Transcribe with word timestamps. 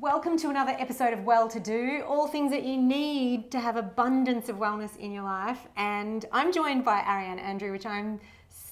Welcome 0.00 0.36
to 0.38 0.50
another 0.50 0.76
episode 0.78 1.12
of 1.12 1.24
Well 1.24 1.48
to 1.48 1.58
Do, 1.58 2.04
all 2.06 2.28
things 2.28 2.52
that 2.52 2.62
you 2.62 2.76
need 2.76 3.50
to 3.50 3.58
have 3.58 3.74
abundance 3.74 4.48
of 4.48 4.54
wellness 4.54 4.96
in 4.96 5.10
your 5.10 5.24
life. 5.24 5.66
And 5.76 6.24
I'm 6.30 6.52
joined 6.52 6.84
by 6.84 7.00
Ariane 7.00 7.40
Andrew, 7.40 7.72
which 7.72 7.84
I'm 7.84 8.20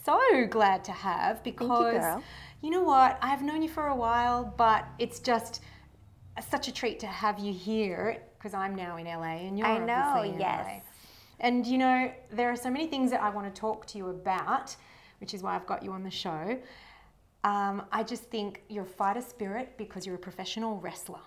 so 0.04 0.20
glad 0.48 0.84
to 0.84 0.92
have 0.92 1.42
because 1.42 2.20
you, 2.62 2.68
you 2.68 2.70
know 2.70 2.84
what? 2.84 3.18
I've 3.22 3.42
known 3.42 3.60
you 3.60 3.68
for 3.68 3.88
a 3.88 3.96
while, 3.96 4.54
but 4.56 4.86
it's 5.00 5.18
just 5.18 5.62
such 6.48 6.68
a 6.68 6.72
treat 6.72 7.00
to 7.00 7.08
have 7.08 7.40
you 7.40 7.52
here 7.52 8.22
because 8.38 8.54
I'm 8.54 8.76
now 8.76 8.96
in 8.96 9.06
LA 9.06 9.48
and 9.48 9.58
you're 9.58 9.66
I 9.66 9.78
know, 9.78 9.94
obviously 9.94 10.34
in 10.34 10.40
yes. 10.40 10.64
LA. 10.64 10.80
And 11.40 11.66
you 11.66 11.78
know, 11.78 12.12
there 12.30 12.52
are 12.52 12.56
so 12.56 12.70
many 12.70 12.86
things 12.86 13.10
that 13.10 13.20
I 13.20 13.30
want 13.30 13.52
to 13.52 13.60
talk 13.60 13.84
to 13.86 13.98
you 13.98 14.10
about, 14.10 14.76
which 15.18 15.34
is 15.34 15.42
why 15.42 15.56
I've 15.56 15.66
got 15.66 15.82
you 15.82 15.90
on 15.90 16.04
the 16.04 16.10
show. 16.10 16.56
Um, 17.46 17.84
I 17.92 18.02
just 18.02 18.24
think 18.24 18.62
you're 18.68 18.84
fighter 18.84 19.20
spirit 19.22 19.78
because 19.78 20.04
you're 20.04 20.16
a 20.16 20.18
professional 20.18 20.80
wrestler. 20.80 21.20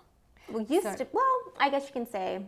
Well, 0.50 0.64
used 0.64 0.84
So- 0.84 0.96
to, 0.98 1.08
well, 1.14 1.40
I 1.58 1.70
guess 1.70 1.86
you 1.88 1.94
can 1.94 2.06
say 2.06 2.46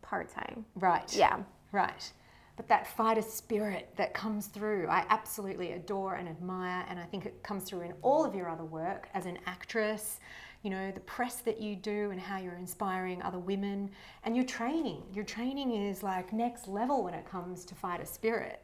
part 0.00 0.30
time. 0.30 0.64
Right. 0.74 1.14
Yeah. 1.14 1.42
Right. 1.70 2.12
But 2.56 2.66
that 2.68 2.86
fighter 2.86 3.20
spirit 3.22 3.90
that 3.96 4.14
comes 4.14 4.46
through, 4.46 4.86
I 4.88 5.04
absolutely 5.10 5.72
adore 5.72 6.14
and 6.14 6.28
admire, 6.30 6.86
and 6.88 6.98
I 6.98 7.04
think 7.04 7.26
it 7.26 7.42
comes 7.42 7.64
through 7.64 7.82
in 7.82 7.92
all 8.00 8.24
of 8.24 8.34
your 8.34 8.48
other 8.48 8.64
work 8.64 9.08
as 9.12 9.26
an 9.26 9.38
actress. 9.44 10.18
You 10.62 10.70
know, 10.70 10.90
the 10.90 11.00
press 11.00 11.36
that 11.40 11.60
you 11.60 11.76
do 11.76 12.10
and 12.10 12.20
how 12.20 12.38
you're 12.38 12.56
inspiring 12.56 13.20
other 13.22 13.38
women, 13.38 13.90
and 14.24 14.34
your 14.34 14.44
training. 14.46 15.02
Your 15.12 15.24
training 15.24 15.72
is 15.74 16.02
like 16.02 16.32
next 16.32 16.68
level 16.68 17.02
when 17.04 17.12
it 17.14 17.26
comes 17.30 17.66
to 17.66 17.74
fighter 17.74 18.04
spirit. 18.06 18.62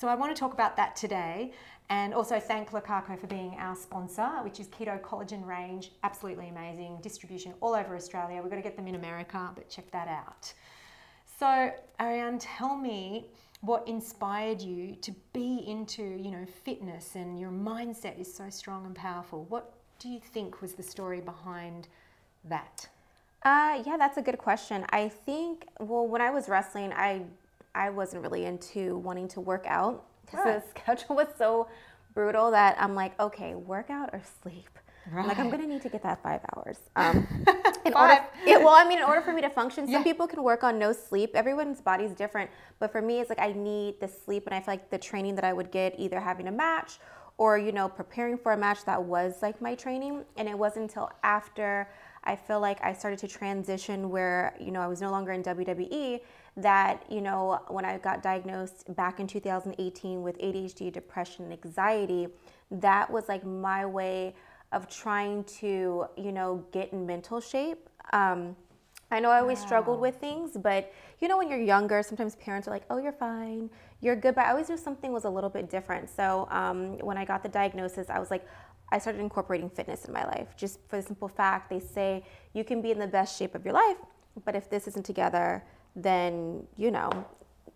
So 0.00 0.08
I 0.08 0.14
want 0.14 0.34
to 0.34 0.40
talk 0.40 0.54
about 0.54 0.78
that 0.78 0.96
today 0.96 1.52
and 1.90 2.14
also 2.14 2.40
thank 2.40 2.70
Lakako 2.70 3.20
for 3.20 3.26
being 3.26 3.54
our 3.58 3.76
sponsor, 3.76 4.28
which 4.42 4.58
is 4.58 4.66
Keto 4.68 4.98
Collagen 4.98 5.44
Range. 5.46 5.92
Absolutely 6.02 6.48
amazing. 6.48 6.96
Distribution 7.02 7.52
all 7.60 7.74
over 7.74 7.94
Australia. 7.94 8.40
We've 8.40 8.48
got 8.48 8.56
to 8.56 8.62
get 8.62 8.76
them 8.76 8.86
in 8.86 8.94
America, 8.94 9.50
but 9.54 9.68
check 9.68 9.90
that 9.90 10.08
out. 10.08 10.54
So, 11.38 11.70
Ariane, 12.00 12.38
tell 12.38 12.78
me 12.78 13.26
what 13.60 13.86
inspired 13.86 14.62
you 14.62 14.96
to 15.02 15.12
be 15.34 15.64
into, 15.66 16.02
you 16.02 16.30
know, 16.30 16.46
fitness 16.64 17.14
and 17.14 17.38
your 17.38 17.50
mindset 17.50 18.18
is 18.18 18.32
so 18.32 18.48
strong 18.48 18.86
and 18.86 18.94
powerful. 18.94 19.44
What 19.50 19.74
do 19.98 20.08
you 20.08 20.20
think 20.20 20.62
was 20.62 20.72
the 20.72 20.82
story 20.82 21.20
behind 21.20 21.88
that? 22.46 22.88
Uh, 23.42 23.82
yeah, 23.84 23.98
that's 23.98 24.16
a 24.16 24.22
good 24.22 24.38
question. 24.38 24.86
I 24.88 25.10
think, 25.10 25.66
well, 25.78 26.06
when 26.06 26.22
I 26.22 26.30
was 26.30 26.48
wrestling, 26.48 26.90
I 26.94 27.24
I 27.74 27.90
wasn't 27.90 28.22
really 28.22 28.44
into 28.46 28.98
wanting 28.98 29.28
to 29.28 29.40
work 29.40 29.64
out 29.68 30.04
because 30.24 30.44
Right. 30.44 30.62
the 30.62 30.80
schedule 30.80 31.16
was 31.20 31.28
so 31.38 31.68
brutal 32.14 32.50
that 32.50 32.76
I'm 32.80 32.94
like, 32.94 33.18
okay, 33.20 33.54
workout 33.54 34.10
or 34.12 34.22
sleep. 34.42 34.68
I'm 35.12 35.26
like, 35.26 35.38
I'm 35.40 35.50
gonna 35.50 35.66
need 35.66 35.82
to 35.82 35.88
get 35.88 36.02
that 36.04 36.22
five 36.22 36.40
hours. 36.54 36.78
Um, 36.94 37.26
in 37.84 37.92
Five. 37.92 37.94
order, 38.20 38.24
it, 38.46 38.58
well, 38.60 38.74
I 38.74 38.86
mean, 38.88 38.98
in 38.98 39.04
order 39.04 39.22
for 39.22 39.32
me 39.32 39.40
to 39.42 39.50
function, 39.50 39.86
some 39.86 39.94
Yeah. 39.94 40.02
people 40.04 40.26
can 40.28 40.42
work 40.42 40.62
on 40.62 40.78
no 40.78 40.92
sleep. 40.92 41.30
Everyone's 41.34 41.80
body's 41.80 42.12
different, 42.12 42.50
but 42.78 42.92
for 42.92 43.02
me, 43.02 43.18
it's 43.20 43.28
like 43.28 43.40
I 43.40 43.52
need 43.52 43.98
the 43.98 44.06
sleep, 44.06 44.46
and 44.46 44.54
I 44.54 44.60
feel 44.60 44.74
like 44.74 44.90
the 44.90 44.98
training 44.98 45.34
that 45.36 45.44
I 45.44 45.52
would 45.52 45.70
get, 45.72 45.94
either 45.98 46.20
having 46.20 46.46
a 46.48 46.52
match 46.52 47.00
or 47.38 47.58
you 47.58 47.72
know 47.72 47.88
preparing 47.88 48.36
for 48.38 48.52
a 48.52 48.56
match, 48.56 48.84
that 48.84 49.02
was 49.02 49.40
like 49.42 49.60
my 49.60 49.74
training. 49.74 50.24
And 50.36 50.48
it 50.48 50.56
wasn't 50.56 50.82
until 50.90 51.10
after 51.24 51.88
I 52.22 52.36
feel 52.36 52.60
like 52.60 52.80
I 52.84 52.92
started 52.92 53.18
to 53.20 53.28
transition 53.28 54.10
where 54.10 54.54
you 54.60 54.70
know 54.70 54.80
I 54.80 54.86
was 54.86 55.00
no 55.00 55.10
longer 55.10 55.32
in 55.32 55.42
WWE 55.42 56.20
that 56.56 57.04
you 57.10 57.20
know 57.20 57.60
when 57.68 57.84
I 57.84 57.98
got 57.98 58.22
diagnosed 58.22 58.94
back 58.96 59.20
in 59.20 59.26
2018 59.26 60.22
with 60.22 60.38
ADHD, 60.38 60.92
depression, 60.92 61.44
and 61.44 61.52
anxiety, 61.52 62.28
that 62.70 63.10
was 63.10 63.28
like 63.28 63.44
my 63.44 63.86
way 63.86 64.34
of 64.72 64.88
trying 64.88 65.44
to 65.44 66.06
you 66.16 66.32
know 66.32 66.64
get 66.72 66.92
in 66.92 67.06
mental 67.06 67.40
shape. 67.40 67.88
Um, 68.12 68.56
I 69.12 69.18
know 69.18 69.30
I 69.30 69.40
always 69.40 69.58
struggled 69.58 69.98
with 69.98 70.16
things, 70.16 70.56
but 70.56 70.92
you 71.18 71.26
know, 71.26 71.36
when 71.36 71.48
you're 71.48 71.60
younger, 71.60 72.00
sometimes 72.02 72.36
parents 72.36 72.68
are 72.68 72.70
like, 72.70 72.84
"Oh, 72.90 72.98
you're 72.98 73.12
fine, 73.12 73.68
you're 74.00 74.14
good." 74.14 74.36
But 74.36 74.46
I 74.46 74.50
always 74.50 74.68
knew 74.68 74.76
something 74.76 75.12
was 75.12 75.24
a 75.24 75.30
little 75.30 75.50
bit 75.50 75.68
different. 75.68 76.08
So 76.08 76.46
um, 76.50 76.98
when 76.98 77.18
I 77.18 77.24
got 77.24 77.42
the 77.42 77.48
diagnosis, 77.48 78.08
I 78.08 78.20
was 78.20 78.30
like, 78.30 78.46
I 78.92 78.98
started 78.98 79.20
incorporating 79.20 79.70
fitness 79.70 80.04
in 80.04 80.12
my 80.12 80.24
life, 80.24 80.56
just 80.56 80.78
for 80.88 80.96
the 80.96 81.02
simple 81.02 81.28
fact 81.28 81.70
they 81.70 81.80
say 81.80 82.24
you 82.52 82.64
can 82.64 82.80
be 82.80 82.90
in 82.90 82.98
the 82.98 83.06
best 83.06 83.38
shape 83.38 83.54
of 83.54 83.64
your 83.64 83.74
life, 83.74 83.96
but 84.44 84.54
if 84.56 84.68
this 84.68 84.88
isn't 84.88 85.04
together, 85.04 85.64
then 85.96 86.66
you 86.76 86.90
know, 86.90 87.10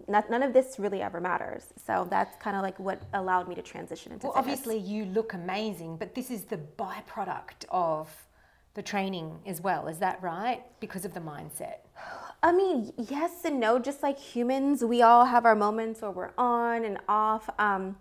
not, 0.09 0.31
none 0.31 0.43
of 0.43 0.53
this 0.53 0.77
really 0.79 1.03
ever 1.03 1.21
matters. 1.21 1.67
So 1.87 2.07
that's 2.11 2.37
kind 2.43 2.57
of 2.57 2.63
like 2.63 2.79
what 2.79 3.03
allowed 3.13 3.49
me 3.49 3.55
to 3.55 3.63
transition 3.63 4.13
into 4.13 4.27
Well, 4.27 4.35
fitness. 4.37 4.61
obviously, 4.61 4.79
you 4.79 5.07
look 5.07 5.33
amazing, 5.35 5.97
but 5.97 6.15
this 6.15 6.31
is 6.31 6.45
the 6.45 6.59
byproduct 6.59 7.65
of 7.71 8.11
the 8.75 8.83
training 8.83 9.39
as 9.47 9.61
well. 9.61 9.87
Is 9.89 9.99
that 10.01 10.21
right? 10.23 10.63
Because 10.81 11.05
of 11.05 11.15
the 11.15 11.21
mindset. 11.21 11.77
I 12.43 12.53
mean, 12.53 12.93
yes 12.99 13.45
and 13.45 13.59
no. 13.61 13.79
Just 13.79 14.03
like 14.03 14.19
humans, 14.19 14.85
we 14.85 15.01
all 15.01 15.25
have 15.25 15.45
our 15.47 15.55
moments 15.55 16.03
where 16.03 16.11
we're 16.11 16.33
on 16.37 16.85
and 16.85 16.99
off. 17.09 17.49
Um, 17.59 17.97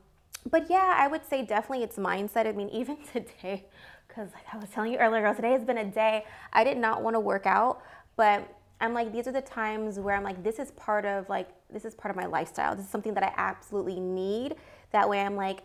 but 0.50 0.70
yeah, 0.70 0.96
I 0.98 1.08
would 1.08 1.26
say 1.26 1.46
definitely 1.46 1.84
it's 1.84 1.98
mindset. 1.98 2.48
I 2.48 2.52
mean, 2.52 2.70
even 2.74 2.98
today, 3.14 3.66
because 4.08 4.34
like 4.34 4.44
I 4.52 4.58
was 4.58 4.70
telling 4.70 4.92
you 4.92 4.98
earlier, 4.98 5.22
girl, 5.22 5.36
today 5.36 5.52
has 5.52 5.64
been 5.64 5.78
a 5.78 5.86
day 5.86 6.26
I 6.52 6.64
did 6.64 6.78
not 6.78 7.02
want 7.04 7.16
to 7.16 7.20
work 7.20 7.46
out, 7.46 7.82
but 8.18 8.48
I'm 8.84 8.94
like, 8.94 9.14
these 9.14 9.28
are 9.28 9.32
the 9.32 9.42
times 9.42 9.98
where 9.98 10.14
I'm 10.14 10.24
like, 10.24 10.44
this 10.44 10.60
is 10.60 10.72
part 10.72 11.06
of 11.06 11.30
like, 11.30 11.48
this 11.72 11.86
is 11.86 11.96
part 11.96 12.10
of 12.10 12.18
my 12.18 12.26
lifestyle. 12.26 12.76
This 12.76 12.84
is 12.84 12.92
something 12.92 13.14
that 13.14 13.24
I 13.24 13.32
absolutely 13.38 13.98
need. 13.98 14.56
That 14.92 15.10
way, 15.10 15.22
I'm 15.22 15.38
like, 15.38 15.62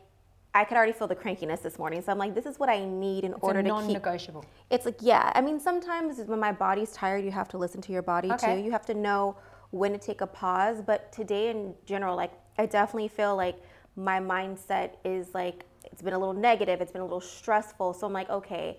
I 0.54 0.62
could 0.62 0.76
already 0.76 0.92
feel 0.92 1.08
the 1.08 1.16
crankiness 1.16 1.60
this 1.60 1.80
morning. 1.80 2.00
So 2.00 2.12
I'm 2.12 2.18
like, 2.18 2.36
this 2.36 2.46
is 2.46 2.60
what 2.60 2.68
I 2.68 2.84
need 2.84 3.24
in 3.24 3.32
It's 3.32 3.42
order 3.42 3.60
to 3.60 3.68
keep 3.68 3.74
non-negotiable. 3.74 4.44
it's 4.70 4.86
like, 4.86 4.98
yeah. 5.00 5.32
I 5.34 5.40
mean, 5.40 5.58
sometimes 5.58 6.20
when 6.26 6.38
my 6.38 6.52
body's 6.52 6.92
tired, 6.92 7.24
you 7.24 7.32
have 7.32 7.48
to 7.48 7.58
listen 7.58 7.80
to 7.82 7.92
your 7.92 8.02
body 8.02 8.30
Okay. 8.30 8.54
too. 8.54 8.62
You 8.62 8.70
have 8.70 8.86
to 8.86 8.94
know 8.94 9.36
when 9.70 9.90
to 9.92 9.98
take 9.98 10.20
a 10.20 10.26
pause. 10.26 10.80
But 10.80 11.10
today, 11.10 11.50
in 11.50 11.74
general, 11.86 12.14
like, 12.14 12.30
I 12.56 12.66
definitely 12.66 13.08
feel 13.08 13.34
like 13.34 13.56
my 13.96 14.20
mindset 14.20 14.90
is 15.04 15.34
like, 15.34 15.64
it's 15.84 16.02
been 16.02 16.14
a 16.14 16.18
little 16.18 16.34
negative, 16.34 16.80
it's 16.80 16.92
been 16.92 17.00
a 17.02 17.04
little 17.04 17.20
stressful. 17.20 17.94
So 17.94 18.06
I'm 18.06 18.12
like, 18.12 18.30
okay, 18.30 18.78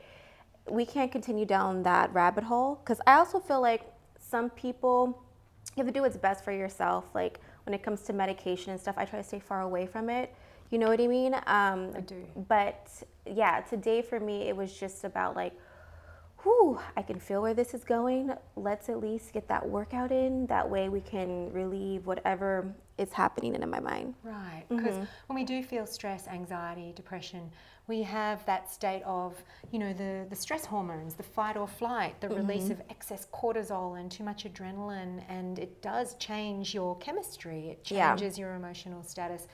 we 0.70 0.86
can't 0.86 1.12
continue 1.12 1.46
down 1.46 1.84
that 1.84 2.14
rabbit 2.14 2.46
hole. 2.46 2.76
Because 2.76 3.02
I 3.06 3.16
also 3.16 3.40
feel 3.42 3.60
like 3.62 3.82
some 4.30 4.50
people, 4.52 5.24
you 5.76 5.84
have 5.84 5.88
to 5.88 5.94
do 5.94 6.02
what's 6.02 6.18
best 6.18 6.44
for 6.44 6.52
yourself. 6.52 7.06
Like, 7.14 7.40
when 7.66 7.74
it 7.74 7.84
comes 7.84 8.02
to 8.02 8.14
medication 8.14 8.72
and 8.72 8.80
stuff, 8.80 8.96
I 8.98 9.06
try 9.06 9.20
to 9.20 9.28
stay 9.28 9.40
far 9.40 9.62
away 9.62 9.86
from 9.86 10.10
it. 10.10 10.34
You 10.70 10.78
know 10.78 10.88
what 10.88 11.02
I 11.02 11.08
mean? 11.08 11.34
Um, 11.34 11.92
I 11.96 12.02
do. 12.02 12.24
but 12.48 12.92
yeah, 13.26 13.62
today 13.62 14.02
for 14.02 14.20
me, 14.20 14.44
it 14.44 14.56
was 14.56 14.72
just 14.72 15.04
about 15.04 15.36
like, 15.36 15.54
whew, 16.44 16.80
I 16.96 17.02
can 17.02 17.20
feel 17.20 17.42
where 17.42 17.54
this 17.54 17.74
is 17.74 17.84
going. 17.84 18.32
Let's 18.56 18.90
at 18.90 19.00
least 19.00 19.34
get 19.34 19.48
that 19.50 19.68
workout 19.68 20.12
in. 20.12 20.46
That 20.48 20.70
way 20.70 20.90
we 20.90 21.02
can 21.02 21.52
relieve 21.52 22.06
whatever 22.06 22.74
is 22.98 23.12
happening 23.14 23.56
in 23.56 23.70
my 23.70 23.80
mind. 23.80 24.14
Right, 24.24 24.64
because 24.70 24.96
Mm-hmm. 24.96 25.04
when 25.28 25.36
we 25.36 25.44
do 25.46 25.64
feel 25.64 25.86
stress, 25.86 26.28
anxiety, 26.28 26.92
depression, 26.96 27.50
we 27.88 28.04
have 28.04 28.46
that 28.46 28.70
state 28.72 29.02
of, 29.06 29.42
you 29.72 29.80
know, 29.80 29.94
the, 29.94 30.26
the 30.30 30.36
stress 30.36 30.66
hormones, 30.66 31.16
the 31.16 31.24
fight 31.24 31.58
or 31.58 31.68
flight, 31.68 32.20
the 32.22 32.30
release 32.30 32.64
Mm-hmm. 32.64 32.74
of 32.74 32.82
excess 32.90 33.28
cortisol 33.34 34.00
and 34.00 34.12
too 34.12 34.24
much 34.24 34.44
adrenaline, 34.46 35.24
and 35.30 35.58
it 35.60 35.82
does 35.82 36.16
change 36.16 36.74
your 36.74 36.98
chemistry. 36.98 37.70
It 37.70 37.92
Yeah. 37.92 38.16
changes 38.16 38.38
your 38.38 38.54
emotional 38.56 39.02
status. 39.04 39.48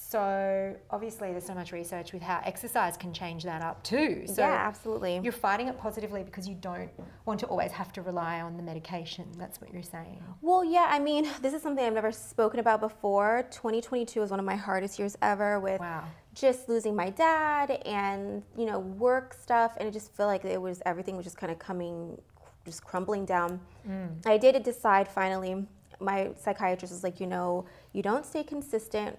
So 0.00 0.76
obviously, 0.90 1.32
there's 1.32 1.44
so 1.44 1.54
much 1.54 1.72
research 1.72 2.12
with 2.12 2.22
how 2.22 2.40
exercise 2.44 2.96
can 2.96 3.12
change 3.12 3.42
that 3.44 3.62
up 3.62 3.82
too. 3.82 4.22
So 4.26 4.42
yeah, 4.42 4.52
absolutely. 4.52 5.20
you're 5.22 5.32
fighting 5.32 5.68
it 5.68 5.76
positively 5.76 6.22
because 6.22 6.48
you 6.48 6.54
don't 6.54 6.88
want 7.26 7.40
to 7.40 7.46
always 7.46 7.72
have 7.72 7.92
to 7.94 8.02
rely 8.02 8.40
on 8.40 8.56
the 8.56 8.62
medication. 8.62 9.26
That's 9.36 9.60
what 9.60 9.72
you're 9.72 9.82
saying. 9.82 10.22
Well, 10.40 10.64
yeah, 10.64 10.86
I 10.88 10.98
mean, 10.98 11.28
this 11.42 11.52
is 11.52 11.60
something 11.62 11.84
I've 11.84 11.92
never 11.92 12.12
spoken 12.12 12.60
about 12.60 12.80
before. 12.80 13.44
2022 13.50 14.20
was 14.20 14.30
one 14.30 14.38
of 14.38 14.46
my 14.46 14.56
hardest 14.56 14.98
years 14.98 15.16
ever 15.20 15.58
with 15.60 15.80
Wow. 15.80 16.04
just 16.32 16.68
losing 16.68 16.94
my 16.94 17.10
dad 17.10 17.70
and, 17.84 18.42
you 18.56 18.66
know, 18.66 18.78
work 18.78 19.34
stuff. 19.34 19.74
And 19.78 19.88
it 19.88 19.92
just 19.92 20.14
felt 20.14 20.28
like 20.28 20.44
it 20.44 20.60
was, 20.60 20.80
everything 20.86 21.16
was 21.16 21.24
just 21.24 21.36
kind 21.36 21.52
of 21.52 21.58
coming, 21.58 22.18
just 22.64 22.84
crumbling 22.84 23.26
down. 23.26 23.60
Mm. 23.86 24.26
I 24.26 24.38
did 24.38 24.62
decide 24.62 25.08
finally, 25.08 25.66
my 26.00 26.30
psychiatrist 26.36 26.92
was 26.92 27.02
like, 27.02 27.20
you 27.20 27.26
know, 27.26 27.64
you 27.92 28.02
don't 28.02 28.24
stay 28.24 28.44
consistent. 28.44 29.18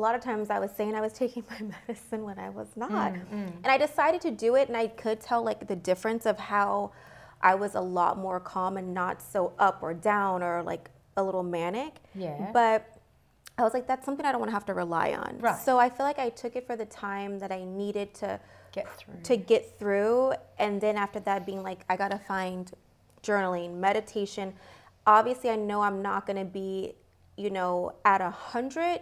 A 0.00 0.02
lot 0.08 0.14
of 0.14 0.22
times 0.22 0.48
I 0.48 0.58
was 0.58 0.70
saying 0.70 0.94
I 0.94 1.02
was 1.02 1.12
taking 1.12 1.44
my 1.50 1.60
medicine 1.60 2.24
when 2.24 2.38
I 2.38 2.48
was 2.48 2.68
not. 2.74 3.12
Mm, 3.12 3.26
mm. 3.28 3.52
And 3.62 3.66
I 3.66 3.76
decided 3.76 4.22
to 4.22 4.30
do 4.30 4.54
it 4.56 4.68
and 4.68 4.76
I 4.76 4.86
could 4.86 5.20
tell 5.20 5.42
like 5.42 5.68
the 5.68 5.76
difference 5.76 6.24
of 6.24 6.38
how 6.38 6.92
I 7.42 7.54
was 7.54 7.74
a 7.74 7.80
lot 7.80 8.16
more 8.16 8.40
calm 8.40 8.78
and 8.78 8.94
not 8.94 9.20
so 9.20 9.52
up 9.58 9.82
or 9.82 9.92
down 9.92 10.42
or 10.42 10.62
like 10.62 10.88
a 11.18 11.22
little 11.22 11.42
manic. 11.42 11.96
Yeah. 12.14 12.50
But 12.54 12.96
I 13.58 13.62
was 13.62 13.74
like, 13.74 13.86
that's 13.86 14.06
something 14.06 14.24
I 14.24 14.32
don't 14.32 14.40
want 14.40 14.48
to 14.48 14.54
have 14.54 14.64
to 14.66 14.74
rely 14.74 15.12
on. 15.12 15.36
Right. 15.38 15.60
So 15.60 15.78
I 15.78 15.90
feel 15.90 16.06
like 16.06 16.18
I 16.18 16.30
took 16.30 16.56
it 16.56 16.66
for 16.66 16.76
the 16.76 16.86
time 16.86 17.38
that 17.40 17.52
I 17.52 17.62
needed 17.64 18.14
to 18.14 18.40
Get 18.72 18.96
through. 18.96 19.20
to 19.24 19.36
get 19.36 19.78
through 19.80 20.32
and 20.60 20.80
then 20.80 20.96
after 20.96 21.18
that 21.18 21.44
being 21.44 21.60
like 21.64 21.80
i 21.88 21.96
gotta 21.96 22.18
find 22.18 22.70
journaling 23.20 23.74
meditation 23.78 24.54
obviously 25.08 25.50
i 25.50 25.56
know 25.56 25.80
i'm 25.82 26.00
not 26.00 26.24
gonna 26.24 26.44
be 26.44 26.94
you 27.36 27.50
know 27.50 27.92
at 28.04 28.20
a 28.20 28.30
hundred 28.30 29.00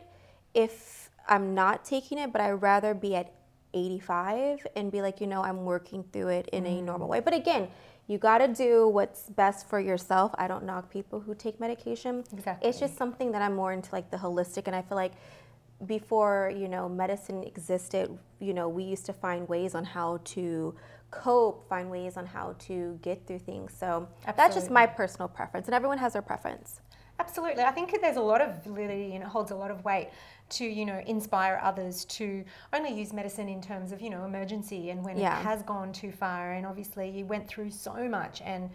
if 0.54 1.10
i'm 1.28 1.54
not 1.54 1.84
taking 1.84 2.18
it 2.18 2.32
but 2.32 2.40
i'd 2.40 2.52
rather 2.52 2.94
be 2.94 3.14
at 3.14 3.32
85 3.74 4.66
and 4.76 4.90
be 4.90 5.02
like 5.02 5.20
you 5.20 5.26
know 5.26 5.42
i'm 5.42 5.64
working 5.64 6.04
through 6.12 6.28
it 6.28 6.48
in 6.52 6.66
a 6.66 6.80
mm. 6.80 6.84
normal 6.84 7.08
way 7.08 7.20
but 7.20 7.34
again 7.34 7.68
you 8.08 8.16
got 8.16 8.38
to 8.38 8.48
do 8.48 8.88
what's 8.88 9.28
best 9.28 9.68
for 9.68 9.78
yourself. 9.78 10.34
I 10.38 10.48
don't 10.48 10.64
knock 10.64 10.90
people 10.90 11.20
who 11.20 11.34
take 11.34 11.60
medication. 11.60 12.24
Exactly. 12.32 12.68
It's 12.68 12.80
just 12.80 12.96
something 12.96 13.32
that 13.32 13.42
I'm 13.42 13.54
more 13.54 13.72
into 13.74 13.92
like 13.92 14.10
the 14.10 14.16
holistic 14.16 14.66
and 14.66 14.74
I 14.74 14.80
feel 14.80 14.96
like 14.96 15.12
before, 15.86 16.50
you 16.56 16.68
know, 16.68 16.88
medicine 16.88 17.44
existed, 17.44 18.18
you 18.40 18.54
know, 18.54 18.68
we 18.68 18.82
used 18.82 19.04
to 19.06 19.12
find 19.12 19.46
ways 19.46 19.74
on 19.74 19.84
how 19.84 20.20
to 20.24 20.74
cope, 21.10 21.68
find 21.68 21.90
ways 21.90 22.16
on 22.16 22.24
how 22.24 22.56
to 22.60 22.98
get 23.02 23.26
through 23.26 23.40
things. 23.40 23.74
So 23.78 24.08
that's 24.36 24.54
just 24.54 24.70
my 24.70 24.86
personal 24.86 25.28
preference 25.28 25.68
and 25.68 25.74
everyone 25.74 25.98
has 25.98 26.14
their 26.14 26.22
preference. 26.22 26.80
Absolutely. 27.20 27.62
I 27.62 27.72
think 27.72 27.94
there's 28.00 28.16
a 28.16 28.22
lot 28.22 28.40
of 28.40 28.64
validity 28.64 29.14
and 29.14 29.22
it 29.22 29.28
holds 29.28 29.50
a 29.50 29.54
lot 29.54 29.70
of 29.70 29.84
weight 29.84 30.08
to, 30.50 30.64
you 30.64 30.84
know, 30.84 31.02
inspire 31.06 31.60
others 31.62 32.04
to 32.06 32.44
only 32.72 32.92
use 32.92 33.12
medicine 33.12 33.48
in 33.48 33.60
terms 33.60 33.92
of, 33.92 34.00
you 34.00 34.10
know, 34.10 34.24
emergency 34.24 34.90
and 34.90 35.04
when 35.04 35.18
Yeah. 35.18 35.38
it 35.38 35.42
has 35.42 35.62
gone 35.62 35.92
too 35.92 36.12
far. 36.12 36.52
And 36.52 36.66
obviously 36.66 37.10
you 37.10 37.26
went 37.26 37.48
through 37.48 37.70
so 37.70 38.08
much 38.08 38.40
and 38.42 38.70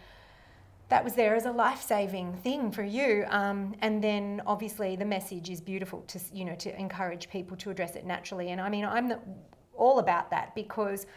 that 0.89 1.03
was 1.03 1.15
there 1.15 1.35
as 1.35 1.45
a 1.45 1.51
life-saving 1.51 2.33
thing 2.37 2.71
for 2.71 2.83
you. 2.83 3.25
Um, 3.29 3.75
and 3.81 4.03
then 4.03 4.41
obviously 4.45 4.95
the 4.95 5.05
message 5.05 5.49
is 5.49 5.61
beautiful 5.61 6.01
to, 6.07 6.19
you 6.31 6.45
know, 6.45 6.55
to 6.55 6.79
encourage 6.79 7.29
people 7.29 7.57
to 7.57 7.71
address 7.71 7.95
it 7.95 8.05
naturally. 8.05 8.51
And 8.51 8.61
I 8.61 8.69
mean, 8.69 8.85
I'm 8.85 9.07
the, 9.07 9.19
all 9.75 9.99
about 9.99 10.29
that 10.31 10.53
because 10.53 11.07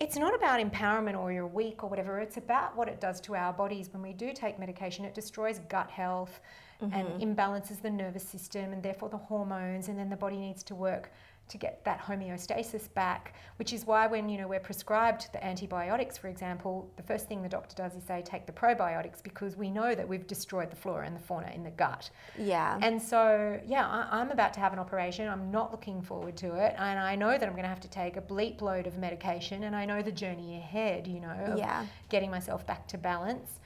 it's 0.00 0.16
not 0.16 0.34
about 0.34 0.58
empowerment 0.58 1.16
or 1.16 1.30
you're 1.30 1.46
weak 1.46 1.84
or 1.84 1.88
whatever. 1.88 2.18
It's 2.18 2.36
about 2.36 2.76
what 2.76 2.88
it 2.88 3.00
does 3.00 3.20
to 3.22 3.36
our 3.36 3.52
bodies 3.52 3.90
when 3.92 4.02
we 4.02 4.12
do 4.12 4.32
take 4.32 4.58
medication. 4.58 5.04
It 5.04 5.14
destroys 5.14 5.60
gut 5.68 5.88
health 5.88 6.40
and 6.80 6.92
mm-hmm. 6.92 7.22
imbalances 7.22 7.80
the 7.80 7.90
nervous 7.90 8.24
system 8.24 8.72
and 8.72 8.82
therefore 8.82 9.08
the 9.08 9.16
hormones, 9.16 9.88
and 9.88 9.98
then 9.98 10.10
the 10.10 10.16
body 10.16 10.36
needs 10.36 10.62
to 10.64 10.74
work 10.74 11.10
to 11.46 11.58
get 11.58 11.84
that 11.84 12.00
homeostasis 12.00 12.92
back. 12.94 13.34
Which 13.56 13.72
is 13.72 13.86
why 13.86 14.06
when 14.06 14.28
you 14.28 14.38
know 14.38 14.48
we're 14.48 14.60
prescribed 14.60 15.32
the 15.32 15.44
antibiotics, 15.44 16.16
for 16.16 16.28
example, 16.28 16.90
the 16.96 17.02
first 17.02 17.28
thing 17.28 17.42
the 17.42 17.48
doctor 17.48 17.76
does 17.76 17.94
is 17.94 18.02
say 18.02 18.22
take 18.24 18.46
the 18.46 18.52
probiotics 18.52 19.22
because 19.22 19.56
we 19.56 19.70
know 19.70 19.94
that 19.94 20.08
we've 20.08 20.26
destroyed 20.26 20.70
the 20.70 20.76
flora 20.76 21.06
and 21.06 21.14
the 21.14 21.20
fauna 21.20 21.50
in 21.54 21.62
the 21.62 21.70
gut. 21.70 22.10
Yeah. 22.38 22.78
And 22.82 23.00
so, 23.00 23.60
yeah, 23.66 23.86
I, 23.86 24.20
I'm 24.20 24.30
about 24.30 24.54
to 24.54 24.60
have 24.60 24.72
an 24.72 24.78
operation. 24.78 25.28
I'm 25.28 25.50
not 25.50 25.70
looking 25.70 26.02
forward 26.02 26.36
to 26.38 26.54
it. 26.54 26.74
And 26.78 26.98
I 26.98 27.14
know 27.14 27.32
that 27.38 27.42
I'm 27.42 27.52
going 27.52 27.62
to 27.62 27.68
have 27.68 27.80
to 27.80 27.90
take 27.90 28.16
a 28.16 28.22
bleep 28.22 28.60
load 28.60 28.86
of 28.86 28.98
medication. 28.98 29.64
And 29.64 29.76
I 29.76 29.84
know 29.84 30.02
the 30.02 30.12
journey 30.12 30.56
ahead, 30.56 31.06
you 31.06 31.20
know, 31.20 31.28
of 31.46 31.58
Yeah. 31.58 31.84
getting 32.08 32.30
myself 32.30 32.66
back 32.66 32.88
to 32.88 32.98
balance. 32.98 33.60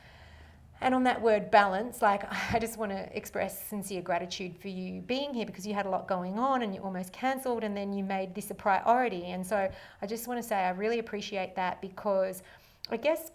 And 0.80 0.94
on 0.94 1.02
that 1.04 1.20
word 1.20 1.50
balance, 1.50 2.02
like 2.02 2.24
I 2.54 2.58
just 2.58 2.78
want 2.78 2.92
to 2.92 3.16
express 3.16 3.66
sincere 3.66 4.02
gratitude 4.02 4.56
for 4.56 4.68
you 4.68 5.00
being 5.02 5.34
here 5.34 5.46
because 5.46 5.66
you 5.66 5.74
had 5.74 5.86
a 5.86 5.90
lot 5.90 6.06
going 6.06 6.38
on 6.38 6.62
and 6.62 6.74
you 6.74 6.80
almost 6.80 7.12
cancelled 7.12 7.64
and 7.64 7.76
then 7.76 7.92
you 7.92 8.04
made 8.04 8.34
this 8.34 8.50
a 8.50 8.54
priority. 8.54 9.26
And 9.26 9.46
so 9.46 9.70
I 10.00 10.06
just 10.06 10.28
want 10.28 10.40
to 10.40 10.46
say 10.46 10.56
I 10.56 10.70
really 10.70 10.98
appreciate 10.98 11.56
that 11.56 11.80
because 11.80 12.42
I 12.90 12.96
guess 12.96 13.32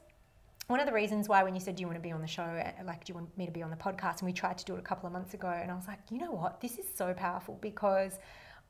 one 0.68 0.80
of 0.80 0.86
the 0.86 0.94
reasons 0.94 1.28
why 1.28 1.44
when 1.44 1.54
you 1.54 1.60
said 1.60 1.76
do 1.76 1.82
you 1.82 1.88
want 1.88 1.98
to 1.98 2.02
be 2.04 2.12
on 2.12 2.22
the 2.22 2.28
show? 2.28 2.44
uh, 2.44 2.72
like 2.86 3.04
do 3.04 3.12
you 3.12 3.16
want 3.16 3.38
me 3.38 3.46
to 3.46 3.52
be 3.52 3.62
on 3.62 3.70
the 3.70 3.76
podcast? 3.76 4.20
and 4.20 4.28
we 4.28 4.34
tried 4.34 4.58
to 4.58 4.66
do 4.66 4.76
it 4.76 4.80
a 4.80 4.84
couple 4.84 5.06
of 5.06 5.14
months 5.14 5.34
ago 5.34 5.50
and 5.50 5.70
i 5.70 5.76
was 5.76 5.88
like 5.88 6.00
you 6.10 6.18
know 6.18 6.32
what? 6.32 6.62
This 6.62 6.78
is 6.78 6.86
so 6.96 7.14
powerful 7.14 7.58
because 7.62 8.18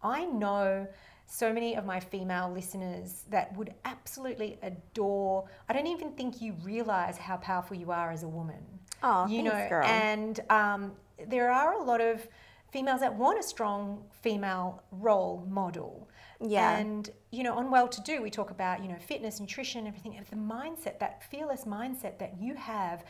i 0.02 0.26
know 0.26 0.88
so 1.26 1.52
many 1.52 1.76
of 1.76 1.86
my 1.86 2.00
female 2.00 2.52
listeners 2.52 3.24
that 3.30 3.56
would 3.58 3.74
absolutely 3.86 4.58
adore 4.62 5.46
i 5.70 5.74
don't 5.74 5.88
even 5.88 6.12
think 6.14 6.42
you 6.42 6.54
realize 6.64 7.18
how 7.18 7.38
powerful 7.38 7.76
you 7.76 7.92
are 7.92 8.12
as 8.12 8.24
a 8.24 8.28
woman 8.28 8.64
Aw, 9.02 9.28
you 9.28 9.42
thanks, 9.44 9.52
know 9.54 9.70
girl. 9.70 9.86
and 9.86 10.40
um, 10.50 10.92
there 11.28 11.52
are 11.52 11.74
a 11.74 11.84
lot 11.84 12.02
of 12.02 12.28
females 12.72 13.02
that 13.02 13.14
want 13.16 13.40
a 13.40 13.44
strong 13.44 14.04
female 14.22 14.82
role 14.92 15.46
model 15.50 16.08
Yeah. 16.40 16.78
and 16.78 17.10
you 17.32 17.44
know, 17.44 17.56
on 17.56 17.70
Well 17.72 17.88
to 17.88 18.02
Do, 18.02 18.22
we 18.22 18.30
talk 18.30 18.52
about 18.52 18.82
you 18.84 18.88
know 18.90 18.98
fitness, 19.00 19.40
nutrition, 19.40 19.88
everything. 19.88 20.20
The 20.30 20.36
mindset, 20.36 21.00
that 21.00 21.24
fearless 21.32 21.66
mindset 21.66 22.20
that 22.20 22.34
you 22.40 22.54
have, 22.56 23.04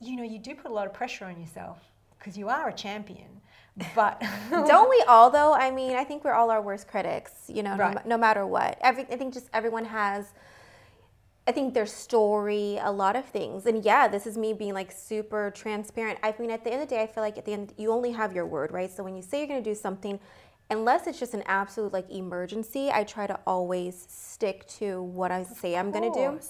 you 0.00 0.16
know, 0.16 0.22
you 0.22 0.38
do 0.38 0.54
put 0.54 0.70
a 0.70 0.74
lot 0.74 0.86
of 0.86 0.92
pressure 0.94 1.24
on 1.24 1.40
yourself 1.40 1.78
because 2.18 2.36
you 2.36 2.48
are 2.48 2.68
a 2.68 2.72
champion. 2.72 3.40
But 3.94 4.22
Don't 4.50 4.88
we 4.90 5.02
all 5.08 5.30
though? 5.30 5.54
I 5.54 5.70
mean, 5.70 5.94
I 5.96 6.04
think 6.04 6.24
we're 6.24 6.32
all 6.32 6.50
our 6.50 6.60
worst 6.62 6.88
critics, 6.88 7.32
you 7.48 7.62
know, 7.62 7.76
no, 7.76 7.84
Right. 7.84 7.94
ma- 7.94 8.02
no 8.04 8.18
matter 8.18 8.46
what. 8.46 8.78
Every 8.80 9.04
I 9.04 9.16
think 9.16 9.34
just 9.34 9.48
everyone 9.52 9.84
has 9.86 10.32
I 11.46 11.52
think 11.52 11.72
their 11.72 11.86
story, 11.86 12.78
a 12.82 12.92
lot 12.92 13.16
of 13.16 13.24
things. 13.24 13.64
And 13.64 13.82
yeah, 13.82 14.06
this 14.06 14.26
is 14.26 14.36
me 14.36 14.52
being 14.52 14.74
like 14.74 14.92
super 14.92 15.50
transparent. 15.50 16.18
I 16.22 16.34
mean, 16.38 16.50
at 16.50 16.62
the 16.62 16.70
end 16.70 16.82
of 16.82 16.88
the 16.88 16.94
day, 16.94 17.02
I 17.02 17.06
feel 17.06 17.22
like 17.22 17.38
at 17.38 17.46
the 17.46 17.54
end 17.54 17.72
you 17.78 17.90
only 17.90 18.12
have 18.12 18.34
your 18.34 18.44
word, 18.44 18.70
right? 18.70 18.90
So 18.90 19.02
when 19.02 19.16
you 19.16 19.22
say 19.22 19.38
you're 19.38 19.46
going 19.48 19.64
to 19.64 19.70
do 19.70 19.74
something, 19.74 20.20
unless 20.70 21.06
it's 21.06 21.18
just 21.18 21.32
an 21.32 21.42
absolute 21.46 21.92
like 21.92 22.10
emergency, 22.10 22.90
I 22.92 23.04
try 23.04 23.26
to 23.26 23.38
always 23.46 24.06
stick 24.10 24.66
to 24.78 25.02
what 25.02 25.30
I 25.30 25.42
say 25.44 25.74
I'm 25.76 25.90
going 25.90 26.12
to 26.12 26.18
do. 26.18 26.40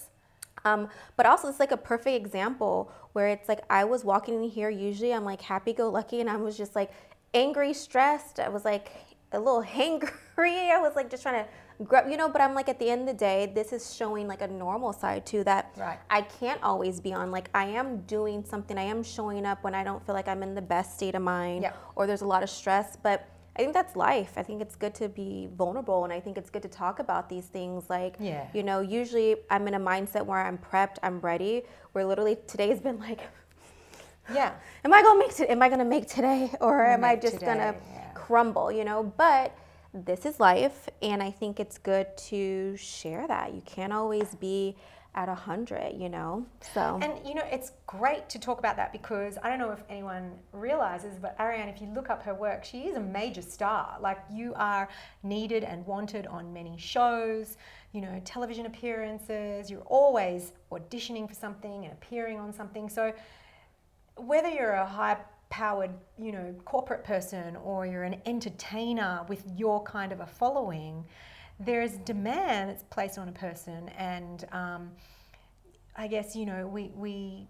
Um, 0.64 0.88
but 1.16 1.26
also, 1.26 1.48
it's 1.48 1.60
like 1.60 1.70
a 1.70 1.76
perfect 1.76 2.16
example 2.16 2.90
where 3.12 3.28
it's 3.28 3.48
like 3.48 3.60
I 3.70 3.84
was 3.84 4.04
walking 4.04 4.42
in 4.42 4.50
here. 4.50 4.68
Usually, 4.68 5.14
I'm 5.14 5.24
like 5.24 5.40
happy 5.42 5.72
go 5.72 5.88
lucky, 5.88 6.20
and 6.20 6.28
I 6.28 6.34
was 6.36 6.56
just 6.58 6.74
like 6.74 6.90
angry, 7.34 7.72
stressed. 7.72 8.40
I 8.40 8.48
was 8.48 8.64
like 8.64 8.90
a 9.32 9.38
little 9.38 9.62
hangry. 9.76 10.70
I 10.70 10.78
was 10.80 10.92
like 10.96 11.10
just 11.10 11.22
trying 11.22 11.44
to 11.44 11.84
grab, 11.84 12.10
you 12.10 12.16
know. 12.16 12.28
But 12.28 12.40
I'm 12.40 12.54
like 12.54 12.68
at 12.68 12.78
the 12.78 12.88
end 12.90 13.02
of 13.02 13.06
the 13.08 13.14
day, 13.14 13.50
this 13.54 13.72
is 13.72 13.94
showing 13.94 14.26
like 14.28 14.42
a 14.42 14.48
normal 14.48 14.92
side 14.92 15.26
too 15.26 15.44
that 15.44 15.72
Right. 15.76 15.98
I 16.10 16.22
can't 16.22 16.62
always 16.62 17.00
be 17.00 17.12
on. 17.12 17.30
Like 17.30 17.50
I 17.54 17.64
am 17.66 17.98
doing 18.02 18.44
something. 18.44 18.78
I 18.78 18.82
am 18.84 19.02
showing 19.02 19.46
up 19.46 19.62
when 19.64 19.74
I 19.74 19.84
don't 19.84 20.04
feel 20.04 20.14
like 20.14 20.28
I'm 20.28 20.42
in 20.42 20.54
the 20.54 20.62
best 20.62 20.96
state 20.96 21.14
of 21.14 21.22
mind 21.22 21.62
Yeah. 21.62 21.72
or 21.96 22.06
there's 22.06 22.22
a 22.22 22.26
lot 22.26 22.42
of 22.42 22.50
stress. 22.50 22.96
But 23.02 23.26
I 23.56 23.62
think 23.62 23.74
that's 23.74 23.96
life. 23.96 24.34
I 24.36 24.44
think 24.44 24.62
it's 24.62 24.76
good 24.76 24.94
to 24.96 25.08
be 25.08 25.48
vulnerable, 25.56 26.04
and 26.04 26.12
I 26.12 26.20
think 26.20 26.38
it's 26.38 26.48
good 26.48 26.62
to 26.62 26.68
talk 26.68 27.00
about 27.00 27.28
these 27.28 27.46
things. 27.46 27.90
Like, 27.90 28.14
Yeah. 28.20 28.46
you 28.52 28.62
know, 28.62 28.78
usually 28.78 29.34
I'm 29.50 29.66
in 29.66 29.74
a 29.74 29.80
mindset 29.80 30.24
where 30.24 30.38
I'm 30.38 30.58
prepped, 30.58 30.98
I'm 31.02 31.18
ready. 31.18 31.64
Where 31.90 32.04
literally 32.04 32.36
today's 32.46 32.78
been 32.80 33.00
like, 33.00 33.18
yeah, 34.32 34.52
am 34.84 34.92
I 34.92 35.02
gonna 35.02 35.18
make 35.18 35.40
it? 35.40 35.50
Am 35.50 35.62
I 35.62 35.68
gonna 35.68 35.84
make 35.84 36.06
today, 36.08 36.50
or 36.60 36.84
am 36.84 37.04
I 37.04 37.16
just 37.16 37.40
gonna 37.40 37.74
yeah. 37.92 38.10
crumble? 38.14 38.70
You 38.70 38.84
know, 38.84 39.12
but 39.16 39.56
this 39.92 40.26
is 40.26 40.38
life, 40.38 40.88
and 41.02 41.22
I 41.22 41.30
think 41.30 41.60
it's 41.60 41.78
good 41.78 42.06
to 42.28 42.76
share 42.76 43.26
that. 43.26 43.54
You 43.54 43.62
can't 43.62 43.92
always 43.92 44.34
be 44.34 44.76
at 45.14 45.28
a 45.28 45.34
hundred, 45.34 45.94
you 45.96 46.08
know. 46.08 46.46
So 46.74 47.00
And 47.02 47.26
you 47.26 47.34
know, 47.34 47.42
it's 47.50 47.72
great 47.86 48.28
to 48.28 48.38
talk 48.38 48.58
about 48.58 48.76
that 48.76 48.92
because 48.92 49.36
I 49.42 49.48
don't 49.48 49.58
know 49.58 49.72
if 49.72 49.82
anyone 49.88 50.32
realizes, 50.52 51.18
but 51.20 51.34
Ariane, 51.40 51.68
if 51.68 51.80
you 51.80 51.88
look 51.88 52.08
up 52.10 52.22
her 52.22 52.34
work, 52.34 52.64
she 52.64 52.82
is 52.82 52.96
a 52.96 53.00
major 53.00 53.42
star. 53.42 53.96
Like 54.00 54.18
you 54.30 54.52
are 54.54 54.88
needed 55.22 55.64
and 55.64 55.84
wanted 55.86 56.26
on 56.28 56.52
many 56.52 56.76
shows, 56.78 57.56
you 57.92 58.00
know, 58.00 58.20
television 58.24 58.66
appearances. 58.66 59.70
You're 59.70 59.80
always 59.86 60.52
auditioning 60.70 61.26
for 61.28 61.34
something 61.34 61.84
and 61.84 61.92
appearing 61.92 62.38
on 62.38 62.52
something. 62.52 62.88
So 62.88 63.12
whether 64.18 64.48
you're 64.48 64.72
a 64.72 64.86
high 64.86 65.16
powered, 65.50 65.90
you 66.18 66.32
know, 66.32 66.54
corporate 66.64 67.04
person 67.04 67.56
or 67.56 67.86
you're 67.86 68.02
an 68.04 68.20
entertainer 68.26 69.24
with 69.28 69.44
your 69.56 69.82
kind 69.82 70.12
of 70.12 70.20
a 70.20 70.26
following, 70.26 71.04
there's 71.60 71.92
demand 71.98 72.70
that's 72.70 72.84
placed 72.90 73.18
on 73.18 73.28
a 73.28 73.32
person 73.32 73.88
and 73.96 74.44
um, 74.52 74.90
I 75.96 76.06
guess 76.06 76.36
you 76.36 76.46
know 76.46 76.66
we 76.66 76.92
we 76.94 77.48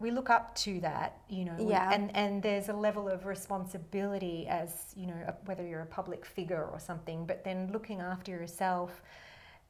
we 0.00 0.10
look 0.12 0.30
up 0.30 0.54
to 0.54 0.80
that, 0.80 1.18
you 1.28 1.44
know, 1.44 1.54
we- 1.58 1.70
Yeah. 1.70 1.90
and 1.92 2.14
and 2.16 2.42
there's 2.42 2.68
a 2.68 2.72
level 2.72 3.08
of 3.08 3.26
responsibility 3.26 4.46
as 4.48 4.92
you 4.96 5.06
know 5.06 5.34
whether 5.44 5.64
you're 5.66 5.82
a 5.82 5.86
public 5.86 6.24
figure 6.24 6.64
or 6.64 6.78
something, 6.80 7.26
but 7.26 7.44
then 7.44 7.70
looking 7.72 8.00
after 8.00 8.30
yourself, 8.32 9.02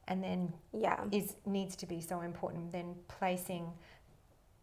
and 0.06 0.22
then 0.22 0.52
yeah, 0.72 1.04
is 1.12 1.36
needs 1.46 1.76
to 1.76 1.86
be 1.86 2.00
so 2.00 2.20
important. 2.22 2.72
Then 2.72 2.94
placing 3.08 3.72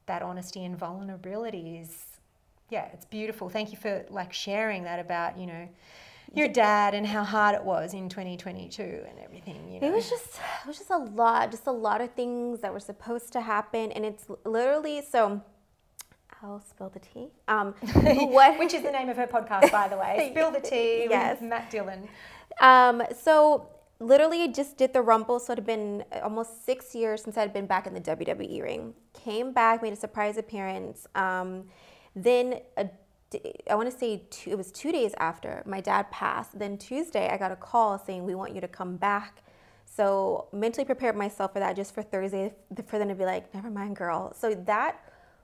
that 0.07 0.21
honesty 0.21 0.63
and 0.63 0.77
vulnerability 0.77 1.77
is 1.77 2.03
yeah, 2.69 2.85
it's 2.93 3.05
beautiful. 3.05 3.47
Thank 3.49 3.71
you 3.71 3.77
for 3.77 4.05
like 4.09 4.33
sharing 4.33 4.83
that 4.83 4.99
about 4.99 5.37
you 5.37 5.45
know 5.45 5.67
your 6.33 6.47
dad 6.47 6.93
and 6.95 7.05
how 7.07 7.23
hard 7.23 7.55
it 7.55 7.63
was 7.63 7.93
in 7.93 8.09
2022 8.09 8.81
and 8.81 9.19
everything. 9.23 9.71
You 9.71 9.79
know, 9.79 9.87
It 9.87 9.93
was 9.93 10.09
just 10.09 10.39
it 10.63 10.67
was 10.67 10.77
just 10.77 10.89
a 10.89 10.97
lot, 10.97 11.51
just 11.51 11.67
a 11.67 11.71
lot 11.71 12.01
of 12.01 12.11
things 12.13 12.61
that 12.61 12.73
were 12.73 12.79
supposed 12.79 13.31
to 13.33 13.41
happen, 13.41 13.91
and 13.91 14.05
it's 14.05 14.25
literally 14.45 15.01
so. 15.09 15.41
I'll 16.43 16.59
spill 16.61 16.89
the 16.89 16.99
tea. 16.99 17.29
Um, 17.47 17.73
what? 18.31 18.59
Which 18.59 18.73
is 18.73 18.83
the 18.83 18.91
name 18.91 19.09
of 19.09 19.17
her 19.17 19.25
podcast, 19.25 19.71
by 19.71 19.87
the 19.87 19.97
way. 19.97 20.29
Spill 20.35 20.51
the 20.51 20.59
tea 20.59 21.07
Yes. 21.09 21.39
with 21.39 21.49
Matt 21.49 21.71
Dillon. 21.71 22.07
Um, 22.59 23.01
so 23.17 23.67
literally 23.99 24.47
just 24.49 24.77
did 24.77 24.93
the 24.93 25.01
rumble. 25.01 25.39
So 25.39 25.53
it 25.53 25.57
had 25.57 25.65
been 25.65 26.03
almost 26.23 26.65
six 26.65 26.93
years 26.93 27.23
since 27.23 27.37
I'd 27.37 27.53
been 27.53 27.65
back 27.65 27.87
in 27.87 27.93
the 27.93 28.01
WWE 28.01 28.61
ring. 28.61 28.93
Came 29.13 29.53
back, 29.53 29.81
made 29.81 29.93
a 29.93 29.97
surprise 29.97 30.37
appearance. 30.37 31.07
Um, 31.15 31.65
then 32.15 32.61
a 32.77 32.89
I 33.69 33.75
want 33.75 33.91
to 33.91 33.97
say 33.97 34.23
two, 34.29 34.51
it 34.51 34.57
was 34.57 34.71
two 34.71 34.91
days 34.91 35.13
after 35.17 35.63
my 35.65 35.81
dad 35.81 36.09
passed. 36.11 36.57
Then 36.57 36.77
Tuesday 36.77 37.29
I 37.29 37.37
got 37.37 37.51
a 37.51 37.55
call 37.55 37.97
saying 37.97 38.23
we 38.23 38.35
want 38.35 38.53
you 38.53 38.61
to 38.61 38.67
come 38.67 38.97
back. 38.97 39.41
So 39.85 40.47
mentally 40.51 40.85
prepared 40.85 41.15
myself 41.15 41.53
for 41.53 41.59
that 41.59 41.75
just 41.75 41.93
for 41.93 42.01
Thursday 42.01 42.53
for 42.87 42.99
them 42.99 43.09
to 43.09 43.15
be 43.15 43.25
like, 43.25 43.53
never 43.53 43.69
mind, 43.69 43.95
girl. 43.95 44.33
So 44.33 44.53
that 44.53 45.01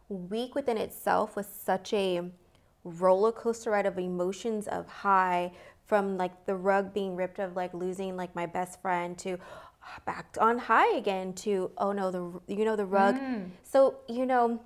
week 0.10 0.56
within 0.56 0.78
itself 0.78 1.36
was 1.36 1.48
such 1.48 1.94
a 1.94 2.32
roller 2.84 3.32
coaster 3.32 3.72
ride 3.72 3.86
of 3.86 3.98
emotions 3.98 4.68
of 4.68 4.88
high 4.88 5.52
from 5.92 6.18
like 6.18 6.46
the 6.46 6.56
rug 6.56 6.94
being 6.94 7.18
ripped 7.18 7.38
of 7.38 7.58
like 7.58 7.74
losing 7.74 8.16
like 8.16 8.34
my 8.34 8.46
best 8.46 8.82
friend 8.82 9.18
to 9.18 9.38
back 10.06 10.38
on 10.40 10.58
high 10.58 10.96
again 10.96 11.34
to 11.34 11.70
oh 11.78 11.92
no 11.92 12.10
the 12.10 12.56
you 12.56 12.64
know 12.64 12.78
the 12.78 12.86
rug. 12.86 13.16
Mm. 13.16 13.50
So 13.64 13.96
you 14.08 14.26
know, 14.26 14.62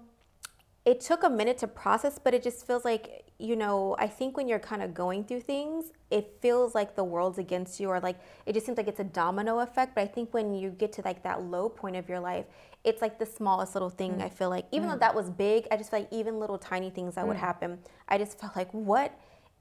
it 0.85 1.01
took 1.01 1.23
a 1.23 1.29
minute 1.31 1.57
to 1.63 1.67
process, 1.67 2.19
but 2.23 2.35
it 2.35 2.43
just 2.43 2.67
feels 2.67 2.85
like 2.85 3.23
you 3.39 3.55
know 3.55 3.95
I 3.97 4.05
think 4.05 4.37
when 4.37 4.47
you're 4.47 4.59
kind 4.59 4.83
of 4.83 4.93
going 4.93 5.23
through 5.23 5.39
things, 5.39 5.85
it 6.11 6.37
feels 6.43 6.75
like 6.75 6.95
the 6.95 7.03
world's 7.03 7.39
against 7.39 7.79
you, 7.79 7.89
or 7.89 7.99
like 7.99 8.19
it 8.45 8.53
just 8.53 8.67
seems 8.67 8.77
like 8.77 8.87
it's 8.87 8.99
a 8.99 9.09
domino 9.21 9.61
effect. 9.61 9.95
But 9.95 10.01
I 10.01 10.07
think 10.07 10.31
when 10.31 10.53
you 10.53 10.69
get 10.69 10.93
to 10.93 11.01
like 11.03 11.23
that 11.23 11.41
low 11.41 11.69
point 11.69 11.95
of 11.95 12.07
your 12.07 12.19
life, 12.19 12.45
it's 12.83 13.01
like 13.01 13.17
the 13.17 13.25
smallest 13.25 13.73
little 13.73 13.89
thing. 13.89 14.17
Mm. 14.17 14.25
I 14.25 14.29
feel 14.29 14.51
like 14.51 14.67
even 14.71 14.89
though 14.89 14.95
mm. 14.95 14.99
that 14.99 15.15
was 15.15 15.31
big, 15.31 15.65
I 15.71 15.77
just 15.77 15.89
feel 15.89 16.01
like 16.01 16.13
even 16.13 16.39
little 16.39 16.59
tiny 16.59 16.91
things 16.91 17.15
that 17.15 17.27
would 17.27 17.37
mm. 17.37 17.47
happen, 17.49 17.79
I 18.07 18.19
just 18.19 18.39
felt 18.39 18.55
like 18.55 18.71
what 18.71 19.11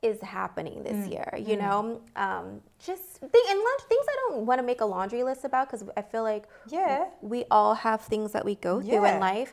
is 0.09 0.21
happening 0.21 0.77
this 0.89 1.01
year 1.15 1.29
you 1.51 1.57
know? 1.57 2.01
Um, 2.25 2.47
just 2.89 3.05
thing 3.33 3.45
and 3.53 3.59
lunch, 3.69 3.83
things 3.89 4.07
i 4.15 4.17
don't 4.23 4.47
want 4.49 4.59
to 4.63 4.67
make 4.71 4.81
a 4.87 4.89
laundry 4.95 5.23
list 5.31 5.43
about 5.45 5.65
because 5.69 5.83
i 5.97 6.03
feel 6.03 6.23
like 6.33 6.45
Yeah. 6.69 7.07
we 7.33 7.41
all 7.51 7.75
have 7.87 8.01
things 8.13 8.29
that 8.33 8.45
we 8.45 8.55
go 8.69 8.75
through 8.81 9.05
Yeah. 9.05 9.15
in 9.15 9.21
life. 9.21 9.53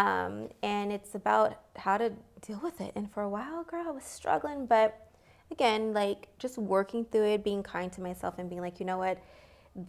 Um, 0.00 0.32
and 0.62 0.86
it's 0.96 1.12
about 1.16 1.48
how 1.84 1.96
to 1.98 2.08
deal 2.46 2.60
with 2.62 2.80
it. 2.80 2.92
And 2.94 3.10
for 3.12 3.22
a 3.24 3.28
while 3.36 3.64
girl 3.64 3.84
i 3.88 3.90
was 3.90 4.04
struggling 4.04 4.60
but 4.74 4.88
again 5.50 5.82
like 6.02 6.20
just 6.38 6.56
working 6.58 7.02
through 7.10 7.26
it 7.34 7.42
being 7.50 7.62
kind 7.74 7.90
to 7.96 8.00
myself 8.08 8.34
and 8.38 8.48
being 8.48 8.62
like 8.62 8.78
you 8.80 8.86
know 8.86 8.98
what? 8.98 9.18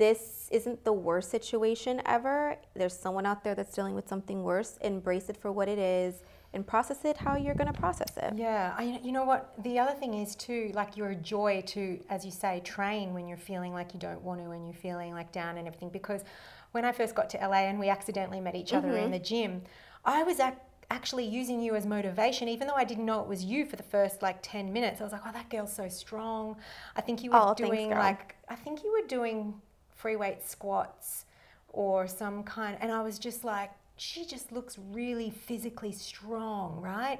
This 0.03 0.47
isn't 0.51 0.83
the 0.89 0.93
worst 0.93 1.29
situation 1.37 2.01
ever. 2.05 2.55
There's 2.75 2.97
someone 3.05 3.25
out 3.31 3.43
there 3.43 3.55
that's 3.55 3.73
dealing 3.75 3.95
with 3.95 4.07
something 4.07 4.43
worse. 4.43 4.77
Embrace 4.81 5.27
it 5.29 5.37
for 5.37 5.51
what 5.51 5.67
it 5.67 5.79
is 5.79 6.13
and 6.53 6.67
process 6.67 7.05
it 7.05 7.15
how 7.17 7.37
you're 7.37 7.55
going 7.55 7.71
to 7.71 7.79
process 7.79 8.17
it 8.17 8.33
Yeah, 8.35 8.73
I, 8.77 8.99
you 9.03 9.11
know 9.11 9.23
what? 9.23 9.53
The 9.63 9.79
other 9.79 9.93
thing 9.93 10.13
is 10.15 10.35
too, 10.35 10.71
like 10.73 10.97
you're 10.97 11.11
a 11.11 11.15
joy 11.15 11.63
to, 11.67 11.99
as 12.09 12.25
you 12.25 12.31
say, 12.31 12.61
train 12.63 13.13
when 13.13 13.27
you're 13.27 13.37
feeling 13.37 13.73
like 13.73 13.93
you 13.93 13.99
don't 13.99 14.21
want 14.21 14.43
to, 14.43 14.51
and 14.51 14.65
you're 14.65 14.73
feeling 14.73 15.13
like 15.13 15.31
down 15.31 15.57
and 15.57 15.67
everything. 15.67 15.89
Because 15.89 16.23
when 16.71 16.83
I 16.85 16.91
first 16.91 17.15
got 17.15 17.29
to 17.31 17.37
LA 17.37 17.67
and 17.69 17.79
we 17.79 17.89
accidentally 17.89 18.41
met 18.41 18.55
each 18.55 18.73
other 18.73 18.89
in 18.89 19.03
mm-hmm. 19.03 19.11
the 19.11 19.19
gym, 19.19 19.61
I 20.03 20.23
was 20.23 20.39
ac- 20.39 20.55
actually 20.89 21.25
using 21.25 21.61
you 21.61 21.75
as 21.75 21.85
motivation, 21.85 22.49
even 22.49 22.67
though 22.67 22.75
I 22.75 22.83
didn't 22.83 23.05
know 23.05 23.21
it 23.21 23.27
was 23.27 23.43
you 23.45 23.65
for 23.65 23.77
the 23.77 23.83
first 23.83 24.21
like 24.21 24.39
ten 24.41 24.73
minutes. 24.73 24.99
I 24.99 25.03
was 25.05 25.13
like, 25.13 25.21
oh, 25.25 25.31
that 25.31 25.49
girl's 25.49 25.73
so 25.73 25.87
strong. 25.87 26.57
I 26.95 27.01
think 27.01 27.23
you 27.23 27.31
were 27.31 27.37
Oh, 27.39 27.53
doing 27.53 27.89
girl. 27.89 27.99
like, 27.99 28.35
I 28.49 28.55
think 28.55 28.83
you 28.83 28.91
were 28.91 29.07
doing 29.07 29.53
free 29.95 30.17
weight 30.17 30.43
squats 30.45 31.25
or 31.69 32.07
some 32.07 32.43
kind, 32.43 32.77
and 32.81 32.91
I 32.91 33.01
was 33.01 33.17
just 33.19 33.45
like, 33.45 33.71
she 34.01 34.25
just 34.25 34.51
looks 34.51 34.79
really 34.91 35.29
physically 35.29 35.91
strong, 35.91 36.81
right? 36.81 37.19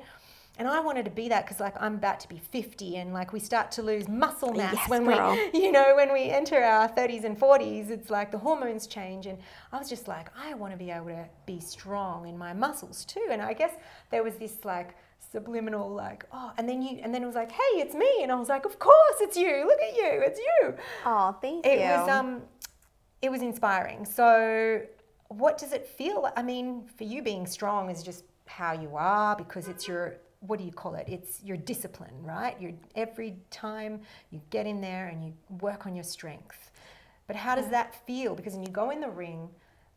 And 0.58 0.68
I 0.68 0.80
wanted 0.80 1.06
to 1.06 1.12
be 1.12 1.30
that 1.30 1.46
because, 1.46 1.60
like, 1.60 1.76
I'm 1.80 1.96
about 1.96 2.20
to 2.22 2.28
be 2.28 2.38
50, 2.40 2.98
and 2.98 3.14
like 3.14 3.32
we 3.32 3.40
start 3.40 3.72
to 3.74 3.84
lose 3.84 4.08
muscle 4.10 4.52
mass 4.54 4.74
Yes, 4.74 4.90
when 4.90 5.06
girl. 5.06 5.38
we, 5.54 5.60
you 5.64 5.72
know, 5.72 5.94
when 5.96 6.12
we 6.12 6.24
enter 6.30 6.62
our 6.62 6.90
30s 6.90 7.24
and 7.24 7.40
40s. 7.40 7.90
It's 7.92 8.10
like 8.10 8.32
the 8.32 8.38
hormones 8.40 8.88
change, 8.88 9.28
and 9.28 9.38
I 9.72 9.78
was 9.78 9.90
just 9.90 10.08
like, 10.08 10.30
I 10.36 10.56
want 10.56 10.74
to 10.74 10.78
be 10.78 10.90
able 10.92 11.06
to 11.08 11.26
be 11.46 11.60
strong 11.60 12.28
in 12.28 12.38
my 12.38 12.52
muscles 12.52 13.06
too. 13.06 13.28
And 13.32 13.42
I 13.42 13.54
guess 13.54 13.74
there 14.10 14.24
was 14.24 14.36
this 14.36 14.66
like 14.66 14.96
subliminal, 15.32 15.88
like, 15.90 16.26
oh, 16.34 16.52
and 16.58 16.68
then 16.68 16.82
you, 16.82 17.00
and 17.04 17.14
then 17.14 17.22
it 17.24 17.28
was 17.28 17.36
like, 17.36 17.52
hey, 17.52 17.74
it's 17.76 17.94
me, 17.96 18.12
and 18.24 18.32
I 18.32 18.36
was 18.36 18.50
like, 18.50 18.66
of 18.66 18.80
course 18.80 19.18
it's 19.22 19.38
you. 19.38 19.66
Look 19.68 19.80
at 19.82 19.96
you, 19.96 20.22
it's 20.26 20.40
you 20.40 20.74
oh 21.06 21.38
thank 21.42 21.66
it 21.66 21.80
you 21.80 21.86
was 21.86 22.10
um 22.10 22.42
it 23.22 23.30
was 23.32 23.42
inspiring 23.42 24.04
so 24.06 24.82
what 25.32 25.58
does 25.58 25.72
it 25.74 25.86
feel 25.88 26.24
like? 26.24 26.34
i 26.38 26.44
mean 26.44 26.84
for 26.98 27.04
you 27.06 27.22
being 27.22 27.46
strong 27.48 27.90
is 27.90 28.04
just 28.04 28.24
how 28.48 28.74
you 28.74 28.92
are 28.96 29.36
because 29.36 29.68
it's 29.68 29.88
your 29.88 30.16
what 30.42 30.58
do 30.60 30.66
you 30.66 30.72
call 30.72 30.94
it 30.96 31.06
it's 31.08 31.42
your 31.44 31.58
discipline 31.58 32.14
right 32.22 32.56
you 32.60 32.78
every 32.96 33.32
time 33.50 34.02
you 34.32 34.42
get 34.50 34.66
in 34.68 34.82
there 34.82 35.08
and 35.08 35.24
you 35.26 35.34
work 35.60 35.86
on 35.86 35.96
your 35.96 36.04
strength 36.04 36.72
but 37.28 37.36
how 37.36 37.56
does 37.56 37.70
that 37.70 37.90
feel 38.08 38.36
because 38.36 38.54
when 38.54 38.64
you 38.64 38.72
go 38.72 38.90
in 38.90 39.00
the 39.00 39.10
ring 39.10 39.48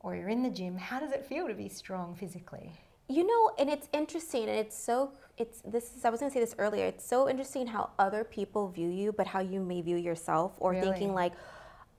or 0.00 0.14
you're 0.14 0.28
in 0.28 0.42
the 0.42 0.50
gym 0.50 0.76
how 0.76 1.00
does 1.00 1.12
it 1.12 1.24
feel 1.26 1.48
to 1.48 1.54
be 1.54 1.68
strong 1.68 2.14
physically 2.14 2.70
You 3.18 3.24
know, 3.30 3.42
and 3.60 3.68
it's 3.74 3.88
interesting, 3.92 4.44
and 4.50 4.58
it's 4.64 4.78
so 4.88 5.12
it's 5.42 5.58
this 5.74 5.86
is 5.96 6.00
I 6.06 6.10
was 6.10 6.20
gonna 6.20 6.32
say 6.36 6.40
this 6.46 6.54
earlier. 6.64 6.86
It's 6.92 7.06
so 7.14 7.18
interesting 7.32 7.66
how 7.76 7.84
other 8.06 8.22
people 8.38 8.62
view 8.78 8.88
you, 9.00 9.08
but 9.18 9.26
how 9.34 9.40
you 9.52 9.60
may 9.60 9.80
view 9.88 9.98
yourself, 10.10 10.50
or 10.64 10.70
Really? 10.70 10.84
thinking 10.84 11.10
like, 11.22 11.34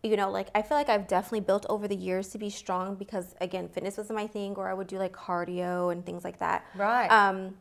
you 0.05 0.15
know, 0.15 0.29
like 0.29 0.49
I 0.55 0.61
feel 0.61 0.77
like 0.77 0.89
I've 0.89 1.07
definitely 1.07 1.41
built 1.41 1.65
over 1.69 1.87
the 1.87 1.95
years 1.95 2.29
to 2.29 2.37
be 2.37 2.49
strong 2.49 2.95
because 2.95 3.35
again, 3.41 3.67
fitness 3.67 3.97
wasn't 3.97 4.17
my 4.17 4.27
thing, 4.27 4.55
or 4.55 4.69
I 4.69 4.73
would 4.73 4.87
do 4.87 4.97
like 4.97 5.13
cardio 5.13 5.91
and 5.91 6.05
things 6.05 6.23
like 6.23 6.39
that. 6.39 6.65
Right. 6.75 7.07
Um, 7.07 7.55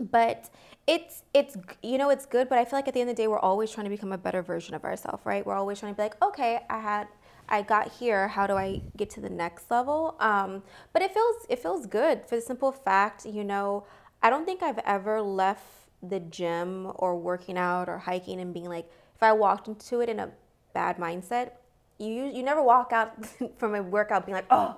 but 0.00 0.50
it's 0.86 1.22
it's 1.32 1.56
you 1.82 1.98
know 1.98 2.10
it's 2.10 2.26
good, 2.26 2.48
but 2.48 2.58
I 2.58 2.64
feel 2.64 2.78
like 2.78 2.88
at 2.88 2.94
the 2.94 3.00
end 3.00 3.10
of 3.10 3.16
the 3.16 3.22
day, 3.22 3.26
we're 3.28 3.38
always 3.38 3.70
trying 3.70 3.84
to 3.84 3.90
become 3.90 4.12
a 4.12 4.18
better 4.18 4.42
version 4.42 4.74
of 4.74 4.84
ourselves, 4.84 5.24
right? 5.24 5.44
We're 5.44 5.54
always 5.54 5.80
trying 5.80 5.92
to 5.92 5.96
be 5.96 6.02
like, 6.02 6.22
okay, 6.22 6.60
I 6.70 6.80
had. 6.80 7.08
I 7.46 7.60
got 7.60 7.92
here. 7.92 8.28
How 8.28 8.46
do 8.46 8.54
I 8.54 8.80
get 8.96 9.10
to 9.10 9.20
the 9.20 9.28
next 9.28 9.70
level? 9.70 10.16
Um, 10.18 10.62
but 10.94 11.02
it 11.02 11.12
feels 11.12 11.36
it 11.50 11.58
feels 11.58 11.86
good 11.86 12.24
for 12.26 12.36
the 12.36 12.40
simple 12.40 12.72
fact, 12.72 13.26
you 13.26 13.44
know, 13.44 13.84
I 14.22 14.30
don't 14.30 14.46
think 14.46 14.62
I've 14.62 14.78
ever 14.86 15.20
left 15.20 15.66
the 16.02 16.20
gym 16.20 16.90
or 16.94 17.16
working 17.16 17.58
out 17.58 17.90
or 17.90 17.98
hiking 17.98 18.40
and 18.40 18.54
being 18.54 18.70
like, 18.70 18.90
if 19.14 19.22
I 19.22 19.32
walked 19.32 19.68
into 19.68 20.00
it 20.00 20.08
in 20.08 20.18
a 20.18 20.30
bad 20.72 20.96
mindset, 20.96 21.50
you 21.98 22.24
you 22.26 22.42
never 22.42 22.62
walk 22.62 22.92
out 22.92 23.12
from 23.58 23.74
a 23.74 23.82
workout 23.82 24.26
being 24.26 24.34
like, 24.34 24.46
oh, 24.50 24.76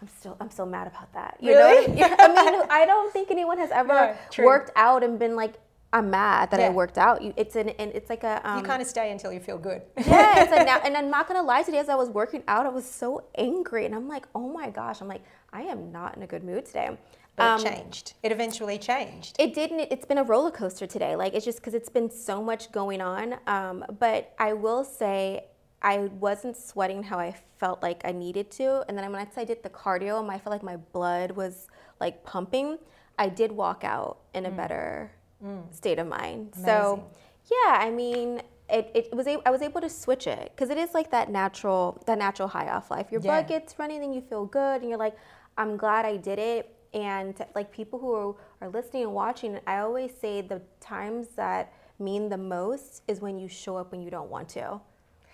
I'm 0.00 0.08
still 0.08 0.36
I'm 0.40 0.50
still 0.50 0.66
mad 0.66 0.86
about 0.86 1.12
that. 1.14 1.36
You 1.40 1.54
know, 1.54 1.68
Really? 1.68 1.92
what 1.92 2.20
I, 2.20 2.28
mean? 2.28 2.62
I 2.70 2.86
don't 2.86 3.12
think 3.12 3.30
anyone 3.30 3.58
has 3.58 3.70
ever 3.70 3.88
No, 3.88 4.16
worked 4.44 4.70
out 4.76 5.02
and 5.02 5.18
been 5.18 5.36
like, 5.36 5.54
I'm 5.92 6.10
mad 6.10 6.50
that 6.50 6.60
I 6.60 6.68
worked 6.68 6.98
out. 6.98 7.22
You, 7.22 7.32
it's 7.36 7.56
an 7.56 7.70
and 7.70 7.92
it's 7.94 8.10
like 8.10 8.24
a 8.24 8.46
um, 8.48 8.58
you 8.58 8.62
kind 8.64 8.82
of 8.82 8.88
stay 8.88 9.10
until 9.10 9.32
you 9.32 9.40
feel 9.40 9.58
good 9.58 9.82
yeah, 9.96 10.42
it's 10.42 10.50
like 10.52 10.66
now, 10.66 10.78
and 10.84 10.96
I'm 10.96 11.10
not 11.10 11.28
gonna 11.28 11.42
lie. 11.42 11.62
Today, 11.62 11.78
as 11.78 11.88
I 11.88 11.94
was 11.94 12.10
working 12.10 12.42
out, 12.48 12.66
I 12.66 12.68
was 12.70 12.84
so 12.88 13.24
angry, 13.36 13.86
and 13.86 13.94
I'm 13.94 14.08
like, 14.08 14.26
oh 14.34 14.48
my 14.52 14.70
gosh, 14.70 15.00
I'm 15.00 15.08
like, 15.08 15.22
I 15.52 15.62
am 15.62 15.90
not 15.92 16.16
in 16.16 16.22
a 16.22 16.26
good 16.26 16.44
mood 16.44 16.66
today. 16.66 16.96
but 17.36 17.44
Um, 17.44 17.60
it 17.60 17.64
changed 17.64 18.14
it 18.22 18.32
eventually 18.32 18.78
changed 18.78 19.36
it 19.38 19.54
didn't. 19.54 19.80
It's 19.90 20.04
been 20.06 20.18
a 20.18 20.24
roller 20.24 20.50
coaster 20.50 20.86
today. 20.86 21.16
Like 21.16 21.34
it's 21.34 21.44
just 21.44 21.58
because 21.58 21.74
it's 21.74 21.88
been 21.88 22.10
so 22.10 22.42
much 22.42 22.70
going 22.72 23.00
on. 23.00 23.36
Um, 23.46 23.84
but 23.98 24.34
I 24.38 24.52
will 24.54 24.84
say, 24.84 25.46
I 25.82 25.98
wasn't 26.20 26.56
sweating 26.56 27.02
how 27.02 27.18
I 27.18 27.34
felt 27.58 27.82
like 27.82 28.02
I 28.04 28.12
needed 28.12 28.50
to. 28.52 28.84
And 28.88 28.98
then 28.98 29.10
once 29.12 29.36
I 29.36 29.44
did 29.44 29.62
the 29.62 29.70
cardio, 29.70 30.20
and 30.20 30.30
I 30.30 30.38
felt 30.38 30.52
like 30.52 30.62
my 30.62 30.76
blood 30.76 31.32
was 31.32 31.68
like 32.00 32.24
pumping. 32.24 32.78
I 33.18 33.28
did 33.28 33.52
walk 33.52 33.84
out 33.84 34.18
in 34.34 34.46
a 34.46 34.50
mm. 34.50 34.56
better 34.56 35.12
mm. 35.44 35.62
state 35.74 35.98
of 35.98 36.06
mind. 36.06 36.54
Amazing. 36.54 36.64
So 36.64 37.04
yeah, 37.44 37.78
I 37.78 37.90
mean. 37.90 38.42
It, 38.70 38.90
it 38.94 39.14
was 39.16 39.26
a, 39.26 39.40
I 39.46 39.50
was 39.50 39.62
able 39.62 39.80
to 39.80 39.88
switch 39.88 40.26
it 40.26 40.52
because 40.54 40.68
it 40.68 40.76
is 40.76 40.92
like 40.92 41.10
that 41.12 41.30
natural 41.30 42.02
that 42.04 42.18
natural 42.18 42.48
high 42.48 42.68
off 42.68 42.90
life. 42.90 43.10
Your 43.10 43.22
Yeah. 43.22 43.30
blood 43.30 43.48
gets 43.48 43.78
running 43.78 44.04
and 44.04 44.14
you 44.14 44.20
feel 44.20 44.44
good 44.44 44.82
and 44.82 44.90
you're 44.90 44.98
like, 44.98 45.16
I'm 45.56 45.78
glad 45.78 46.04
I 46.04 46.18
did 46.18 46.38
it. 46.38 46.76
And 46.92 47.34
like 47.54 47.72
people 47.72 47.98
who 47.98 48.12
are, 48.12 48.34
are 48.60 48.68
listening 48.68 49.04
and 49.04 49.14
watching, 49.14 49.58
I 49.66 49.78
always 49.78 50.12
say 50.20 50.42
the 50.42 50.60
times 50.80 51.28
that 51.36 51.72
mean 51.98 52.28
the 52.28 52.36
most 52.36 53.04
is 53.08 53.22
when 53.22 53.38
you 53.38 53.48
show 53.48 53.74
up 53.78 53.90
when 53.90 54.02
you 54.02 54.10
don't 54.10 54.28
want 54.28 54.50
to. 54.50 54.80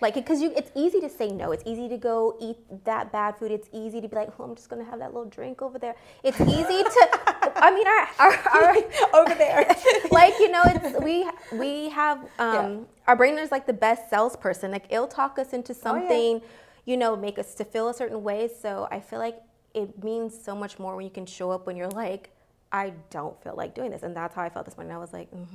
Like, 0.01 0.13
because 0.13 0.41
you, 0.41 0.51
it's 0.55 0.71
easy 0.75 0.99
to 1.01 1.09
say 1.09 1.29
no. 1.29 1.51
It's 1.51 1.63
easy 1.65 1.87
to 1.89 1.97
go 1.97 2.35
eat 2.39 2.57
that 2.85 3.11
bad 3.11 3.37
food. 3.37 3.51
It's 3.51 3.69
easy 3.71 4.01
to 4.01 4.07
be 4.07 4.15
like, 4.15 4.29
oh, 4.39 4.43
I'm 4.43 4.55
just 4.55 4.69
gonna 4.69 4.83
have 4.83 4.99
that 4.99 5.13
little 5.13 5.29
drink 5.29 5.61
over 5.61 5.79
there. 5.79 5.95
It's 6.23 6.39
easy 6.41 6.83
to, 6.83 7.09
I 7.55 7.71
mean, 7.73 7.87
our, 7.87 8.09
our, 8.19 8.33
our 8.55 8.75
over 9.21 9.35
there. 9.35 9.75
Like 10.11 10.33
you 10.39 10.49
know 10.51 10.61
it's 10.65 11.03
we 11.03 11.29
we 11.57 11.89
have 11.89 12.19
um 12.39 12.87
our 13.07 13.15
brain 13.15 13.37
is 13.37 13.51
like 13.51 13.65
the 13.65 13.73
best 13.73 14.09
salesperson. 14.09 14.71
Like 14.71 14.85
it'll 14.89 15.07
talk 15.07 15.37
us 15.39 15.53
into 15.53 15.73
Oh, 15.73 15.75
something 15.75 16.41
you 16.85 16.97
know 16.97 17.15
make 17.15 17.37
us 17.39 17.55
to 17.55 17.65
feel 17.65 17.89
a 17.89 17.93
certain 17.93 18.23
way. 18.23 18.47
So 18.61 18.87
i 18.91 18.99
feel 18.99 19.19
like 19.19 19.41
it 19.73 20.03
means 20.03 20.39
so 20.41 20.55
much 20.55 20.79
more 20.79 20.95
when 20.95 21.05
you 21.05 21.11
can 21.11 21.25
show 21.25 21.51
up 21.51 21.67
when 21.67 21.75
you're 21.75 21.89
like 21.89 22.29
i 22.71 22.93
don't 23.09 23.41
feel 23.43 23.55
like 23.55 23.75
doing 23.75 23.91
this. 23.91 24.03
And 24.03 24.15
that's 24.15 24.35
how 24.35 24.43
i 24.43 24.49
felt 24.49 24.65
this 24.65 24.77
morning. 24.77 24.93
I 24.95 24.99
was 24.99 25.13
like 25.13 25.29
mm 25.31 25.45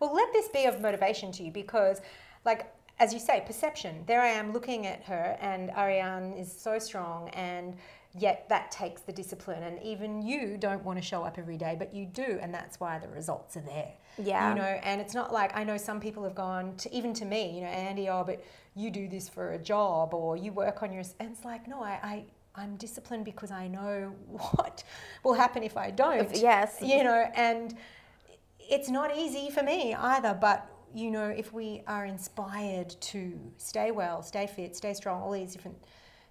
Well, 0.00 0.14
let 0.14 0.32
this 0.32 0.48
be 0.48 0.64
of 0.64 0.80
motivation 0.80 1.32
to 1.32 1.42
you 1.42 1.50
because, 1.52 2.00
like, 2.44 2.72
as 3.00 3.12
you 3.12 3.20
say, 3.20 3.42
perception. 3.46 4.02
There 4.06 4.20
I 4.20 4.28
am 4.28 4.52
looking 4.52 4.86
at 4.86 5.04
her, 5.04 5.36
and 5.40 5.70
Ariane 5.70 6.32
is 6.32 6.52
so 6.52 6.78
strong, 6.78 7.28
and 7.30 7.76
yet 8.16 8.48
that 8.48 8.70
takes 8.70 9.02
the 9.02 9.12
discipline. 9.12 9.62
And 9.62 9.80
even 9.82 10.22
you 10.22 10.56
don't 10.56 10.84
want 10.84 10.98
to 10.98 11.04
show 11.04 11.22
up 11.22 11.38
every 11.38 11.56
day, 11.56 11.76
but 11.78 11.94
you 11.94 12.06
do, 12.06 12.38
and 12.40 12.52
that's 12.52 12.80
why 12.80 12.98
the 12.98 13.08
results 13.08 13.56
are 13.56 13.60
there. 13.60 13.92
Yeah. 14.18 14.48
You 14.48 14.56
know, 14.56 14.80
and 14.82 15.00
it's 15.00 15.14
not 15.14 15.32
like 15.32 15.56
I 15.56 15.62
know 15.62 15.76
some 15.76 16.00
people 16.00 16.24
have 16.24 16.34
gone 16.34 16.76
to 16.78 16.92
even 16.92 17.14
to 17.14 17.24
me, 17.24 17.54
you 17.54 17.60
know, 17.60 17.68
Andy, 17.68 18.08
oh, 18.08 18.24
but 18.24 18.42
you 18.74 18.90
do 18.90 19.08
this 19.08 19.28
for 19.28 19.52
a 19.52 19.58
job 19.58 20.12
or 20.12 20.36
you 20.36 20.52
work 20.52 20.82
on 20.82 20.92
your. 20.92 21.04
And 21.20 21.30
it's 21.30 21.44
like, 21.44 21.68
no, 21.68 21.82
I. 21.82 22.00
I 22.02 22.24
I'm 22.54 22.74
disciplined 22.74 23.24
because 23.24 23.52
I 23.52 23.68
know 23.68 24.12
what 24.26 24.82
will 25.22 25.34
happen 25.34 25.62
if 25.62 25.76
I 25.76 25.92
don't. 25.92 26.34
yes. 26.34 26.78
You 26.82 27.04
know, 27.04 27.30
and 27.36 27.76
it's 28.68 28.88
not 28.88 29.16
easy 29.16 29.48
for 29.48 29.62
me 29.62 29.94
either, 29.94 30.36
but 30.38 30.68
you 30.94 31.10
know, 31.10 31.28
if 31.28 31.52
we 31.52 31.82
are 31.86 32.06
inspired 32.06 32.90
to 33.00 33.38
stay 33.56 33.90
well, 33.90 34.22
stay 34.22 34.46
fit, 34.46 34.76
stay 34.76 34.94
strong, 34.94 35.22
all 35.22 35.32
these 35.32 35.52
different 35.52 35.76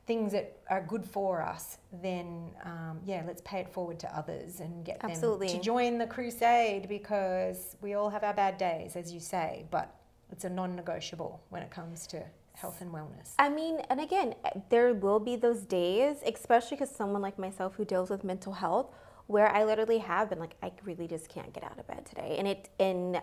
things 0.06 0.32
that 0.32 0.58
are 0.70 0.82
good 0.82 1.06
for 1.06 1.42
us, 1.42 1.78
then 2.02 2.50
um, 2.64 3.00
yeah, 3.06 3.24
let's 3.28 3.42
pay 3.44 3.60
it 3.60 3.70
forward 3.70 4.00
to 4.00 4.18
others 4.18 4.62
and 4.62 4.86
get 4.86 5.00
them 5.02 5.40
to 5.40 5.62
join 5.62 5.98
the 5.98 6.08
crusade 6.08 6.88
because 6.88 7.76
we 7.82 7.94
all 7.94 8.10
have 8.10 8.24
our 8.24 8.34
bad 8.34 8.58
days, 8.58 8.96
as 8.96 9.12
you 9.12 9.20
say, 9.20 9.66
but 9.70 9.94
it's 10.32 10.46
a 10.46 10.50
non-negotiable 10.50 11.42
when 11.50 11.62
it 11.62 11.70
comes 11.70 12.08
to 12.08 12.24
health 12.54 12.82
and 12.82 12.92
wellness. 12.92 13.34
I 13.38 13.50
mean, 13.50 13.82
and 13.90 14.00
again, 14.00 14.34
there 14.70 14.94
will 14.94 15.20
be 15.20 15.36
those 15.36 15.62
days, 15.62 16.18
especially 16.26 16.78
because 16.78 16.94
someone 16.94 17.22
like 17.22 17.38
myself 17.38 17.76
who 17.76 17.86
deals 17.86 18.10
with 18.10 18.24
mental 18.24 18.54
health, 18.54 18.88
where 19.28 19.50
I 19.50 19.66
literally 19.66 20.00
have 20.00 20.30
been 20.30 20.40
like, 20.40 20.56
I 20.64 20.72
really 20.84 21.08
just 21.08 21.28
can't 21.30 21.54
get 21.54 21.64
out 21.64 21.78
of 21.78 21.86
bed 21.86 22.06
today, 22.06 22.36
and 22.40 22.48
it 22.48 22.70
and 22.80 23.22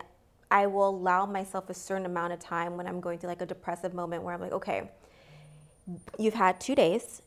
I 0.51 0.67
will 0.67 0.89
allow 0.89 1.27
myself 1.27 1.71
a 1.71 1.75
certain 1.75 2.07
amount 2.07 2.33
of 2.33 2.39
time 2.39 2.77
when 2.77 2.87
I'm 2.87 3.01
going 3.01 3.19
through 3.19 3.31
like 3.31 3.43
a 3.43 3.47
depressive 3.47 3.95
moment 3.95 4.23
where 4.23 4.35
I'm 4.35 4.41
like, 4.41 4.53
okay, 4.53 4.91
you've 6.19 6.35
had 6.35 6.61
two 6.61 6.75
days. 6.75 7.23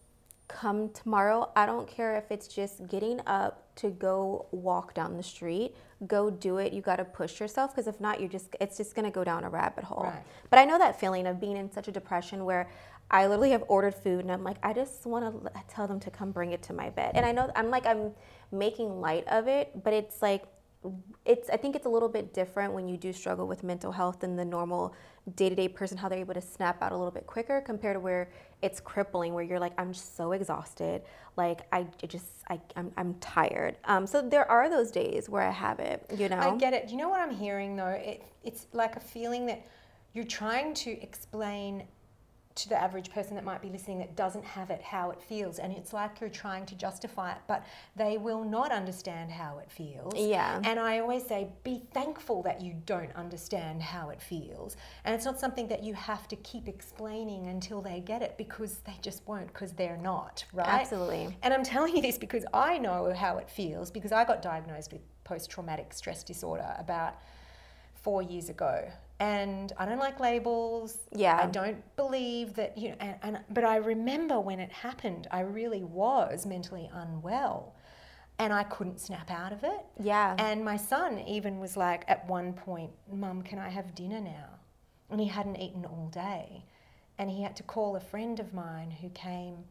Come 0.47 0.89
tomorrow, 0.89 1.51
I 1.55 1.65
don't 1.65 1.87
care 1.87 2.15
if 2.15 2.31
it's 2.31 2.47
just 2.47 2.87
getting 2.87 3.19
up 3.27 3.75
to 3.77 3.89
go 3.89 4.45
walk 4.51 4.93
down 4.93 5.17
the 5.17 5.23
street. 5.23 5.75
Go 6.07 6.29
do 6.29 6.57
it. 6.57 6.71
You 6.71 6.81
got 6.81 6.97
to 6.97 7.05
push 7.05 7.39
yourself 7.39 7.75
because 7.75 7.87
if 7.87 7.99
not, 7.99 8.19
you're 8.19 8.29
just 8.29 8.55
it's 8.61 8.77
just 8.77 8.95
gonna 8.95 9.11
go 9.11 9.23
down 9.23 9.43
a 9.43 9.49
rabbit 9.49 9.83
hole. 9.83 10.03
Right. 10.03 10.23
But 10.49 10.59
I 10.59 10.65
know 10.65 10.77
that 10.77 10.99
feeling 10.99 11.27
of 11.27 11.41
being 11.41 11.57
in 11.57 11.71
such 11.71 11.87
a 11.87 11.91
depression 11.91 12.45
where 12.45 12.69
I 13.09 13.27
literally 13.27 13.51
have 13.51 13.63
ordered 13.67 13.95
food 13.95 14.21
and 14.21 14.31
I'm 14.31 14.43
like, 14.43 14.57
I 14.63 14.73
just 14.73 15.05
want 15.05 15.43
to 15.43 15.51
tell 15.69 15.87
them 15.87 15.99
to 16.01 16.11
come 16.11 16.31
bring 16.31 16.51
it 16.51 16.61
to 16.63 16.73
my 16.73 16.89
bed. 16.89 17.11
And 17.15 17.25
I 17.25 17.31
know 17.31 17.51
I'm 17.55 17.69
like 17.69 17.85
I'm 17.85 18.11
making 18.51 19.01
light 19.01 19.27
of 19.27 19.47
it, 19.47 19.83
but 19.83 19.93
it's 19.93 20.21
like 20.21 20.43
it's 21.25 21.49
I 21.49 21.57
think 21.57 21.75
it's 21.75 21.85
a 21.85 21.89
little 21.89 22.09
bit 22.09 22.33
different 22.33 22.73
when 22.73 22.87
you 22.87 22.97
do 22.97 23.11
struggle 23.13 23.47
with 23.47 23.63
mental 23.63 23.91
health 23.91 24.19
than 24.19 24.35
the 24.35 24.45
normal 24.45 24.95
day-to-day 25.35 25.67
person 25.67 25.97
how 25.97 26.07
they're 26.07 26.19
able 26.19 26.33
to 26.33 26.41
snap 26.41 26.81
out 26.81 26.93
a 26.93 26.95
little 26.95 27.11
bit 27.11 27.27
quicker 27.27 27.59
compared 27.59 27.95
to 27.95 27.99
where 27.99 28.29
it's 28.61 28.79
crippling 28.79 29.33
where 29.33 29.43
you're 29.43 29.59
like 29.59 29.73
i'm 29.77 29.91
just 29.91 30.15
so 30.15 30.31
exhausted 30.31 31.01
like 31.35 31.61
i 31.73 31.85
just 32.07 32.27
I, 32.49 32.61
I'm, 32.77 32.93
I'm 32.95 33.13
tired 33.15 33.75
um, 33.83 34.07
so 34.07 34.21
there 34.21 34.49
are 34.49 34.69
those 34.69 34.89
days 34.89 35.27
where 35.27 35.43
i 35.43 35.51
have 35.51 35.79
it 35.79 36.05
you 36.15 36.29
know 36.29 36.37
I 36.37 36.55
get 36.55 36.73
it. 36.73 36.87
Do 36.87 36.93
you 36.93 36.99
know 36.99 37.09
what 37.09 37.19
I'm 37.19 37.35
hearing 37.35 37.75
though? 37.75 37.87
It, 37.87 38.23
it's 38.43 38.67
like 38.73 38.95
a 38.95 38.99
feeling 38.99 39.45
that 39.47 39.65
you're 40.13 40.25
trying 40.25 40.73
to 40.73 40.91
explain 41.01 41.83
to 42.57 42.69
the 42.69 42.81
average 42.81 43.11
person 43.11 43.35
that 43.35 43.43
might 43.43 43.61
be 43.61 43.69
listening 43.69 43.99
that 43.99 44.15
doesn't 44.15 44.43
have 44.43 44.69
it 44.69 44.81
how 44.81 45.11
it 45.11 45.21
feels. 45.21 45.59
And 45.59 45.71
it's 45.73 45.93
like 45.93 46.19
you're 46.19 46.29
trying 46.29 46.65
to 46.67 46.75
justify 46.75 47.31
it, 47.31 47.37
but 47.47 47.65
they 47.95 48.17
will 48.17 48.43
not 48.43 48.71
understand 48.71 49.31
how 49.31 49.59
it 49.59 49.71
feels. 49.71 50.13
Yeah. 50.15 50.59
And 50.63 50.79
I 50.79 50.99
always 50.99 51.25
say, 51.25 51.49
be 51.63 51.83
thankful 51.93 52.41
that 52.43 52.61
you 52.61 52.75
don't 52.85 53.13
understand 53.15 53.81
how 53.81 54.09
it 54.09 54.21
feels. 54.21 54.75
And 55.05 55.15
it's 55.15 55.25
not 55.25 55.39
something 55.39 55.67
that 55.67 55.83
you 55.83 55.93
have 55.93 56.27
to 56.29 56.35
keep 56.37 56.67
explaining 56.67 57.47
until 57.47 57.81
they 57.81 57.99
get 57.99 58.21
it 58.21 58.37
because 58.37 58.79
they 58.79 58.95
just 59.01 59.27
won't 59.27 59.47
because 59.47 59.73
they're 59.73 59.97
not, 59.97 60.43
right? 60.53 60.67
Absolutely. 60.67 61.37
And 61.43 61.53
I'm 61.53 61.63
telling 61.63 61.95
you 61.95 62.01
this 62.01 62.17
because 62.17 62.45
I 62.53 62.77
know 62.77 63.13
how 63.13 63.37
it 63.37 63.49
feels 63.49 63.91
because 63.91 64.11
I 64.11 64.25
got 64.25 64.41
diagnosed 64.41 64.91
with 64.91 65.01
post 65.23 65.49
traumatic 65.49 65.93
stress 65.93 66.23
disorder 66.23 66.75
about 66.79 67.15
four 68.01 68.21
years 68.21 68.49
ago. 68.49 68.89
And 69.19 69.73
I 69.77 69.85
don't 69.85 69.97
like 69.97 70.19
labels. 70.19 70.97
Yeah. 71.11 71.39
I 71.41 71.47
don't 71.47 71.83
believe 71.95 72.53
that, 72.55 72.77
you 72.77 72.89
know, 72.89 72.95
and, 72.99 73.15
and, 73.23 73.39
but 73.49 73.63
I 73.63 73.77
remember 73.77 74.39
when 74.39 74.59
it 74.59 74.71
happened, 74.71 75.27
I 75.31 75.39
really 75.41 75.83
was 75.83 76.45
mentally 76.45 76.89
unwell 76.93 77.73
and 78.39 78.53
I 78.53 78.63
couldn't 78.63 78.99
snap 78.99 79.31
out 79.31 79.51
of 79.51 79.63
it. 79.63 79.85
Yeah. 79.99 80.35
And 80.37 80.63
my 80.63 80.77
son 80.77 81.19
even 81.27 81.59
was 81.59 81.75
like, 81.75 82.03
at 82.07 82.27
one 82.27 82.53
point, 82.53 82.91
Mum, 83.11 83.41
can 83.41 83.57
I 83.59 83.69
have 83.69 83.95
dinner 83.95 84.21
now? 84.21 84.49
And 85.09 85.19
he 85.19 85.27
hadn't 85.27 85.57
eaten 85.57 85.85
all 85.85 86.09
day. 86.13 86.65
And 87.17 87.29
he 87.31 87.41
had 87.41 87.55
to 87.55 87.63
call 87.63 87.95
a 87.95 87.99
friend 87.99 88.39
of 88.39 88.53
mine 88.53 88.91
who 88.91 89.09
came 89.09 89.65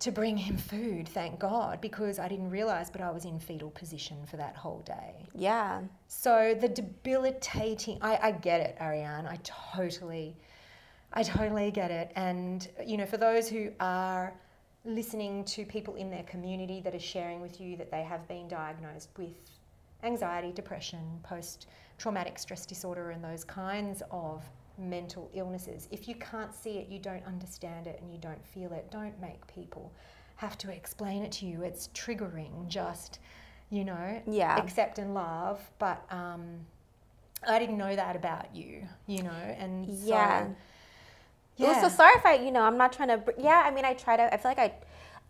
to 0.00 0.12
bring 0.12 0.36
him 0.36 0.56
food, 0.56 1.08
thank 1.08 1.40
God, 1.40 1.80
because 1.80 2.18
I 2.18 2.28
didn't 2.28 2.50
realize, 2.50 2.88
but 2.90 3.00
I 3.00 3.10
was 3.10 3.24
in 3.24 3.38
fetal 3.40 3.70
position 3.70 4.18
for 4.26 4.36
that 4.36 4.54
whole 4.54 4.80
day. 4.80 5.26
yeah 5.34 5.82
So 6.06 6.56
the 6.58 6.68
debilitating, 6.68 7.98
I, 8.00 8.18
I 8.22 8.30
get 8.32 8.60
it, 8.60 8.76
Ariane. 8.80 9.26
I 9.26 9.38
totally, 9.42 10.36
I 11.12 11.22
totally 11.24 11.70
get 11.72 11.90
it. 11.90 12.12
And, 12.14 12.68
you 12.86 12.96
know, 12.96 13.06
for 13.06 13.16
those 13.16 13.48
who 13.48 13.70
are 13.80 14.34
listening 14.84 15.44
to 15.44 15.64
people 15.64 15.96
in 15.96 16.10
their 16.10 16.22
community 16.22 16.80
that 16.82 16.94
are 16.94 17.00
sharing 17.00 17.40
with 17.40 17.60
you 17.60 17.76
that 17.76 17.90
they 17.90 18.02
have 18.02 18.26
been 18.28 18.46
diagnosed 18.46 19.10
with 19.18 19.34
anxiety, 20.04 20.52
depression, 20.52 21.00
post 21.24 21.66
traumatic 21.98 22.38
stress 22.38 22.64
disorder, 22.64 23.10
and 23.10 23.22
those 23.22 23.42
kinds 23.42 24.02
of 24.12 24.44
mental 24.78 25.30
illnesses, 25.34 25.88
if 25.90 26.08
you 26.08 26.14
can't 26.16 26.54
see 26.54 26.78
it, 26.78 26.88
you 26.88 26.98
don't 26.98 27.24
understand 27.26 27.86
it, 27.86 27.98
and 28.00 28.12
you 28.12 28.18
don't 28.18 28.44
feel 28.46 28.72
it, 28.72 28.90
don't 28.90 29.18
make 29.20 29.46
people 29.46 29.92
have 30.36 30.56
to 30.58 30.70
explain 30.70 31.22
it 31.22 31.32
to 31.32 31.46
you. 31.46 31.62
It's 31.62 31.88
triggering, 31.94 32.68
just, 32.68 33.18
you 33.70 33.84
know, 33.84 34.22
Yeah. 34.26 34.56
accept 34.56 34.98
and 34.98 35.14
love. 35.14 35.60
But 35.78 36.04
um, 36.12 36.60
I 37.46 37.58
didn't 37.58 37.78
know 37.78 37.94
that 37.96 38.16
about 38.16 38.54
you, 38.54 38.86
you 39.06 39.22
know, 39.22 39.30
and 39.30 39.86
so, 39.88 40.06
Yeah. 40.06 40.46
yeah. 41.56 41.80
so 41.82 41.88
sorry 41.88 42.14
if 42.16 42.24
i 42.24 42.34
you 42.34 42.52
know 42.52 42.62
i'm 42.62 42.76
not 42.76 42.92
trying 42.92 43.08
to 43.08 43.20
yeah 43.36 43.62
i 43.66 43.70
mean 43.70 43.84
i 43.84 43.92
try 43.92 44.16
to 44.16 44.32
i 44.32 44.36
feel 44.36 44.50
like 44.50 44.58
i 44.58 44.72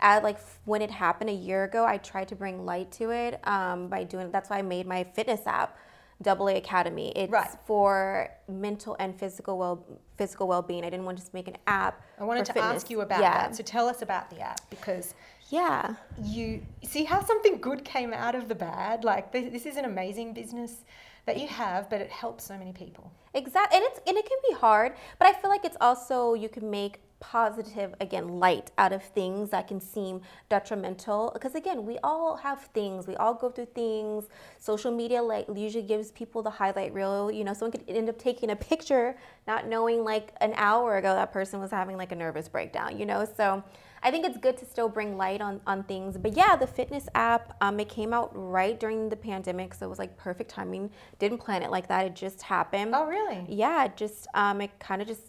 at 0.00 0.22
like 0.22 0.38
when 0.66 0.82
it 0.82 0.90
happened 0.90 1.30
a 1.30 1.32
year 1.32 1.64
ago 1.64 1.84
i 1.86 1.96
tried 1.96 2.28
to 2.28 2.36
bring 2.36 2.64
light 2.66 2.90
to 2.92 3.10
it 3.10 3.40
um, 3.48 3.88
by 3.88 4.04
doing 4.04 4.30
that's 4.30 4.50
why 4.50 4.58
i 4.58 4.62
made 4.62 4.86
my 4.86 5.02
fitness 5.04 5.40
app 5.46 5.78
double 6.20 6.48
a 6.48 6.56
academy 6.56 7.12
it's 7.14 7.30
Right. 7.32 7.48
for 7.66 8.28
mental 8.48 8.96
and 8.98 9.16
physical 9.18 9.56
well 9.56 9.84
physical 10.16 10.48
well-being 10.48 10.84
i 10.84 10.90
didn't 10.90 11.04
want 11.04 11.16
to 11.16 11.22
just 11.22 11.32
make 11.34 11.46
an 11.48 11.56
app 11.66 12.02
I 12.18 12.24
wanted 12.24 12.44
to 12.46 12.52
fitness. 12.52 12.74
ask 12.82 12.90
you 12.90 13.00
about 13.02 13.20
yeah. 13.20 13.34
that. 13.48 13.54
So 13.56 13.62
tell 13.62 13.86
us 13.88 14.02
about 14.02 14.28
the 14.30 14.40
app 14.40 14.60
because 14.70 15.14
yeah 15.50 15.94
you 16.20 16.62
see 16.82 17.04
how 17.04 17.24
something 17.24 17.60
good 17.60 17.84
came 17.84 18.12
out 18.12 18.34
of 18.34 18.48
the 18.48 18.54
bad. 18.56 19.04
Like 19.04 19.30
this, 19.32 19.52
this 19.52 19.66
is 19.66 19.76
an 19.76 19.84
amazing 19.84 20.34
business 20.34 20.84
that 21.26 21.38
you 21.38 21.46
have, 21.46 21.88
but 21.88 22.00
it 22.00 22.10
helps 22.10 22.42
so 22.44 22.58
many 22.58 22.72
people. 22.72 23.12
Exactly, 23.34 23.76
and 23.78 23.86
it's 23.88 24.00
and 24.08 24.16
it 24.16 24.26
can 24.26 24.38
be 24.48 24.54
hard, 24.56 24.94
but 25.18 25.28
I 25.28 25.32
feel 25.40 25.50
like 25.50 25.64
it's 25.64 25.76
also 25.80 26.34
you 26.34 26.48
can 26.48 26.68
make 26.70 27.00
positive 27.20 27.94
again 28.00 28.28
light 28.28 28.70
out 28.78 28.92
of 28.92 29.02
things 29.02 29.50
that 29.50 29.66
can 29.66 29.80
seem 29.80 30.20
detrimental 30.48 31.30
because 31.34 31.54
again 31.54 31.84
we 31.84 31.98
all 32.04 32.36
have 32.36 32.62
things 32.74 33.06
we 33.06 33.16
all 33.16 33.34
go 33.34 33.50
through 33.50 33.66
things 33.66 34.28
social 34.58 34.92
media 34.92 35.20
like 35.20 35.46
usually 35.54 35.82
gives 35.82 36.12
people 36.12 36.42
the 36.42 36.50
highlight 36.50 36.92
reel 36.92 37.30
you 37.30 37.42
know 37.42 37.52
someone 37.52 37.72
could 37.72 37.84
end 37.88 38.08
up 38.08 38.18
taking 38.18 38.50
a 38.50 38.56
picture 38.56 39.16
not 39.46 39.66
knowing 39.66 40.04
like 40.04 40.32
an 40.40 40.52
hour 40.56 40.96
ago 40.98 41.14
that 41.14 41.32
person 41.32 41.60
was 41.60 41.70
having 41.70 41.96
like 41.96 42.12
a 42.12 42.16
nervous 42.16 42.48
breakdown 42.48 42.96
you 42.96 43.04
know 43.04 43.26
so 43.36 43.62
I 44.02 44.10
think 44.10 44.24
it's 44.24 44.38
good 44.38 44.56
to 44.58 44.64
still 44.64 44.88
bring 44.88 45.16
light 45.16 45.40
on, 45.40 45.60
on 45.66 45.82
things. 45.84 46.16
But 46.16 46.36
yeah, 46.36 46.56
the 46.56 46.66
fitness 46.66 47.08
app, 47.14 47.56
um, 47.60 47.80
it 47.80 47.88
came 47.88 48.12
out 48.12 48.30
right 48.32 48.78
during 48.78 49.08
the 49.08 49.16
pandemic, 49.16 49.74
so 49.74 49.86
it 49.86 49.88
was 49.88 49.98
like 49.98 50.16
perfect 50.16 50.50
timing. 50.50 50.90
Didn't 51.18 51.38
plan 51.38 51.62
it 51.62 51.70
like 51.70 51.88
that; 51.88 52.06
it 52.06 52.14
just 52.14 52.42
happened. 52.42 52.94
Oh, 52.94 53.06
really? 53.06 53.44
Yeah, 53.48 53.88
just 53.88 54.28
um, 54.34 54.60
it 54.60 54.70
kind 54.78 55.02
of 55.02 55.08
just 55.08 55.27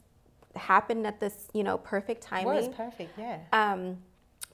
happened 0.55 1.05
at 1.05 1.19
this 1.19 1.47
you 1.53 1.63
know 1.63 1.77
perfect 1.77 2.23
It 2.25 2.45
was 2.45 2.65
timing. 2.65 2.73
perfect, 2.73 3.17
yeah. 3.17 3.39
Um, 3.53 3.97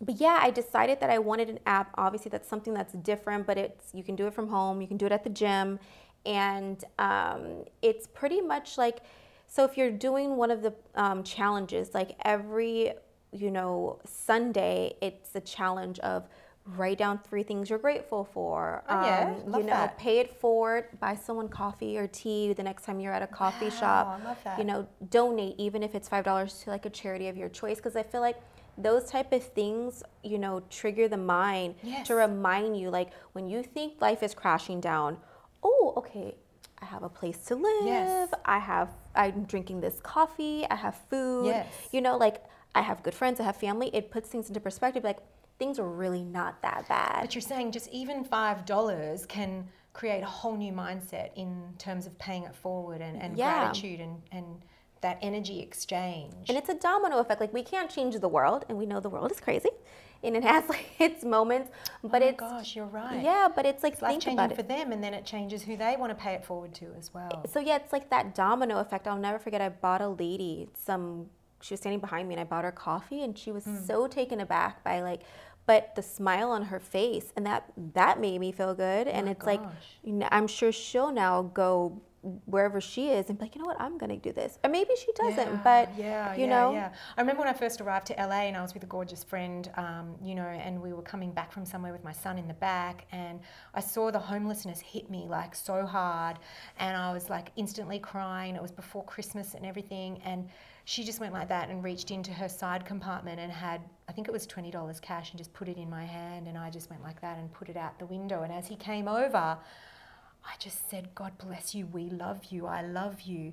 but 0.01 0.19
yeah, 0.19 0.39
I 0.41 0.51
decided 0.51 0.99
that 0.99 1.10
I 1.10 1.19
wanted 1.19 1.49
an 1.49 1.60
app. 1.65 1.91
Obviously, 1.97 2.29
that's 2.29 2.49
something 2.49 2.73
that's 2.73 2.93
different, 2.93 3.47
but 3.47 3.58
it's 3.58 3.93
you 3.93 4.03
can 4.03 4.15
do 4.15 4.27
it 4.27 4.34
from 4.34 4.47
home. 4.49 4.81
You 4.81 4.88
can 4.88 4.97
do 4.97 5.05
it 5.05 5.12
at 5.12 5.23
the 5.23 5.29
gym, 5.29 5.79
and 6.25 6.84
um, 6.99 7.63
it's 7.81 8.05
pretty 8.08 8.41
much 8.41 8.77
like 8.77 8.99
so. 9.47 9.63
If 9.63 9.77
you're 9.77 9.91
doing 9.91 10.36
one 10.36 10.51
of 10.51 10.62
the 10.62 10.73
um, 10.95 11.23
challenges, 11.23 11.93
like 11.93 12.17
every 12.25 12.93
you 13.31 13.51
know 13.51 13.99
Sunday, 14.05 14.95
it's 15.01 15.34
a 15.36 15.41
challenge 15.41 15.99
of 15.99 16.27
write 16.65 16.97
down 16.97 17.19
three 17.19 17.43
things 17.43 17.69
you're 17.69 17.78
grateful 17.80 18.23
for. 18.34 18.84
Oh, 18.89 19.06
yeah. 19.06 19.36
Um, 19.45 19.51
Love 19.51 19.62
you 19.62 19.67
know, 19.67 19.73
that. 19.73 19.97
pay 19.97 20.17
it 20.19 20.39
forward. 20.39 20.86
Buy 20.99 21.15
someone 21.15 21.47
coffee 21.47 21.97
or 21.97 22.08
tea 22.08 22.54
the 22.54 22.63
next 22.63 22.86
time 22.86 22.99
you're 22.99 23.13
at 23.13 23.21
a 23.21 23.28
coffee 23.28 23.65
Wow, 23.65 23.69
shop. 23.80 24.19
I 24.19 24.23
love 24.23 24.38
that. 24.43 24.58
You 24.60 24.65
know, 24.65 24.88
donate 25.10 25.56
even 25.60 25.84
if 25.84 25.93
it's 25.93 26.10
five 26.10 26.25
dollars 26.25 26.60
to 26.63 26.71
like 26.71 26.86
a 26.86 26.89
charity 26.89 27.28
of 27.28 27.38
your 27.38 27.49
choice 27.49 27.78
because 27.78 27.95
I 27.95 28.04
feel 28.04 28.21
like 28.21 28.38
those 28.78 29.06
type 29.10 29.32
of 29.32 29.41
things 29.43 30.04
you 30.23 30.38
know 30.38 30.62
trigger 30.69 31.08
the 31.08 31.15
mind 31.17 31.75
Yes. 31.82 32.08
to 32.08 32.15
remind 32.15 32.78
you 32.78 32.89
like 32.89 33.12
when 33.34 33.47
you 33.47 33.63
think 33.63 34.01
life 34.01 34.21
is 34.21 34.34
crashing 34.34 34.82
down 34.82 35.15
oh 35.63 35.93
okay 35.95 36.36
i 36.82 36.86
have 36.86 37.01
a 37.01 37.08
place 37.08 37.38
to 37.45 37.56
live 37.56 37.86
Yes. 37.86 38.30
i 38.43 38.60
have 38.60 38.89
i'm 39.15 39.45
drinking 39.45 39.80
this 39.80 40.01
coffee 40.04 40.65
i 40.69 40.75
have 40.75 40.95
food 41.10 41.45
Yes. 41.45 41.67
you 41.93 42.01
know 42.01 42.17
like 42.17 42.43
i 42.73 42.82
have 42.82 43.01
good 43.01 43.13
friends 43.13 43.39
i 43.39 43.43
have 43.43 43.56
family 43.56 43.89
it 43.93 44.12
puts 44.12 44.28
things 44.28 44.49
into 44.49 44.60
perspective 44.60 45.06
like 45.06 45.19
things 45.57 45.79
are 45.79 45.87
really 45.89 46.23
not 46.23 46.61
that 46.61 46.87
bad 46.89 47.21
But 47.21 47.33
you're 47.35 47.41
saying 47.41 47.71
just 47.71 47.87
even 47.89 48.23
five 48.23 48.65
dollars 48.65 49.25
can 49.25 49.67
create 49.93 50.21
a 50.21 50.25
whole 50.25 50.57
new 50.57 50.73
mindset 50.73 51.29
in 51.35 51.73
terms 51.77 52.05
of 52.05 52.17
paying 52.19 52.43
it 52.43 52.53
forward 52.55 53.01
and, 53.01 53.21
and 53.21 53.37
Yeah. 53.37 53.59
gratitude 53.61 54.01
and, 54.01 54.21
and 54.31 54.45
that 55.01 55.17
energy 55.21 55.59
exchange. 55.61 56.49
And 56.49 56.57
it's 56.57 56.67
a 56.69 56.73
domino 56.73 57.19
effect. 57.19 57.39
Like 57.39 57.53
we 57.53 57.63
can't 57.63 57.89
change 57.89 58.15
the 58.19 58.27
world, 58.27 58.65
and 58.67 58.77
we 58.77 58.85
know 58.85 58.99
the 58.99 59.09
world 59.09 59.31
is 59.31 59.39
crazy, 59.39 59.69
and 60.23 60.35
it 60.35 60.43
has 60.43 60.67
like 60.69 60.87
its 60.99 61.23
moments. 61.23 61.69
But 62.03 62.21
oh 62.23 62.25
it's 62.25 62.39
gosh, 62.39 62.75
you're 62.75 62.85
right. 62.87 63.21
yeah, 63.23 63.47
but 63.55 63.65
it's 63.65 63.83
like 63.83 63.93
It's 63.93 64.01
think 64.01 64.23
changing 64.23 64.33
about 64.33 64.51
it. 64.51 64.55
for 64.55 64.63
them, 64.63 64.91
and 64.91 65.01
then 65.03 65.13
it 65.13 65.25
changes 65.25 65.61
who 65.61 65.77
they 65.77 65.95
want 65.97 66.09
to 66.11 66.15
pay 66.21 66.33
it 66.33 66.43
forward 66.43 66.73
to 66.75 66.87
as 66.97 67.13
well. 67.13 67.45
So 67.53 67.59
yeah, 67.59 67.75
it's 67.77 67.93
like 67.93 68.09
that 68.09 68.35
domino 68.35 68.79
effect. 68.79 69.07
I'll 69.07 69.17
never 69.17 69.39
forget. 69.39 69.61
I 69.61 69.69
bought 69.69 70.01
a 70.01 70.09
lady 70.09 70.67
some. 70.73 71.27
She 71.61 71.73
was 71.73 71.79
standing 71.79 71.99
behind 72.01 72.27
me, 72.27 72.33
and 72.35 72.41
I 72.41 72.43
bought 72.43 72.63
her 72.65 72.71
coffee, 72.71 73.23
and 73.23 73.37
she 73.37 73.51
was 73.51 73.63
Hmm. 73.63 73.77
so 73.85 74.07
taken 74.07 74.39
aback 74.41 74.83
by 74.83 75.01
like, 75.01 75.21
but 75.65 75.95
the 75.95 76.01
smile 76.01 76.51
on 76.51 76.63
her 76.63 76.80
face, 76.80 77.34
and 77.36 77.45
that 77.45 77.71
that 77.93 78.19
made 78.19 78.39
me 78.39 78.51
feel 78.51 78.73
good. 78.73 79.08
and 79.08 79.25
my 79.25 79.32
it's 79.32 79.45
like, 79.45 79.62
you 80.04 80.13
know, 80.13 80.28
I'm 80.32 80.47
sure 80.47 80.71
she'll 80.71 81.12
now 81.12 81.41
go 81.54 82.01
wherever 82.45 82.82
she 82.82 83.10
is 83.10 83.30
and 83.30 83.38
be 83.38 83.45
like, 83.45 83.56
you 83.56 83.62
know 83.62 83.67
what, 83.67 83.80
I'm 83.80 83.99
gonna 83.99 84.17
do 84.17 84.32
this. 84.32 84.58
Or 84.63 84.69
maybe 84.69 84.89
she 84.97 85.12
doesn't, 85.13 85.47
Yeah, 85.54 85.62
but 85.63 85.95
yeah, 85.95 86.34
you 86.36 86.45
yeah, 86.45 86.49
know, 86.49 86.71
yeah. 86.73 86.91
I 87.15 87.21
remember 87.21 87.41
when 87.41 87.49
I 87.49 87.54
first 87.54 87.80
arrived 87.82 88.08
to 88.08 88.13
LA 88.13 88.47
and 88.47 88.58
I 88.58 88.63
was 88.63 88.73
with 88.73 88.82
a 88.82 88.88
gorgeous 88.88 89.23
friend, 89.23 89.69
um, 89.78 90.15
you 90.23 90.34
know, 90.34 90.47
and 90.47 90.82
we 90.82 90.91
were 90.91 91.04
coming 91.04 91.32
back 91.32 91.51
from 91.51 91.65
somewhere 91.65 91.91
with 91.91 92.04
my 92.04 92.13
son 92.13 92.39
in 92.39 92.47
the 92.47 92.56
back, 92.56 93.06
and 93.12 93.39
I 93.75 93.80
saw 93.80 94.10
the 94.10 94.17
homelessness 94.19 94.80
hit 94.80 95.10
me 95.12 95.28
like 95.30 95.54
so 95.54 95.86
hard, 95.86 96.39
and 96.80 96.97
I 96.97 97.13
was 97.13 97.30
like 97.30 97.51
instantly 97.58 97.99
crying. 97.99 98.56
It 98.56 98.62
was 98.62 98.71
before 98.71 99.04
Christmas 99.04 99.54
and 99.54 99.63
everything, 99.63 100.19
and 100.25 100.49
she 100.86 101.04
just 101.04 101.19
went 101.19 101.34
like 101.34 101.50
that 101.50 101.69
and 101.69 101.84
reached 101.84 102.10
into 102.12 102.32
her 102.32 102.48
side 102.48 102.86
compartment 102.86 103.39
and 103.39 103.52
had, 103.52 103.82
I 104.08 104.12
think 104.13 104.28
it 104.28 104.32
was 104.32 104.45
twenty 104.48 104.71
dollars 104.71 105.00
cash, 105.00 105.32
and 105.32 105.38
just 105.38 105.54
put 105.54 105.67
it 105.67 105.78
in 105.78 105.89
my 105.89 106.06
hand, 106.06 106.48
and 106.48 106.58
I 106.58 106.69
just 106.69 106.89
went 106.89 107.04
like 107.04 107.19
that 107.21 107.38
and 107.38 107.52
put 107.52 107.69
it 107.69 107.78
out 107.78 108.00
the 108.00 108.06
window. 108.06 108.43
And 108.43 108.54
as 108.54 108.67
he 108.67 108.76
came 108.76 109.08
over. 109.08 109.58
I 110.48 110.54
just 110.60 110.88
said, 110.91 111.10
God 111.15 111.32
bless 111.39 111.74
you, 111.74 111.88
we 111.88 112.08
love 112.12 112.45
you, 112.52 112.67
I 112.67 112.84
love 112.84 113.21
you. 113.21 113.52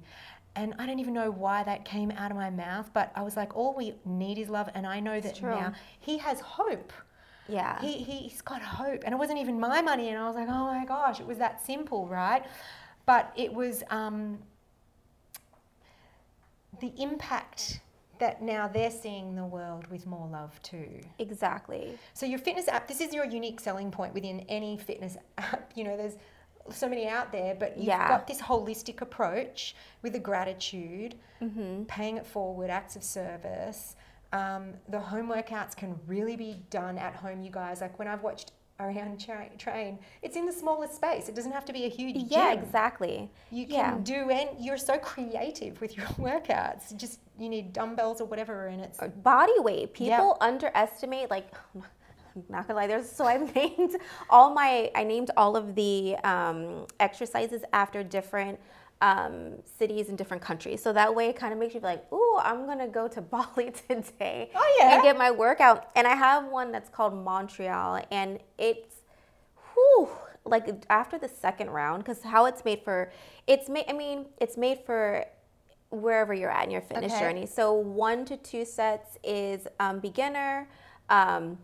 And 0.55 0.75
I 0.79 0.85
don't 0.85 0.99
even 0.99 1.14
know 1.14 1.31
why 1.31 1.62
that 1.62 1.87
came 1.87 2.11
out 2.11 2.31
of 2.31 2.37
my 2.37 2.51
mouth, 2.51 2.90
but 2.92 3.11
I 3.16 3.23
was 3.23 3.35
like, 3.35 3.57
all 3.57 3.75
we 3.75 3.95
need 4.05 4.37
is 4.37 4.51
love. 4.51 4.68
And 4.75 4.87
I 4.87 5.01
know 5.01 5.18
that 5.18 5.40
now 5.42 5.73
he 6.01 6.18
has 6.18 6.40
hope. 6.40 6.92
yeah. 7.49 7.81
He, 7.81 8.03
he's 8.03 8.42
got 8.42 8.61
hope. 8.61 9.05
And 9.07 9.14
it 9.14 9.16
wasn't 9.16 9.38
even 9.38 9.59
my 9.59 9.81
money. 9.81 10.11
And 10.11 10.18
I 10.18 10.27
was 10.27 10.37
like, 10.37 10.49
oh 10.51 10.66
my 10.66 10.85
gosh, 10.85 11.18
it 11.18 11.27
was 11.27 11.38
that 11.38 11.64
simple, 11.64 12.07
right? 12.09 12.45
But 13.07 13.33
it 13.37 13.55
was 13.55 13.83
um, 13.88 14.38
the 16.83 16.92
impact 17.03 17.81
that 18.18 18.42
now 18.42 18.68
they're 18.68 18.90
seeing 18.90 19.35
the 19.35 19.45
world 19.45 19.87
with 19.90 20.07
more 20.07 20.29
love 20.29 20.61
too. 20.62 21.01
exactly. 21.18 21.99
So 22.12 22.27
your 22.27 22.38
fitness 22.38 22.68
app, 22.68 22.87
this 22.87 23.01
is 23.01 23.14
your 23.14 23.25
unique 23.25 23.59
selling 23.61 23.90
point 23.90 24.12
within 24.14 24.40
any 24.49 24.77
fitness 24.77 25.16
app. 25.38 25.73
You 25.75 25.85
know, 25.85 25.97
there's 25.97 26.16
so 26.71 26.88
many 26.88 27.09
out 27.09 27.33
there, 27.33 27.55
but 27.55 27.77
you've 27.77 27.87
Yeah. 27.87 28.09
got 28.09 28.27
this 28.27 28.40
holistic 28.40 29.01
approach 29.01 29.75
with 30.03 30.12
the 30.12 30.18
gratitude, 30.21 31.14
Mm-hmm. 31.40 31.85
paying 31.85 32.16
it 32.18 32.27
forward, 32.27 32.71
acts 32.71 32.95
of 32.95 33.03
service. 33.03 33.97
Um, 34.33 34.75
the 34.88 35.01
home 35.01 35.29
workouts 35.29 35.75
can 35.77 35.99
really 36.07 36.37
be 36.37 36.62
done 36.71 36.99
at 36.99 37.14
home, 37.16 37.42
you 37.42 37.51
guys. 37.51 37.81
Like 37.81 37.99
when 37.99 38.07
I've 38.09 38.23
watched 38.23 38.53
Ariane 38.83 39.16
tra- 39.16 39.49
train, 39.59 39.99
it's 40.23 40.37
in 40.37 40.45
the 40.47 40.53
smallest 40.53 40.95
space. 40.97 41.29
It 41.29 41.35
doesn't 41.35 41.53
have 41.53 41.64
to 41.66 41.73
be 41.73 41.85
a 41.85 41.88
huge 41.88 42.16
Yeah, 42.16 42.55
gym. 42.55 42.62
exactly. 42.62 43.31
You 43.51 43.66
can 43.66 43.75
Yeah. 43.75 43.99
do, 44.03 44.31
and 44.31 44.49
you're 44.64 44.77
so 44.77 44.99
creative 44.99 45.81
with 45.81 45.97
your 45.97 46.07
workouts. 46.29 46.95
Just 46.97 47.21
you 47.38 47.49
need 47.49 47.73
dumbbells 47.73 48.21
or 48.21 48.27
whatever, 48.27 48.66
and 48.66 48.81
it's 48.81 48.99
body 49.23 49.53
weight. 49.59 49.95
People 49.95 50.37
underestimate 50.40 51.31
like 51.31 51.49
I'm 51.75 52.45
not 52.49 52.66
gonna 52.66 52.81
lie, 52.81 52.87
there's 52.87 53.11
so 53.11 53.25
I 53.35 53.37
named 53.38 53.97
all 54.29 54.53
my 54.53 54.90
I 54.95 55.05
named 55.05 55.31
all 55.37 55.57
of 55.57 55.75
the 55.75 56.16
um, 56.25 56.87
exercises 57.01 57.62
after 57.73 58.03
different 58.03 58.59
um, 59.02 59.54
cities 59.78 60.08
in 60.08 60.16
different 60.16 60.42
countries. 60.42 60.80
So 60.82 60.92
that 60.92 61.12
way 61.14 61.28
it 61.28 61.36
kind 61.36 61.52
of 61.52 61.58
makes 61.58 61.74
you 61.74 61.80
be 61.80 61.86
like, 61.86 62.10
ooh, 62.12 62.38
I'm 62.40 62.66
gonna 62.66 62.88
go 62.88 63.08
to 63.08 63.20
Bali 63.34 63.72
today 63.88 64.50
Oh, 64.54 64.76
yeah? 64.80 64.94
and 64.94 65.02
get 65.02 65.18
my 65.18 65.30
workout. 65.30 65.90
And 65.96 66.06
I 66.06 66.14
have 66.14 66.46
one 66.46 66.70
that's 66.72 66.88
called 66.88 67.12
Montreal 67.12 68.02
and 68.10 68.38
it's 68.58 69.02
whew, 69.74 70.08
like 70.44 70.68
after 70.88 71.18
the 71.18 71.28
second 71.28 71.70
round, 71.70 72.04
because 72.04 72.22
how 72.22 72.46
it's 72.46 72.64
made 72.64 72.82
for 72.84 73.10
it's 73.46 73.68
made 73.68 73.86
I 73.88 73.92
mean, 73.92 74.26
it's 74.40 74.56
made 74.56 74.78
for 74.86 75.24
wherever 75.90 76.32
you're 76.32 76.50
at 76.50 76.64
in 76.64 76.70
your 76.70 76.80
fitness 76.80 77.12
Okay. 77.12 77.20
journey. 77.20 77.44
So 77.46 77.74
one 77.74 78.24
to 78.26 78.36
two 78.36 78.64
sets 78.64 79.18
is 79.24 79.66
um, 79.80 79.98
beginner. 79.98 80.68
Um, 81.10 81.58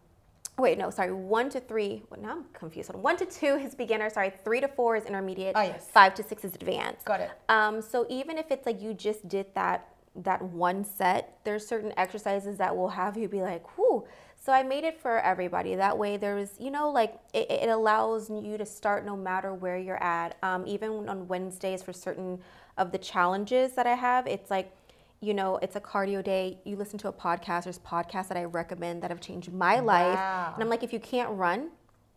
wait, 0.59 0.79
no, 0.79 0.90
sorry. 0.90 1.12
One 1.12 1.49
to 1.51 1.61
three. 1.61 2.03
Well, 2.11 2.21
now 2.21 2.31
I'm 2.33 2.44
confused. 2.53 2.92
One 2.94 3.16
to 3.16 3.27
two 3.27 3.55
is 3.57 3.75
beginner. 3.75 4.11
Sorry. 4.11 4.33
Three 4.44 4.61
to 4.61 4.68
four 4.68 4.97
is 4.97 5.05
intermediate. 5.05 5.53
Oh, 5.57 5.62
yes. 5.62 5.88
Five 5.90 6.14
to 6.14 6.23
six 6.23 6.44
is 6.44 6.55
advanced. 6.55 7.05
got 7.05 7.21
it. 7.21 7.31
Um, 7.49 7.81
so 7.81 8.07
even 8.09 8.38
if 8.38 8.51
it's 8.51 8.66
like 8.66 8.81
you 8.83 8.94
just 8.94 9.29
did 9.29 9.47
that 9.55 9.88
that 10.16 10.42
one 10.42 10.85
set, 10.85 11.38
there's 11.44 11.64
certain 11.66 11.92
exercises 11.97 12.59
that 12.59 12.77
will 12.77 12.88
have 12.88 13.16
you 13.16 13.29
be 13.29 13.40
like, 13.40 13.79
whoo. 13.79 14.05
So 14.37 14.53
I 14.53 14.62
made 14.64 14.83
it 14.85 15.01
for 15.01 15.21
everybody. 15.21 15.77
That 15.77 15.97
way, 15.97 16.16
there's 16.16 16.51
you 16.59 16.71
know 16.71 16.90
like 16.90 17.14
it, 17.33 17.51
it 17.51 17.68
allows 17.68 18.31
you 18.31 18.59
to 18.59 18.66
start 18.66 19.05
no 19.05 19.16
matter 19.16 19.55
where 19.55 19.79
you're 19.79 20.03
at. 20.03 20.37
Um, 20.42 20.66
even 20.66 21.09
on 21.09 21.29
Wednesdays 21.29 21.83
for 21.83 21.92
certain 21.92 22.40
of 22.77 22.92
the 22.92 22.99
challenges 22.99 23.73
that 23.75 23.87
I 23.87 23.94
have, 23.94 24.27
it's 24.27 24.51
like. 24.51 24.73
You 25.21 25.35
know, 25.35 25.57
it's 25.63 25.75
a 25.77 25.81
cardio 25.81 26.23
day. 26.23 26.59
You 26.65 26.77
listen 26.77 26.99
to 27.01 27.09
a 27.09 27.13
podcast. 27.13 27.65
There's 27.65 27.79
podcasts 27.81 28.29
that 28.29 28.37
I 28.37 28.45
recommend 28.45 29.03
that 29.03 29.11
have 29.11 29.21
changed 29.21 29.53
my 29.53 29.81
life. 29.81 30.15
Wow. 30.15 30.53
And 30.55 30.63
I'm 30.63 30.69
like, 30.71 30.83
if 30.85 30.93
you 30.93 31.01
can't 31.01 31.31
run, 31.31 31.71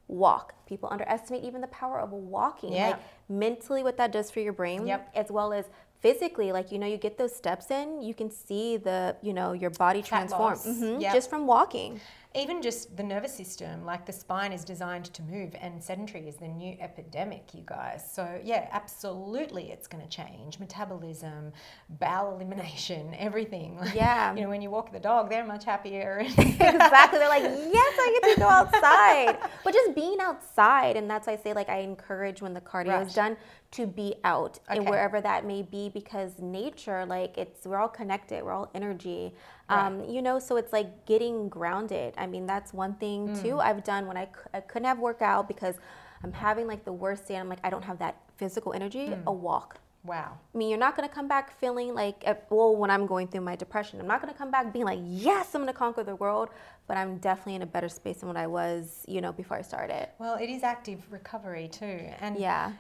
walk. 0.08 0.54
People 0.68 0.88
underestimate 0.92 1.44
even 1.44 1.62
the 1.62 1.68
power 1.68 2.00
of 2.00 2.12
walking. 2.12 2.74
Yeah. 2.74 2.90
Like 2.92 3.00
mentally 3.30 3.82
what 3.82 3.98
that 3.98 4.12
does 4.12 4.30
for 4.30 4.40
your 4.40 4.54
brain 4.54 4.86
Yep. 4.86 5.12
as 5.16 5.32
well 5.32 5.52
as 5.54 5.66
physically 6.02 6.52
like 6.52 6.72
you 6.72 6.80
know 6.80 6.88
you 6.88 6.98
get 6.98 7.16
those 7.20 7.34
steps 7.34 7.70
in 7.70 8.02
you 8.02 8.16
can 8.16 8.32
see 8.32 8.76
the 8.76 9.16
you 9.22 9.34
know 9.34 9.54
your 9.54 9.70
body 9.70 10.02
Fat 10.02 10.08
transform 10.08 10.54
loss. 10.54 10.66
Mhm, 10.66 11.00
Yep. 11.00 11.14
just 11.14 11.30
from 11.30 11.46
walking 11.46 12.02
even 12.34 12.62
just 12.62 12.96
the 12.96 13.04
nervous 13.04 13.34
system, 13.36 13.84
like 13.86 14.06
the 14.06 14.14
spine 14.14 14.54
is 14.54 14.64
designed 14.64 15.06
to 15.14 15.22
move, 15.24 15.54
and 15.60 15.84
sedentary 15.84 16.28
is 16.30 16.38
the 16.38 16.48
new 16.48 16.78
epidemic, 16.80 17.54
you 17.54 17.64
guys. 17.66 18.10
So, 18.10 18.40
yeah, 18.44 18.70
absolutely, 18.72 19.72
it's 19.72 19.88
going 19.88 20.02
to 20.02 20.10
change 20.10 20.58
metabolism, 20.60 21.52
bowel 21.90 22.36
elimination, 22.36 23.14
everything. 23.20 23.78
Like, 23.78 23.94
Yeah. 23.96 24.34
You 24.34 24.44
know, 24.44 24.50
when 24.50 24.62
you 24.62 24.70
walk 24.70 24.94
the 24.94 25.00
dog, 25.00 25.30
they're 25.30 25.46
much 25.46 25.66
happier. 25.66 26.20
exactly 26.38 27.20
they're 27.20 27.28
like 27.30 27.44
yes 27.44 27.94
i 28.00 28.20
get 28.22 28.34
to 28.36 28.40
go 28.40 28.48
outside 28.48 29.38
but 29.64 29.74
just 29.74 29.96
being 29.96 30.20
outside 30.20 30.96
and 30.96 31.10
that's 31.10 31.28
why 31.28 31.34
i 31.34 31.36
say 31.36 31.54
like 31.54 31.70
i 31.70 31.78
encourage 31.80 32.42
when 32.42 32.54
the 32.54 32.62
cardio 32.62 32.90
Right. 32.92 33.08
is 33.08 33.14
done 33.14 33.36
to 33.72 33.88
be 33.88 34.16
out 34.24 34.60
and 34.70 34.88
wherever 34.88 35.22
that 35.22 35.46
may 35.46 35.62
be 35.64 35.90
because 35.90 36.34
nature 36.40 37.06
like 37.06 37.38
it's 37.38 37.66
we're 37.66 37.78
all 37.78 37.88
connected 37.88 38.44
we're 38.44 38.52
all 38.52 38.70
energy 38.76 39.34
um, 39.72 40.04
you 40.10 40.22
know 40.22 40.38
so 40.40 40.56
it's 40.58 40.74
like 40.74 41.06
getting 41.06 41.50
grounded 41.50 42.14
i 42.18 42.26
mean 42.28 42.46
that's 42.46 42.74
one 42.74 42.94
thing 42.96 43.34
too 43.42 43.56
Mm. 43.56 43.62
i've 43.68 43.84
done 43.84 44.06
when 44.08 44.18
I, 44.18 44.26
c- 44.26 44.50
I 44.54 44.60
couldn't 44.62 44.88
have 44.88 45.00
workout 45.00 45.48
because 45.48 45.76
i'm 46.24 46.34
having 46.34 46.68
like 46.68 46.84
the 46.86 46.94
worst 46.94 47.28
day 47.28 47.36
and 47.36 47.42
i'm 47.44 47.50
like 47.50 47.60
i 47.64 47.70
don't 47.70 47.84
have 47.92 48.00
that 48.00 48.16
physical 48.38 48.74
energy 48.74 49.08
Mm. 49.10 49.24
a 49.28 49.32
walk 49.32 49.80
wow. 50.04 50.32
I 50.56 50.58
mean, 50.58 50.70
you're 50.72 50.80
not 50.80 50.96
going 50.98 51.08
to 51.08 51.14
come 51.14 51.28
back 51.28 51.56
feeling 51.60 51.94
like, 51.94 52.24
uh, 52.26 52.34
well, 52.50 52.76
when 52.76 52.90
I'm 52.90 53.06
going 53.06 53.28
through 53.28 53.42
my 53.42 53.56
depression, 53.56 54.00
I'm 54.02 54.08
not 54.08 54.20
going 54.20 54.34
to 54.34 54.38
come 54.42 54.50
back 54.50 54.74
being 54.74 54.84
like, 54.84 54.98
yes, 55.04 55.54
I'm 55.54 55.62
going 55.62 55.72
to 55.72 55.78
conquer 55.78 56.04
the 56.04 56.16
world, 56.16 56.50
but 56.88 56.98
I'm 56.98 57.18
definitely 57.20 57.54
in 57.54 57.62
a 57.62 57.68
better 57.68 57.88
space 57.88 58.18
than 58.22 58.28
what 58.28 58.36
I 58.36 58.48
was, 58.48 59.06
you 59.08 59.22
know, 59.22 59.32
before 59.32 59.58
I 59.58 59.62
started. 59.62 60.10
Well, 60.18 60.38
it 60.38 60.50
is 60.50 60.64
active 60.64 61.02
recovery 61.12 61.68
too. 61.68 62.10
And 62.20 62.36
Yeah. 62.40 62.72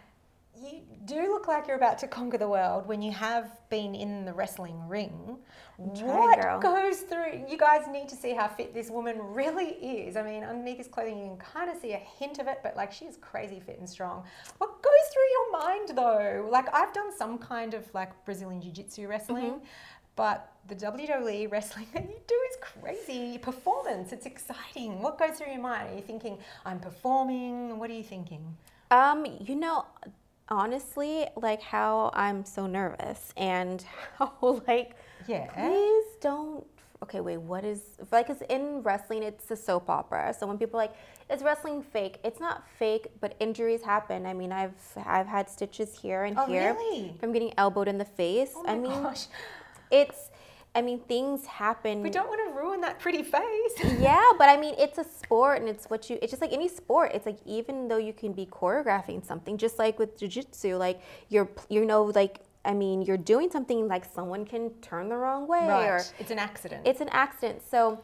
You 0.63 0.82
do 1.06 1.21
look 1.32 1.47
like 1.47 1.67
you're 1.67 1.78
about 1.78 1.97
to 2.00 2.08
conquer 2.08 2.38
the 2.38 2.47
world 2.47 2.88
when 2.88 3.02
you 3.02 3.12
have 3.12 3.50
been 3.69 3.95
in 3.95 4.26
the 4.26 4.34
wrestling 4.34 4.88
ring. 4.88 5.38
what 5.78 6.41
girl. 6.41 6.60
goes 6.60 7.02
through? 7.02 7.45
You 7.50 7.58
guys 7.58 7.86
need 7.91 8.10
to 8.10 8.15
see 8.15 8.34
how 8.34 8.47
fit 8.47 8.74
this 8.74 8.89
woman 8.89 9.17
really 9.19 9.69
is. 9.69 10.15
I 10.15 10.24
mean, 10.24 10.43
underneath 10.43 10.78
this 10.78 10.88
clothing, 10.88 11.17
you 11.17 11.26
can 11.26 11.38
kind 11.38 11.69
of 11.69 11.78
see 11.82 11.93
a 11.93 11.97
hint 11.97 12.39
of 12.39 12.47
it, 12.47 12.60
but 12.63 12.76
like 12.76 12.91
she 12.91 13.06
is 13.06 13.17
crazy 13.17 13.60
fit 13.60 13.80
and 13.80 13.89
strong. 13.89 14.24
What 14.58 14.82
goes 14.82 15.13
through 15.13 15.30
your 15.32 15.52
mind 15.60 15.89
though? 15.95 16.50
Like 16.52 16.74
I've 16.74 16.93
done 16.93 17.15
some 17.15 17.38
kind 17.38 17.74
of 17.74 17.91
like 17.93 18.12
Brazilian 18.26 18.62
jiu-jitsu 18.62 19.08
wrestling. 19.08 19.45
Mm-hmm. 19.45 19.65
But 20.15 20.52
the 20.67 20.76
WWE 20.76 21.52
wrestling 21.52 21.88
that 21.93 22.04
you 22.04 22.17
do 22.28 22.36
is 22.50 22.58
crazy. 22.62 23.38
Performance, 23.38 24.12
it's 24.12 24.26
exciting. 24.26 25.02
What 25.02 25.17
goes 25.17 25.38
through 25.38 25.52
your 25.52 25.62
mind? 25.62 25.89
Are 25.89 25.95
you 25.95 26.02
thinking, 26.02 26.38
I'm 26.65 26.80
performing? 26.80 27.80
What 27.80 27.89
are 27.89 27.93
you 27.93 28.04
thinking? 28.04 28.56
Um, 28.91 29.26
you 29.39 29.56
know, 29.56 29.86
honestly, 30.52 31.26
like 31.36 31.62
how 31.62 32.12
I'm 32.14 32.46
so 32.46 32.68
nervous 32.68 33.34
and 33.38 33.84
how, 34.20 34.62
like, 34.68 34.96
Yeah. 35.28 35.48
please 35.48 36.06
don't. 36.20 36.66
Okay, 37.04 37.20
wait, 37.20 37.38
what 37.38 37.66
is 37.66 37.82
like? 38.12 38.28
Cause 38.28 38.44
in 38.48 38.84
wrestling, 38.84 39.24
it's 39.24 39.50
a 39.50 39.56
soap 39.56 39.90
opera. 39.90 40.36
So 40.38 40.46
when 40.46 40.60
people 40.60 40.80
are 40.80 40.84
like, 40.84 40.94
"Is 41.32 41.42
wrestling 41.42 41.82
fake?" 41.82 42.20
It's 42.24 42.40
not 42.40 42.62
fake, 42.78 43.08
but 43.20 43.36
injuries 43.40 43.82
happen. 43.82 44.28
I 44.28 44.34
mean, 44.34 44.52
I've 44.52 44.76
I've 45.04 45.26
had 45.26 45.50
stitches 45.50 45.98
here 46.00 46.26
and 46.26 46.38
Oh, 46.38 46.46
here 46.46 46.76
really? 46.76 47.16
from 47.20 47.32
getting 47.34 47.54
elbowed 47.58 47.88
in 47.88 47.98
the 47.98 48.06
face. 48.06 48.54
Oh 48.56 48.66
I 48.68 48.76
mean, 48.78 49.02
gosh. 49.04 49.26
it's. 49.90 50.30
I 50.74 50.82
mean, 50.82 51.00
things 51.02 51.46
happen. 51.46 52.02
We 52.02 52.10
don't 52.10 52.30
want 52.30 52.40
to 52.48 52.58
ruin 52.58 52.80
that 52.82 53.00
pretty 53.00 53.24
face. 53.24 53.74
yeah, 54.00 54.24
but 54.38 54.48
I 54.48 54.56
mean, 54.58 54.74
it's 54.78 54.98
a 54.98 55.04
sport, 55.04 55.60
and 55.60 55.70
it's 55.70 55.90
what 55.90 56.10
you. 56.10 56.18
It's 56.22 56.32
just 56.32 56.42
like 56.42 56.54
any 56.54 56.70
sport. 56.70 57.12
It's 57.14 57.26
like 57.26 57.40
even 57.46 57.90
though 57.90 57.98
you 57.98 58.14
can 58.14 58.32
be 58.32 58.46
choreographing 58.46 59.26
something, 59.26 59.58
just 59.58 59.78
like 59.78 60.00
with 60.00 60.18
jujitsu, 60.18 60.80
like 60.80 61.02
you're, 61.30 61.50
you 61.70 61.86
know, 61.86 62.04
like 62.04 62.40
I 62.64 62.74
mean, 62.74 63.02
you're 63.02 63.18
doing 63.18 63.50
something 63.52 63.88
like 63.88 64.06
someone 64.06 64.46
can 64.46 64.70
turn 64.82 65.10
the 65.10 65.18
wrong 65.18 65.48
way, 65.48 65.66
or 65.68 65.96
Right. 65.98 66.14
It's 66.20 66.32
an 66.32 66.40
accident. 66.40 66.88
it's 66.88 67.02
an 67.02 67.10
accident. 67.10 67.62
So 67.70 68.00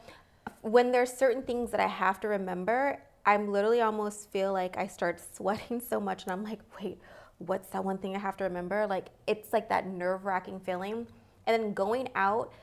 when 0.62 0.92
there's 0.92 1.14
certain 1.14 1.44
things 1.44 1.72
that 1.72 1.80
I 1.80 1.88
have 1.88 2.20
to 2.22 2.28
remember, 2.28 3.00
I'm 3.26 3.52
literally 3.52 3.82
almost 3.82 4.30
feel 4.32 4.52
like 4.52 4.78
I 4.78 4.88
start 4.88 5.22
sweating 5.36 5.80
so 5.80 6.02
much, 6.02 6.24
and 6.24 6.34
I'm 6.34 6.44
like, 6.44 6.60
wait, 6.82 7.00
what's 7.38 7.70
that 7.70 7.86
one 7.86 7.98
thing 7.98 8.16
I 8.16 8.20
have 8.20 8.36
to 8.38 8.44
remember? 8.44 8.86
Like 8.88 9.08
it's 9.26 9.54
like 9.54 9.70
that 9.70 9.88
nerve 9.88 10.26
wracking 10.26 10.60
feeling, 10.60 11.08
and 11.48 11.64
then 11.64 11.74
going 11.74 12.10
out. 12.14 12.54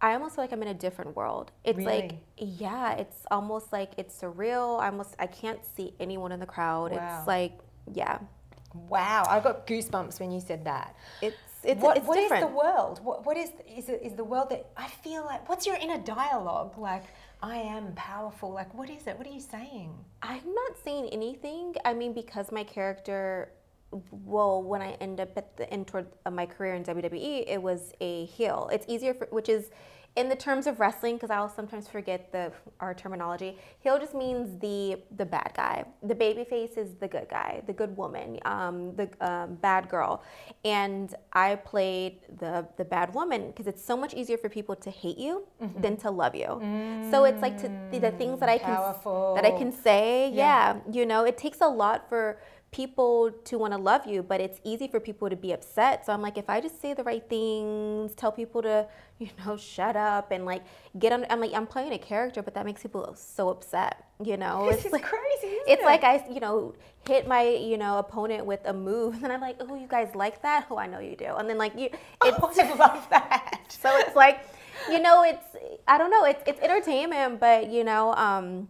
I 0.00 0.12
almost 0.12 0.34
feel 0.34 0.44
like 0.44 0.52
I'm 0.52 0.60
in 0.60 0.68
a 0.68 0.74
different 0.74 1.16
world. 1.16 1.50
It's 1.64 1.78
like, 1.78 2.16
yeah, 2.36 2.92
it's 2.92 3.24
almost 3.30 3.72
like 3.72 3.92
it's 3.96 4.20
surreal. 4.20 4.78
I 4.78 4.86
almost, 4.86 5.14
I 5.18 5.26
can't 5.26 5.60
see 5.64 5.94
anyone 5.98 6.30
in 6.30 6.40
the 6.40 6.46
crowd. 6.46 6.92
Wow. 6.92 7.18
It's 7.18 7.26
like, 7.26 7.52
yeah, 7.90 8.18
Wow, 8.74 9.24
I 9.28 9.38
got 9.38 9.66
goosebumps 9.66 10.18
when 10.18 10.32
you 10.32 10.40
said 10.40 10.64
that. 10.64 10.96
It's 11.22 11.36
it's, 11.62 11.80
what, 11.80 11.96
it's 11.96 12.06
what 12.06 12.18
is 12.18 12.28
the 12.28 12.46
world? 12.46 13.02
What, 13.02 13.24
what 13.24 13.36
is 13.38 13.50
is 13.74 13.88
it, 13.88 14.00
is 14.02 14.14
the 14.14 14.24
world 14.24 14.50
that 14.50 14.66
I 14.76 14.88
feel 14.88 15.24
like? 15.24 15.48
What's 15.48 15.64
your 15.64 15.76
inner 15.76 15.98
dialogue 15.98 16.76
like? 16.76 17.04
I 17.42 17.56
am 17.56 17.92
powerful. 17.94 18.50
Like, 18.52 18.74
what 18.74 18.90
is 18.90 19.06
it? 19.06 19.16
What 19.16 19.26
are 19.26 19.32
you 19.32 19.40
saying? 19.40 19.92
I'm 20.22 20.54
not 20.54 20.72
saying 20.82 21.10
anything. 21.10 21.74
I 21.84 21.92
mean, 21.94 22.12
because 22.14 22.50
my 22.50 22.64
character, 22.64 23.50
well, 24.10 24.62
when 24.62 24.82
I 24.82 24.92
end 25.00 25.20
up 25.20 25.36
at 25.36 25.56
the 25.56 25.68
end 25.72 25.86
toward 25.86 26.06
of 26.26 26.32
my 26.32 26.46
career 26.46 26.74
in 26.74 26.84
WWE, 26.84 27.44
it 27.46 27.60
was 27.62 27.92
a 28.00 28.24
heel. 28.26 28.68
It's 28.72 28.86
easier 28.88 29.14
for, 29.14 29.26
which 29.30 29.48
is 29.48 29.70
in 30.16 30.28
the 30.28 30.36
terms 30.36 30.68
of 30.68 30.78
wrestling, 30.78 31.16
because 31.16 31.30
I'll 31.30 31.48
sometimes 31.48 31.88
forget 31.88 32.30
the 32.30 32.52
our 32.78 32.94
terminology. 32.94 33.58
Heel 33.80 33.98
just 33.98 34.14
means 34.14 34.60
the 34.60 35.00
the 35.16 35.24
bad 35.26 35.50
guy. 35.56 35.84
The 36.04 36.14
baby 36.14 36.44
face 36.44 36.76
is 36.76 36.94
the 36.94 37.08
good 37.08 37.28
guy, 37.28 37.62
the 37.66 37.72
good 37.72 37.96
woman, 37.96 38.38
um, 38.44 38.94
the 38.94 39.08
um, 39.20 39.56
bad 39.56 39.88
girl, 39.88 40.22
and 40.64 41.12
I 41.32 41.56
played 41.56 42.20
the 42.38 42.64
the 42.76 42.84
bad 42.84 43.12
woman 43.12 43.48
because 43.48 43.66
it's 43.66 43.84
so 43.84 43.96
much 43.96 44.14
easier 44.14 44.38
for 44.38 44.48
people 44.48 44.76
to 44.76 44.90
hate 44.90 45.18
you 45.18 45.46
than 45.80 45.96
to 46.04 46.10
love 46.12 46.36
you. 46.36 46.46
So 47.10 47.24
it's 47.24 47.42
like 47.42 47.56
to, 47.62 47.68
the, 47.90 47.98
the 47.98 48.12
things 48.12 48.38
that 48.38 48.48
I 48.48 48.58
can 48.58 48.70
that 49.34 49.44
I 49.44 49.50
can 49.58 49.72
say, 49.72 50.30
Yeah. 50.30 50.74
yeah, 50.76 50.92
you 50.92 51.06
know, 51.06 51.24
it 51.24 51.36
takes 51.36 51.60
a 51.60 51.68
lot 51.68 52.08
for 52.08 52.38
people 52.74 53.30
to 53.44 53.56
want 53.56 53.72
to 53.72 53.78
love 53.78 54.04
you, 54.04 54.20
but 54.20 54.40
it's 54.40 54.58
easy 54.64 54.88
for 54.88 54.98
people 54.98 55.30
to 55.30 55.36
be 55.36 55.52
upset. 55.52 56.04
So 56.04 56.12
I'm 56.12 56.20
like, 56.20 56.36
if 56.36 56.50
I 56.50 56.60
just 56.60 56.82
say 56.82 56.92
the 56.92 57.04
right 57.04 57.22
things, 57.28 58.14
tell 58.16 58.32
people 58.32 58.62
to, 58.62 58.88
you 59.20 59.28
know, 59.46 59.56
shut 59.56 59.94
up 59.94 60.32
and 60.32 60.44
like 60.44 60.62
get 60.98 61.12
on. 61.12 61.24
I'm 61.30 61.40
like, 61.40 61.52
I'm 61.54 61.68
playing 61.68 61.92
a 61.92 61.98
character, 61.98 62.42
but 62.42 62.52
that 62.54 62.66
makes 62.66 62.82
people 62.82 63.14
so 63.16 63.48
upset. 63.48 64.04
You 64.24 64.36
know, 64.36 64.68
This 64.72 64.86
is 64.86 64.92
like, 64.92 65.04
crazy, 65.04 65.54
it's 65.72 65.82
it? 65.82 65.84
like 65.84 66.02
I, 66.02 66.24
you 66.28 66.40
know, 66.40 66.74
hit 67.06 67.28
my, 67.28 67.48
you 67.48 67.78
know, 67.78 67.98
opponent 67.98 68.44
with 68.44 68.60
a 68.64 68.72
move, 68.72 69.14
and 69.22 69.32
I'm 69.32 69.40
like, 69.40 69.56
oh, 69.60 69.76
you 69.76 69.86
guys 69.86 70.10
like 70.16 70.42
that? 70.42 70.66
Oh, 70.68 70.76
I 70.76 70.88
know 70.88 70.98
you 70.98 71.14
do. 71.14 71.26
And 71.26 71.48
then 71.48 71.58
like 71.58 71.78
you, 71.78 71.86
it's 72.24 72.38
Oh, 72.42 72.52
I 72.60 72.74
love 72.74 73.06
that. 73.10 73.60
so 73.68 73.88
it's 73.98 74.16
like, 74.16 74.40
you 74.90 74.98
know, 74.98 75.22
it's 75.22 75.44
I 75.86 75.96
don't 75.96 76.10
know, 76.10 76.24
it's 76.24 76.42
it's 76.44 76.60
entertainment, 76.60 77.38
but 77.38 77.70
you 77.70 77.84
know, 77.84 78.14
um, 78.14 78.68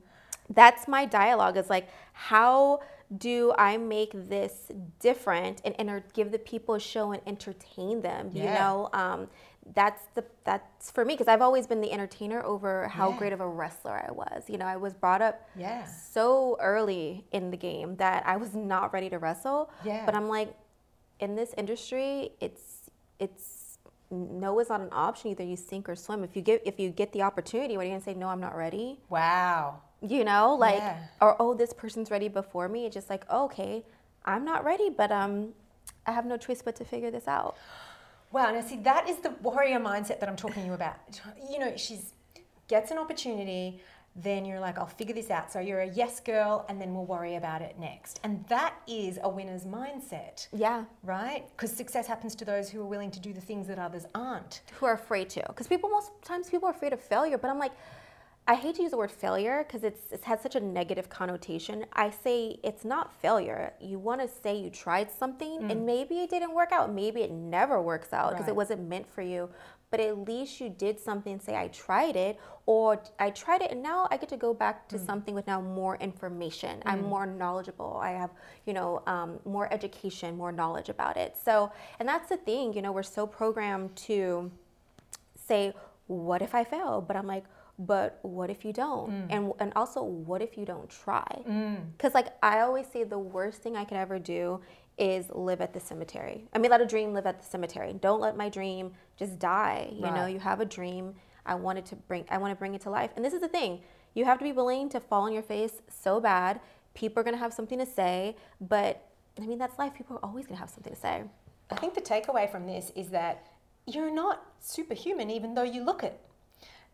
that's 0.50 0.86
my 0.88 1.06
dialogue. 1.06 1.56
Is 1.56 1.70
like, 1.70 1.88
how 2.12 2.80
do 3.18 3.52
I 3.58 3.76
make 3.76 4.12
this 4.28 4.70
different 5.00 5.60
and 5.64 6.02
give 6.12 6.32
the 6.32 6.38
people 6.38 6.74
a 6.74 6.80
show 6.80 7.12
and 7.12 7.22
entertain 7.26 8.00
them? 8.00 8.30
You 8.32 8.44
know, 8.44 8.88
um, 8.92 9.28
that's 9.74 10.02
the 10.14 10.24
that's 10.44 10.90
for 10.90 11.04
me 11.04 11.14
because 11.14 11.28
I've 11.28 11.40
always 11.42 11.66
been 11.66 11.80
the 11.80 11.90
entertainer 11.92 12.42
over 12.44 12.88
how 12.88 13.10
Yeah. 13.10 13.18
great 13.18 13.32
of 13.32 13.40
a 13.40 13.48
wrestler 13.48 14.04
I 14.08 14.12
was. 14.12 14.44
You 14.48 14.58
know, 14.58 14.66
I 14.66 14.76
was 14.76 14.92
brought 14.94 15.22
up 15.22 15.48
Yeah. 15.56 15.84
so 15.84 16.56
early 16.60 17.24
in 17.32 17.50
the 17.50 17.56
game 17.56 17.96
that 17.96 18.26
I 18.26 18.36
was 18.36 18.54
not 18.54 18.92
ready 18.92 19.08
to 19.10 19.18
wrestle. 19.18 19.70
Yeah. 19.84 20.04
But 20.04 20.14
I'm 20.14 20.28
like, 20.28 20.54
in 21.20 21.34
this 21.34 21.54
industry, 21.56 22.32
it's 22.40 22.90
it's 23.18 23.78
no 24.10 24.58
is 24.60 24.68
not 24.68 24.80
an 24.80 24.90
option. 24.92 25.30
Either 25.30 25.44
you 25.44 25.56
sink 25.56 25.88
or 25.88 25.96
swim. 25.96 26.24
If 26.24 26.36
you 26.36 26.42
get 26.42 26.60
if 26.66 26.78
you 26.78 26.90
get 26.90 27.12
the 27.12 27.22
opportunity, 27.22 27.76
what 27.76 27.82
are 27.84 27.86
you 27.88 27.92
gonna 27.92 28.04
say? 28.04 28.14
No, 28.14 28.28
I'm 28.28 28.40
not 28.40 28.54
ready. 28.56 29.00
Wow. 29.08 29.80
You 30.06 30.24
know, 30.24 30.54
like 30.54 30.76
Yeah. 30.78 30.98
or 31.20 31.36
oh, 31.40 31.54
this 31.54 31.72
person's 31.72 32.10
ready 32.10 32.28
before 32.28 32.68
me. 32.68 32.84
It's 32.86 32.94
just 32.94 33.08
like 33.10 33.24
oh, 33.30 33.44
okay, 33.46 33.84
I'm 34.24 34.44
not 34.44 34.64
ready, 34.64 34.90
but 34.90 35.10
um, 35.10 35.54
I 36.06 36.12
have 36.12 36.26
no 36.26 36.36
choice 36.36 36.60
but 36.62 36.76
to 36.76 36.84
figure 36.84 37.10
this 37.10 37.26
out. 37.26 37.56
Wow, 38.32 38.50
now 38.50 38.60
see 38.60 38.76
that 38.78 39.08
is 39.08 39.18
the 39.18 39.30
warrior 39.42 39.78
mindset 39.80 40.20
that 40.20 40.28
I'm 40.28 40.36
talking 40.36 40.62
to 40.62 40.68
you 40.68 40.74
about. 40.74 40.96
You 41.50 41.58
know, 41.58 41.76
she's 41.76 42.12
gets 42.68 42.90
an 42.90 42.98
opportunity, 42.98 43.80
then 44.16 44.44
you're 44.44 44.58
like, 44.60 44.78
I'll 44.78 44.86
figure 44.86 45.14
this 45.14 45.30
out. 45.30 45.52
So 45.52 45.58
you're 45.60 45.80
a 45.80 45.88
yes 45.88 46.18
girl, 46.20 46.64
and 46.68 46.80
then 46.80 46.94
we'll 46.94 47.04
worry 47.04 47.36
about 47.36 47.60
it 47.62 47.76
next. 47.78 48.20
And 48.24 48.44
that 48.48 48.74
is 48.88 49.18
a 49.22 49.28
winner's 49.28 49.64
mindset, 49.64 50.48
Yeah. 50.52 50.84
right? 51.02 51.44
Because 51.56 51.72
success 51.72 52.06
happens 52.06 52.34
to 52.36 52.44
those 52.44 52.70
who 52.70 52.80
are 52.80 52.86
willing 52.86 53.10
to 53.12 53.20
do 53.20 53.32
the 53.32 53.40
things 53.40 53.66
that 53.68 53.78
others 53.78 54.06
aren't. 54.14 54.62
who 54.80 54.86
are 54.86 54.94
afraid 54.94 55.28
to 55.30 55.42
because 55.48 55.66
people 55.66 55.90
most 55.90 56.10
times 56.24 56.48
people 56.48 56.66
are 56.68 56.72
afraid 56.72 56.92
of 56.92 57.00
failure 57.00 57.36
but 57.38 57.50
i'm 57.50 57.58
like 57.58 57.72
i 58.46 58.54
hate 58.54 58.74
to 58.74 58.82
use 58.82 58.90
the 58.90 58.96
word 58.96 59.10
failure 59.10 59.64
because 59.66 59.82
it's 59.84 60.12
it 60.12 60.22
has 60.24 60.40
such 60.40 60.54
a 60.54 60.60
negative 60.60 61.08
connotation. 61.08 61.86
I 61.92 62.10
say 62.10 62.58
it's 62.62 62.84
not 62.84 63.14
failure. 63.14 63.72
You 63.80 63.98
want 63.98 64.20
to 64.20 64.28
say 64.28 64.56
you 64.56 64.70
tried 64.70 65.10
something 65.10 65.70
and 65.70 65.80
mm. 65.80 65.84
maybe 65.84 66.16
it 66.16 66.30
didn't 66.30 66.54
work 66.54 66.70
out. 66.70 66.92
Maybe 66.92 67.22
it 67.22 67.30
never 67.30 67.80
works 67.80 68.12
out 68.12 68.30
because 68.30 68.42
Right. 68.42 68.50
it 68.50 68.56
wasn't 68.56 68.88
meant 68.88 69.06
for 69.06 69.22
you. 69.22 69.48
But 69.90 70.00
at 70.00 70.18
least 70.28 70.60
you 70.60 70.68
did 70.68 70.98
something 70.98 71.38
say 71.38 71.56
i 71.56 71.68
tried 71.68 72.16
it 72.16 72.38
or 72.66 73.00
i 73.18 73.30
tried 73.30 73.62
it 73.62 73.70
and 73.70 73.80
now 73.82 74.08
i 74.10 74.16
get 74.16 74.28
to 74.30 74.36
go 74.36 74.52
back 74.52 74.88
to 74.88 74.96
mm. 74.96 75.06
something 75.06 75.34
with 75.34 75.46
now 75.46 75.60
more 75.60 75.96
information. 75.96 76.82
I'm 76.84 77.02
mm. 77.04 77.08
more 77.08 77.26
knowledgeable. 77.26 77.98
I 78.02 78.10
have 78.10 78.32
you 78.66 78.74
know 78.74 79.02
um, 79.06 79.38
more 79.44 79.72
education 79.72 80.36
more 80.36 80.52
knowledge 80.52 80.88
about 80.90 81.16
it. 81.16 81.36
So 81.42 81.72
and 81.98 82.06
that's 82.06 82.28
the 82.28 82.36
thing 82.36 82.74
you 82.74 82.82
know 82.82 82.92
we're 82.92 83.14
so 83.18 83.26
programmed 83.26 83.96
to 84.08 84.50
say, 85.46 85.74
what 86.06 86.42
if 86.42 86.54
I 86.54 86.64
fail? 86.64 87.00
But 87.00 87.16
I'm 87.16 87.26
like, 87.26 87.44
but 87.78 88.18
what 88.22 88.50
if 88.50 88.64
you 88.64 88.72
don't? 88.72 89.10
Mm. 89.10 89.26
And 89.30 89.52
and 89.58 89.72
also, 89.74 90.02
what 90.02 90.42
if 90.42 90.56
you 90.56 90.64
don't 90.64 90.88
try? 90.88 91.42
Mm. 91.48 91.92
Because 91.96 92.14
like 92.14 92.28
I 92.42 92.60
always 92.60 92.86
say, 92.86 93.04
the 93.04 93.18
worst 93.18 93.62
thing 93.62 93.76
I 93.76 93.84
could 93.84 93.96
ever 93.96 94.18
do 94.18 94.60
is 94.96 95.26
live 95.30 95.60
at 95.60 95.72
the 95.74 95.80
cemetery. 95.80 96.46
I 96.52 96.58
mean, 96.58 96.70
let 96.70 96.80
a 96.80 96.86
dream 96.86 97.12
live 97.12 97.26
at 97.26 97.40
the 97.40 97.46
cemetery. 97.46 97.94
Don't 98.00 98.20
let 98.20 98.36
my 98.36 98.48
dream 98.48 98.92
just 99.16 99.38
die. 99.38 99.88
You 99.92 100.02
know, 100.02 100.26
you 100.26 100.38
have 100.38 100.60
a 100.60 100.64
dream. 100.64 101.14
I 101.46 101.56
wanted 101.56 101.84
to 101.86 101.96
bring. 101.96 102.24
I 102.30 102.38
want 102.38 102.52
to 102.52 102.56
bring 102.56 102.74
it 102.74 102.80
to 102.82 102.90
life. 102.90 103.10
And 103.16 103.24
this 103.24 103.34
is 103.34 103.40
the 103.40 103.48
thing: 103.48 103.80
you 104.14 104.24
have 104.24 104.38
to 104.38 104.44
be 104.44 104.52
willing 104.52 104.88
to 104.90 105.00
fall 105.00 105.22
on 105.22 105.32
your 105.32 105.42
face 105.42 105.82
so 105.88 106.20
bad. 106.20 106.60
People 106.94 107.20
are 107.20 107.24
gonna 107.24 107.36
have 107.36 107.52
something 107.52 107.78
to 107.78 107.86
say, 107.86 108.36
but 108.60 109.08
I 109.36 109.46
mean, 109.46 109.58
that's 109.58 109.78
life. 109.78 109.94
People 109.94 110.16
are 110.16 110.24
always 110.24 110.46
gonna 110.46 110.60
have 110.60 110.70
something 110.70 110.94
to 110.94 111.00
say. 111.00 111.24
I 111.70 111.76
think 111.76 111.94
the 111.94 112.00
takeaway 112.00 112.48
from 112.48 112.66
this 112.66 112.92
is 112.94 113.08
that 113.08 113.46
you're 113.86 114.12
not 114.12 114.42
superhuman, 114.60 115.30
even 115.30 115.54
though 115.54 115.64
you 115.64 115.82
look 115.84 116.04
it, 116.04 116.20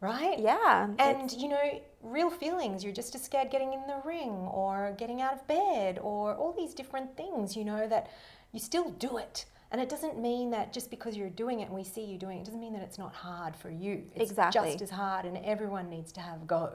right? 0.00 0.38
Yeah. 0.38 0.88
And 0.98 1.30
you 1.32 1.48
know, 1.48 1.80
real 2.02 2.30
feelings, 2.30 2.82
you're 2.82 2.92
just 2.92 3.14
as 3.14 3.22
scared 3.22 3.50
getting 3.50 3.72
in 3.72 3.86
the 3.86 4.00
ring 4.04 4.30
or 4.30 4.94
getting 4.98 5.20
out 5.20 5.34
of 5.34 5.46
bed 5.46 5.98
or 6.02 6.34
all 6.34 6.52
these 6.56 6.74
different 6.74 7.16
things, 7.16 7.56
you 7.56 7.64
know, 7.64 7.86
that 7.88 8.10
you 8.52 8.60
still 8.60 8.90
do 8.90 9.18
it. 9.18 9.44
And 9.72 9.80
it 9.80 9.88
doesn't 9.88 10.18
mean 10.18 10.50
that 10.50 10.72
just 10.72 10.90
because 10.90 11.16
you're 11.16 11.30
doing 11.30 11.60
it 11.60 11.64
and 11.64 11.74
we 11.74 11.84
see 11.84 12.04
you 12.04 12.18
doing 12.18 12.38
it, 12.38 12.40
it 12.40 12.44
doesn't 12.46 12.60
mean 12.60 12.72
that 12.72 12.82
it's 12.82 12.98
not 12.98 13.14
hard 13.14 13.54
for 13.54 13.70
you. 13.70 14.02
It's 14.16 14.30
Exactly. 14.30 14.70
just 14.72 14.82
as 14.82 14.90
hard 14.90 15.26
and 15.26 15.36
everyone 15.44 15.88
needs 15.88 16.10
to 16.12 16.20
have 16.20 16.42
a 16.42 16.44
go. 16.44 16.72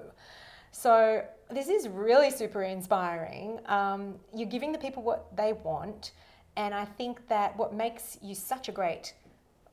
So 0.71 1.23
this 1.49 1.67
is 1.67 1.89
really 1.89 2.31
super 2.31 2.63
inspiring. 2.63 3.59
Um, 3.65 4.15
you're 4.33 4.49
giving 4.49 4.71
the 4.71 4.77
people 4.77 5.03
what 5.03 5.35
they 5.35 5.53
want. 5.53 6.11
And 6.55 6.73
I 6.73 6.85
think 6.85 7.27
that 7.27 7.57
what 7.57 7.73
makes 7.73 8.17
you 8.21 8.33
such 8.33 8.69
a 8.69 8.71
great 8.71 9.13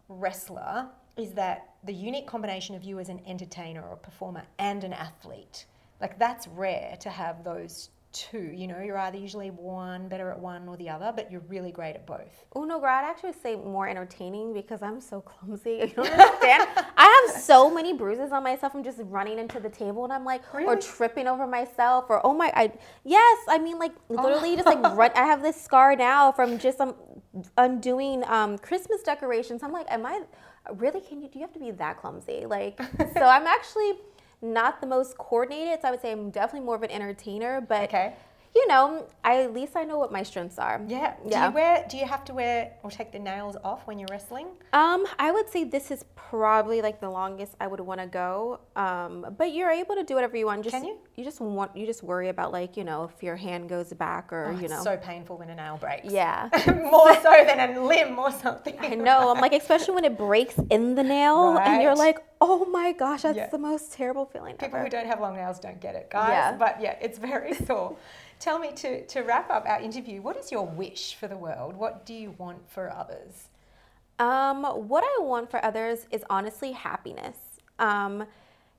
wrestler 0.09 0.87
is 1.17 1.33
that 1.35 1.72
the 1.85 1.93
unique 1.93 2.27
combination 2.27 2.75
of 2.75 2.83
you 2.83 2.99
as 2.99 3.09
an 3.09 3.21
entertainer 3.27 3.83
or 3.83 3.95
a 3.95 3.97
performer 3.97 4.45
and 4.59 4.85
an 4.85 4.93
athlete. 4.93 5.67
Like 6.01 6.19
that's 6.19 6.47
rare 6.49 6.97
to 7.01 7.11
have 7.11 7.45
those 7.45 7.91
two. 8.13 8.53
You 8.55 8.67
know, 8.67 8.81
you're 8.81 8.99
either 8.99 9.17
usually 9.17 9.51
one 9.51 10.09
better 10.09 10.31
at 10.31 10.39
one 10.39 10.69
or 10.69 10.77
the 10.77 10.89
other, 10.89 11.13
but 11.15 11.31
you're 11.31 11.43
really 11.49 11.73
great 11.73 11.95
at 11.95 12.07
both. 12.07 12.45
Oh 12.55 12.65
no, 12.65 12.79
girl, 12.79 12.91
I'd 12.91 13.05
actually 13.05 13.33
say 13.33 13.57
more 13.57 13.89
entertaining 13.89 14.53
because 14.53 14.83
I'm 14.83 15.01
so 15.01 15.21
clumsy. 15.21 15.71
You 15.83 15.89
don't 15.89 16.07
understand? 16.11 16.69
I 16.97 17.27
have 17.27 17.43
so 17.43 17.73
many 17.73 17.93
bruises 17.93 18.33
on 18.33 18.43
myself 18.43 18.73
from 18.73 18.85
just 18.85 18.99
running 19.05 19.39
into 19.39 19.61
the 19.61 19.69
table, 19.69 20.05
and 20.05 20.13
I'm 20.13 20.25
like, 20.25 20.43
or 20.55 20.77
tripping 20.77 21.27
over 21.27 21.47
myself, 21.47 22.07
or 22.09 22.25
oh 22.25 22.35
my, 22.35 22.53
I 22.55 22.73
yes, 23.05 23.39
I 23.49 23.59
mean 23.59 23.79
like 23.79 23.93
literally 24.09 24.55
just 24.55 24.67
like 24.67 24.83
run. 24.97 25.11
I 25.15 25.25
have 25.25 25.43
this 25.43 25.61
scar 25.61 25.97
now 25.97 26.33
from 26.33 26.59
just 26.59 26.81
um, 26.81 26.95
undoing 27.57 28.25
um, 28.27 28.59
Christmas 28.59 29.03
decorations. 29.03 29.63
I'm 29.63 29.73
like, 29.73 29.87
am 29.91 30.07
I 30.07 30.23
really? 30.75 31.01
Can 31.01 31.23
you? 31.23 31.29
Do 31.29 31.39
you 31.39 31.45
have 31.45 31.53
to 31.55 31.61
be 31.61 31.71
that 31.73 31.99
clumsy? 31.99 32.47
Like, 32.47 32.81
so 33.15 33.25
I'm 33.25 33.47
actually 33.47 33.95
not 34.41 34.81
the 34.81 34.87
most 34.87 35.17
coordinated. 35.19 35.81
So 35.83 35.89
I 35.89 35.91
would 35.93 36.01
say 36.03 36.13
I'm 36.13 36.31
definitely 36.31 36.67
more 36.67 36.75
of 36.75 36.83
an 36.83 36.91
entertainer, 36.91 37.61
but 37.61 37.85
Okay. 37.85 38.15
You 38.55 38.69
know, 38.69 39.07
I 39.25 39.43
at 39.45 39.55
least 39.55 39.77
I 39.77 39.85
know 39.85 39.99
what 39.99 40.13
my 40.13 40.23
strengths 40.23 40.59
are. 40.59 40.81
Yeah. 40.87 41.15
yeah. 41.25 41.45
Do 41.45 41.49
you 41.49 41.55
wear 41.55 41.87
do 41.89 41.97
you 41.97 42.07
have 42.07 42.23
to 42.27 42.35
wear 42.35 42.73
or 42.83 42.91
take 42.91 43.11
the 43.13 43.19
nails 43.19 43.57
off 43.65 43.87
when 43.87 43.99
you're 43.99 44.09
wrestling? 44.11 44.49
Um, 44.75 45.07
I 45.19 45.31
would 45.33 45.49
say 45.49 45.65
this 45.65 45.91
is 45.91 46.05
probably 46.17 46.83
like 46.83 47.01
the 47.01 47.09
longest 47.09 47.55
I 47.61 47.67
would 47.67 47.81
want 47.81 48.01
to 48.01 48.07
go. 48.07 48.61
Um, 48.77 49.27
but 49.39 49.53
you're 49.55 49.71
able 49.71 49.95
to 49.95 50.05
do 50.05 50.15
whatever 50.15 50.37
you 50.37 50.47
want. 50.47 50.65
Just, 50.65 50.75
Can 50.77 50.85
you? 50.85 50.99
You 51.17 51.25
just 51.25 51.41
want 51.41 51.75
you 51.77 51.87
just 51.87 52.03
worry 52.03 52.29
about 52.29 52.53
like 52.53 52.77
you 52.77 52.85
know 52.85 53.05
if 53.15 53.23
your 53.23 53.37
hand 53.37 53.69
goes 53.71 53.91
back 53.95 54.33
or 54.33 54.47
Oh, 54.49 54.51
you 54.51 54.65
it's 54.65 54.71
know. 54.75 54.83
so 54.85 54.97
painful 54.99 55.39
when 55.39 55.49
a 55.49 55.55
nail 55.55 55.79
breaks. 55.79 56.13
yeah. 56.13 56.49
More 56.91 57.15
so 57.23 57.33
than 57.47 57.59
a 57.77 57.81
limb 57.83 58.19
or 58.19 58.31
something. 58.33 58.77
I 58.81 58.95
know. 58.95 59.31
I'm 59.35 59.41
like, 59.41 59.55
especially 59.55 59.95
when 59.95 60.05
it 60.05 60.19
breaks 60.19 60.57
in 60.71 60.95
the 60.95 61.03
nail, 61.03 61.57
and 61.59 61.83
you're 61.83 61.95
like, 61.97 62.19
oh 62.41 62.67
my 62.67 62.93
gosh, 62.93 63.23
that's 63.23 63.37
Yeah. 63.37 63.49
the 63.49 63.59
most 63.59 63.93
terrible 63.93 64.27
feeling 64.27 64.57
People 64.57 64.77
ever. 64.77 64.85
who 64.85 64.91
don't 64.91 65.07
have 65.07 65.21
long 65.21 65.37
nails 65.37 65.59
don't 65.59 65.81
get 65.81 65.95
it, 65.95 66.11
guys. 66.11 66.29
Yeah. 66.29 66.57
But 66.59 66.81
yeah, 66.83 66.97
it's 67.01 67.19
very 67.19 67.55
sore. 67.67 67.97
Tell 68.43 68.59
me 68.59 68.73
to, 68.73 69.07
to 69.07 69.21
wrap 69.21 69.51
up 69.51 69.65
our 69.69 69.81
interview, 69.81 70.21
what 70.21 70.37
is 70.37 70.51
your 70.51 70.67
wish 70.67 71.15
for 71.15 71.29
the 71.29 71.37
world? 71.37 71.77
What 71.77 72.05
do 72.05 72.13
you 72.13 72.35
want 72.39 72.69
for 72.69 72.91
others? 72.91 73.51
Um, 74.19 74.65
what 74.65 75.05
I 75.05 75.23
want 75.23 75.49
for 75.49 75.65
others 75.65 76.09
is 76.11 76.25
honestly 76.29 76.73
happiness. 76.73 77.37
Um, 77.79 78.25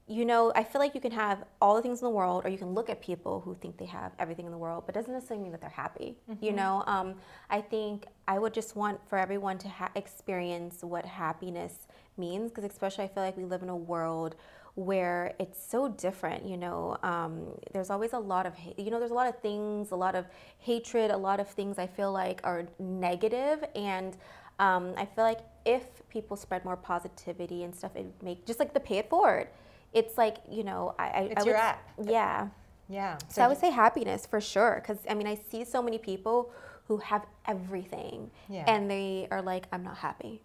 you 0.06 0.26
know, 0.26 0.52
I 0.54 0.66
feel 0.66 0.82
like 0.82 0.94
you 0.94 1.00
can 1.00 1.14
have 1.14 1.46
all 1.62 1.78
the 1.78 1.82
things 1.82 2.02
in 2.02 2.06
the 2.06 2.12
world, 2.12 2.44
or 2.44 2.50
you 2.50 2.58
can 2.58 2.74
look 2.74 2.90
at 2.90 3.02
people 3.02 3.40
who 3.40 3.56
think 3.56 3.78
they 3.78 3.86
have 3.86 4.12
everything 4.20 4.46
in 4.46 4.52
the 4.52 4.58
world, 4.58 4.84
but 4.86 4.96
doesn't 4.96 5.14
necessarily 5.14 5.44
mean 5.44 5.54
that 5.54 5.62
they're 5.62 5.70
happy. 5.70 6.18
Mm-hmm. 6.30 6.44
You 6.44 6.52
know, 6.52 6.84
um, 6.86 7.16
I 7.50 7.62
think 7.62 8.08
I 8.28 8.40
would 8.40 8.54
just 8.54 8.76
want 8.76 9.00
for 9.08 9.18
everyone 9.18 9.58
to 9.60 9.70
ha- 9.70 9.92
experience 9.96 10.84
what 10.84 11.06
happiness 11.06 11.88
means, 12.18 12.52
because 12.52 12.70
especially 12.70 13.06
I 13.06 13.08
feel 13.08 13.24
like 13.24 13.38
we 13.38 13.46
live 13.46 13.64
in 13.64 13.70
a 13.70 13.78
world 13.78 14.36
where 14.76 15.34
it's 15.40 15.64
so 15.64 15.90
different. 15.90 16.46
You 16.46 16.58
know, 16.58 16.98
um, 17.04 17.48
there's 17.74 17.90
always 17.90 18.14
a 18.14 18.20
lot 18.20 18.46
of, 18.46 18.54
you 18.78 18.90
know, 18.92 19.00
there's 19.00 19.12
a 19.12 19.16
lot 19.16 19.28
of 19.28 19.40
things, 19.40 19.92
a 19.92 19.96
lot 19.96 20.16
of 20.16 20.26
hatred, 20.60 21.12
a 21.12 21.18
lot 21.18 21.40
of 21.40 21.48
things 21.48 21.78
I 21.78 21.88
feel 21.88 22.12
like 22.12 22.42
are 22.44 22.66
negative, 22.80 23.64
and 23.76 24.18
um, 24.60 24.94
I 24.98 25.06
feel 25.06 25.24
like 25.24 25.40
if 25.66 25.84
people 26.10 26.38
spread 26.38 26.64
more 26.64 26.78
positivity 26.78 27.64
and 27.64 27.76
stuff, 27.76 27.96
it 27.96 28.06
make 28.22 28.46
just 28.46 28.60
like 28.60 28.74
the 28.74 28.80
pay 28.80 28.98
it 28.98 29.10
forward 29.10 29.48
it's 29.94 30.18
like 30.18 30.38
you 30.50 30.64
know 30.64 30.96
I, 31.00 31.30
it's 31.32 31.44
I 31.44 31.46
your 31.46 31.56
would, 31.56 31.62
app. 31.62 31.90
Yeah. 32.04 32.48
Yeah. 32.90 33.18
So, 33.18 33.26
so 33.30 33.42
I 33.44 33.48
would 33.48 33.58
say 33.58 33.70
happiness 33.70 34.26
for 34.26 34.42
sure, 34.42 34.82
because 34.82 35.00
I 35.10 35.14
mean 35.14 35.28
I 35.28 35.36
see 35.36 35.64
so 35.64 35.82
many 35.82 35.98
people 35.98 36.52
who 36.88 36.98
have 36.98 37.26
everything, 37.48 38.30
yeah. 38.50 38.66
and 38.68 38.90
they 38.92 39.28
are 39.32 39.42
like 39.42 39.66
I'm 39.72 39.84
not 39.84 39.98
happy. 39.98 40.42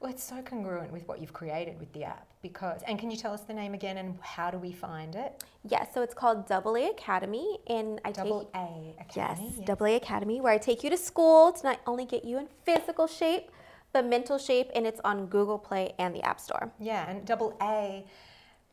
Well, 0.00 0.10
it's 0.10 0.22
so 0.22 0.42
congruent 0.42 0.92
with 0.92 1.06
what 1.08 1.20
you've 1.20 1.32
created 1.32 1.78
with 1.78 1.92
the 1.92 2.04
app 2.04 2.26
because. 2.42 2.82
And 2.86 2.98
can 2.98 3.10
you 3.10 3.16
tell 3.16 3.32
us 3.32 3.40
the 3.42 3.54
name 3.54 3.74
again 3.74 3.96
and 3.96 4.18
how 4.20 4.50
do 4.50 4.58
we 4.58 4.72
find 4.72 5.14
it? 5.14 5.42
Yes, 5.66 5.88
so 5.94 6.02
it's 6.02 6.14
called 6.14 6.46
Double 6.46 6.76
A 6.76 6.90
Academy, 6.90 7.58
and 7.68 8.00
I 8.04 8.12
Double 8.12 8.40
take 8.40 8.54
A 8.54 8.94
Academy. 9.00 9.46
Yes, 9.46 9.56
yes, 9.56 9.66
Double 9.66 9.86
A 9.86 9.96
Academy, 9.96 10.40
where 10.40 10.52
I 10.52 10.58
take 10.58 10.84
you 10.84 10.90
to 10.90 10.96
school 10.96 11.52
to 11.52 11.62
not 11.66 11.80
only 11.86 12.04
get 12.04 12.24
you 12.24 12.38
in 12.38 12.48
physical 12.64 13.06
shape, 13.06 13.50
but 13.92 14.04
mental 14.04 14.38
shape, 14.38 14.70
and 14.74 14.86
it's 14.86 15.00
on 15.04 15.26
Google 15.26 15.58
Play 15.58 15.94
and 15.98 16.14
the 16.14 16.22
App 16.22 16.38
Store. 16.38 16.70
Yeah, 16.78 17.08
and 17.08 17.24
Double 17.24 17.56
A 17.62 18.04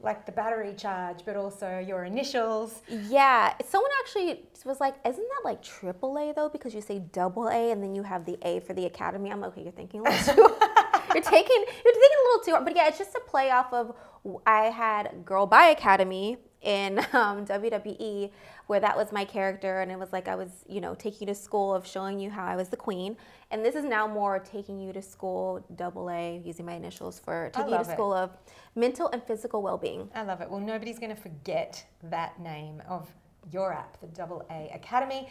like 0.03 0.25
the 0.25 0.31
battery 0.31 0.73
charge, 0.73 1.19
but 1.25 1.35
also 1.35 1.79
your 1.79 2.05
initials. 2.05 2.81
Yeah, 2.89 3.53
someone 3.67 3.91
actually 4.01 4.43
was 4.65 4.79
like, 4.79 4.95
"Isn't 5.05 5.27
that 5.27 5.41
like 5.45 5.61
triple 5.61 6.17
A 6.17 6.33
though? 6.33 6.49
Because 6.49 6.73
you 6.73 6.81
say 6.81 6.99
double 6.99 7.47
A 7.47 7.71
and 7.71 7.81
then 7.81 7.95
you 7.95 8.03
have 8.03 8.25
the 8.25 8.37
A 8.41 8.59
for 8.61 8.73
the 8.73 8.85
academy." 8.85 9.31
I'm 9.31 9.41
like, 9.41 9.51
"Okay, 9.51 9.63
you're 9.63 9.71
thinking 9.71 10.03
too. 10.25 10.55
You're 11.13 11.23
taking 11.23 11.65
you're 11.85 11.93
taking 11.93 12.17
a 12.19 12.23
little 12.25 12.43
too." 12.43 12.51
Hard. 12.51 12.65
But 12.65 12.75
yeah, 12.75 12.87
it's 12.87 12.97
just 12.97 13.15
a 13.15 13.21
play 13.21 13.51
off 13.51 13.73
of 13.73 13.95
I 14.45 14.65
had 14.65 15.25
Girl 15.25 15.45
by 15.45 15.65
Academy 15.65 16.37
in 16.61 16.99
um, 17.13 17.45
WWE 17.45 18.31
where 18.67 18.79
that 18.79 18.95
was 18.95 19.11
my 19.11 19.25
character 19.25 19.81
and 19.81 19.91
it 19.91 19.99
was 19.99 20.13
like 20.13 20.27
I 20.27 20.35
was, 20.35 20.63
you 20.65 20.79
know, 20.79 20.95
taking 20.95 21.27
you 21.27 21.33
to 21.33 21.39
school 21.39 21.73
of 21.75 21.85
showing 21.85 22.19
you 22.19 22.29
how 22.29 22.45
I 22.45 22.55
was 22.55 22.69
the 22.69 22.77
queen. 22.77 23.17
And 23.49 23.65
this 23.65 23.75
is 23.75 23.83
now 23.83 24.07
more 24.07 24.39
taking 24.39 24.79
you 24.79 24.93
to 24.93 25.01
school, 25.01 25.65
double 25.75 26.09
A, 26.09 26.41
using 26.45 26.65
my 26.65 26.75
initials 26.75 27.19
for 27.19 27.51
taking 27.53 27.73
you 27.73 27.79
to 27.79 27.85
school 27.85 28.13
of 28.13 28.31
mental 28.75 29.09
and 29.09 29.21
physical 29.23 29.61
well-being. 29.61 30.09
I 30.15 30.23
love 30.23 30.39
it. 30.39 30.49
Well, 30.49 30.61
nobody's 30.61 30.99
going 30.99 31.13
to 31.13 31.21
forget 31.21 31.85
that 32.03 32.39
name 32.39 32.81
of 32.87 33.11
your 33.51 33.73
app, 33.73 33.99
the 33.99 34.07
Double 34.07 34.45
A 34.49 34.71
Academy, 34.73 35.27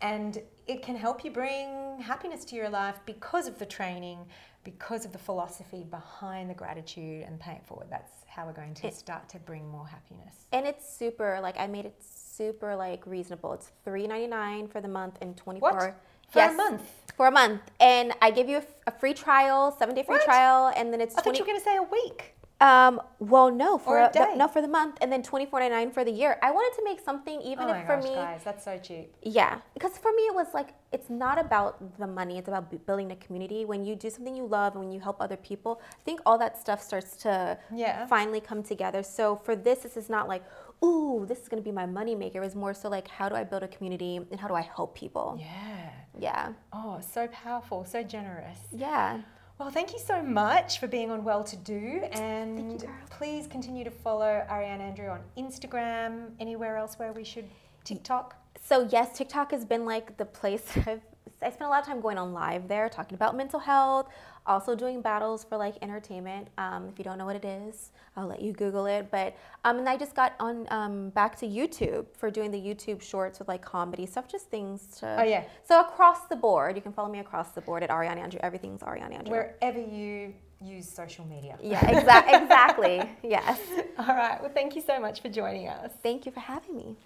and 0.00 0.40
it 0.66 0.82
can 0.82 0.94
help 0.94 1.24
you 1.24 1.30
bring 1.30 1.98
happiness 2.00 2.44
to 2.44 2.54
your 2.56 2.68
life 2.68 3.00
because 3.06 3.48
of 3.48 3.58
the 3.58 3.66
training, 3.66 4.18
because 4.64 5.04
of 5.04 5.12
the 5.12 5.18
philosophy 5.18 5.84
behind 5.90 6.50
the 6.50 6.54
gratitude 6.54 7.24
and 7.26 7.38
paying 7.38 7.58
it 7.58 7.66
forward. 7.66 7.86
That's 7.90 8.12
how 8.26 8.46
we're 8.46 8.52
going 8.52 8.74
to 8.74 8.88
it, 8.88 8.94
start 8.94 9.28
to 9.30 9.38
bring 9.38 9.68
more 9.68 9.86
happiness. 9.86 10.34
And 10.52 10.66
it's 10.66 10.88
super 10.88 11.38
like 11.40 11.58
I 11.58 11.66
made 11.66 11.84
it 11.84 11.94
super 12.00 12.74
like 12.74 13.06
reasonable. 13.06 13.52
It's 13.52 13.70
three 13.84 14.06
ninety 14.06 14.26
nine 14.26 14.66
for 14.66 14.80
the 14.80 14.88
month 14.88 15.18
and 15.20 15.36
twenty 15.36 15.60
four. 15.60 15.96
For 16.30 16.38
yes, 16.38 16.52
a 16.52 16.56
month. 16.56 16.82
For 17.16 17.26
a 17.28 17.30
month, 17.30 17.60
and 17.78 18.12
I 18.20 18.30
give 18.30 18.48
you 18.48 18.56
a, 18.56 18.64
a 18.88 18.90
free 18.90 19.14
trial, 19.14 19.76
seven 19.78 19.94
day 19.94 20.02
free 20.02 20.16
what? 20.16 20.24
trial, 20.24 20.72
and 20.74 20.92
then 20.92 21.00
it's. 21.00 21.14
I 21.16 21.22
20, 21.22 21.38
thought 21.38 21.38
you 21.38 21.44
were 21.44 21.52
going 21.52 21.60
to 21.60 21.64
say 21.64 21.76
a 21.76 21.82
week. 21.82 22.33
Um, 22.60 23.00
well, 23.18 23.50
no, 23.50 23.78
for 23.78 23.98
a, 23.98 24.10
a 24.14 24.36
no 24.36 24.46
for 24.46 24.62
the 24.62 24.68
month, 24.68 24.96
and 25.00 25.10
then 25.10 25.22
twenty 25.22 25.44
four 25.44 25.60
ninety 25.60 25.74
nine 25.74 25.90
for 25.90 26.04
the 26.04 26.10
year. 26.10 26.38
I 26.40 26.50
wanted 26.52 26.76
to 26.78 26.84
make 26.84 27.00
something, 27.00 27.40
even 27.42 27.64
oh 27.68 27.72
if 27.72 27.84
for 27.84 27.96
gosh, 27.96 28.04
me, 28.04 28.14
guys, 28.14 28.42
that's 28.44 28.64
so 28.64 28.78
cheap. 28.78 29.12
Yeah, 29.22 29.58
because 29.74 29.98
for 29.98 30.12
me, 30.12 30.22
it 30.22 30.34
was 30.34 30.46
like 30.54 30.70
it's 30.92 31.10
not 31.10 31.38
about 31.38 31.98
the 31.98 32.06
money; 32.06 32.38
it's 32.38 32.48
about 32.48 32.86
building 32.86 33.10
a 33.10 33.16
community. 33.16 33.64
When 33.64 33.84
you 33.84 33.96
do 33.96 34.08
something 34.08 34.36
you 34.36 34.46
love 34.46 34.74
and 34.74 34.84
when 34.84 34.92
you 34.92 35.00
help 35.00 35.20
other 35.20 35.36
people, 35.36 35.82
I 35.90 36.02
think 36.04 36.20
all 36.24 36.38
that 36.38 36.56
stuff 36.56 36.80
starts 36.80 37.16
to 37.18 37.58
yeah. 37.74 38.06
finally 38.06 38.40
come 38.40 38.62
together. 38.62 39.02
So 39.02 39.36
for 39.36 39.56
this, 39.56 39.80
this 39.80 39.96
is 39.96 40.08
not 40.08 40.28
like, 40.28 40.44
ooh, 40.82 41.26
this 41.26 41.40
is 41.40 41.48
going 41.48 41.62
to 41.62 41.68
be 41.68 41.72
my 41.72 41.86
money 41.86 42.14
maker. 42.14 42.38
It 42.38 42.44
was 42.44 42.54
more 42.54 42.72
so 42.72 42.88
like, 42.88 43.08
how 43.08 43.28
do 43.28 43.34
I 43.34 43.44
build 43.44 43.64
a 43.64 43.68
community 43.68 44.16
and 44.30 44.38
how 44.38 44.48
do 44.48 44.54
I 44.54 44.62
help 44.62 44.94
people? 44.94 45.36
Yeah. 45.40 45.90
Yeah. 46.18 46.52
Oh, 46.72 47.00
so 47.00 47.26
powerful, 47.28 47.84
so 47.84 48.02
generous. 48.02 48.58
Yeah. 48.72 49.22
Well, 49.58 49.70
thank 49.70 49.92
you 49.92 50.00
so 50.00 50.20
much 50.20 50.80
for 50.80 50.88
being 50.88 51.12
on 51.12 51.22
Well 51.22 51.44
To 51.44 51.56
Do, 51.56 52.02
and 52.10 52.82
you, 52.82 52.88
please 53.08 53.46
continue 53.46 53.84
to 53.84 53.90
follow 53.90 54.44
Ariane 54.50 54.80
Andrew 54.80 55.08
on 55.08 55.20
Instagram. 55.38 56.30
Anywhere 56.40 56.76
else 56.76 56.98
where 56.98 57.12
we 57.12 57.22
should 57.22 57.48
TikTok? 57.84 58.34
So 58.60 58.88
yes, 58.90 59.16
TikTok 59.16 59.52
has 59.52 59.64
been 59.64 59.84
like 59.84 60.16
the 60.16 60.24
place 60.24 60.76
I've 60.86 61.02
I 61.44 61.50
spent 61.50 61.66
a 61.66 61.68
lot 61.68 61.80
of 61.80 61.86
time 61.86 62.00
going 62.00 62.18
on 62.18 62.32
live 62.32 62.68
there, 62.68 62.88
talking 62.88 63.14
about 63.14 63.36
mental 63.36 63.60
health, 63.60 64.08
also 64.46 64.74
doing 64.74 65.00
battles 65.02 65.44
for 65.44 65.56
like 65.56 65.74
entertainment. 65.82 66.48
Um, 66.58 66.88
if 66.88 66.98
you 66.98 67.04
don't 67.04 67.18
know 67.18 67.26
what 67.26 67.36
it 67.36 67.44
is, 67.44 67.90
I'll 68.16 68.26
let 68.26 68.40
you 68.40 68.52
Google 68.52 68.86
it. 68.86 69.10
But 69.10 69.36
um, 69.64 69.78
and 69.78 69.88
I 69.88 69.96
just 69.96 70.14
got 70.14 70.34
on 70.40 70.66
um, 70.70 71.10
back 71.10 71.36
to 71.40 71.46
YouTube 71.46 72.06
for 72.16 72.30
doing 72.30 72.50
the 72.50 72.58
YouTube 72.60 73.02
shorts 73.02 73.38
with 73.38 73.48
like 73.48 73.62
comedy 73.62 74.06
stuff, 74.06 74.26
just 74.28 74.50
things 74.50 74.86
to. 75.00 75.20
Oh 75.20 75.24
yeah. 75.24 75.44
So 75.64 75.80
across 75.80 76.26
the 76.28 76.36
board, 76.36 76.76
you 76.76 76.82
can 76.82 76.92
follow 76.92 77.10
me 77.10 77.18
across 77.18 77.50
the 77.50 77.60
board 77.60 77.82
at 77.82 77.90
Ariane 77.90 78.18
Andrew. 78.18 78.40
Everything's 78.42 78.82
Ariane 78.82 79.12
Andrew. 79.12 79.32
Wherever 79.32 79.80
you 79.80 80.34
use 80.60 80.88
social 80.88 81.26
media. 81.26 81.58
Yeah, 81.62 81.80
exa- 81.80 82.42
exactly. 82.42 83.02
yes. 83.22 83.60
All 83.98 84.06
right. 84.06 84.40
Well, 84.40 84.50
thank 84.52 84.74
you 84.74 84.82
so 84.82 84.98
much 84.98 85.20
for 85.20 85.28
joining 85.28 85.68
us. 85.68 85.92
Thank 86.02 86.24
you 86.26 86.32
for 86.32 86.40
having 86.40 86.76
me. 86.76 86.96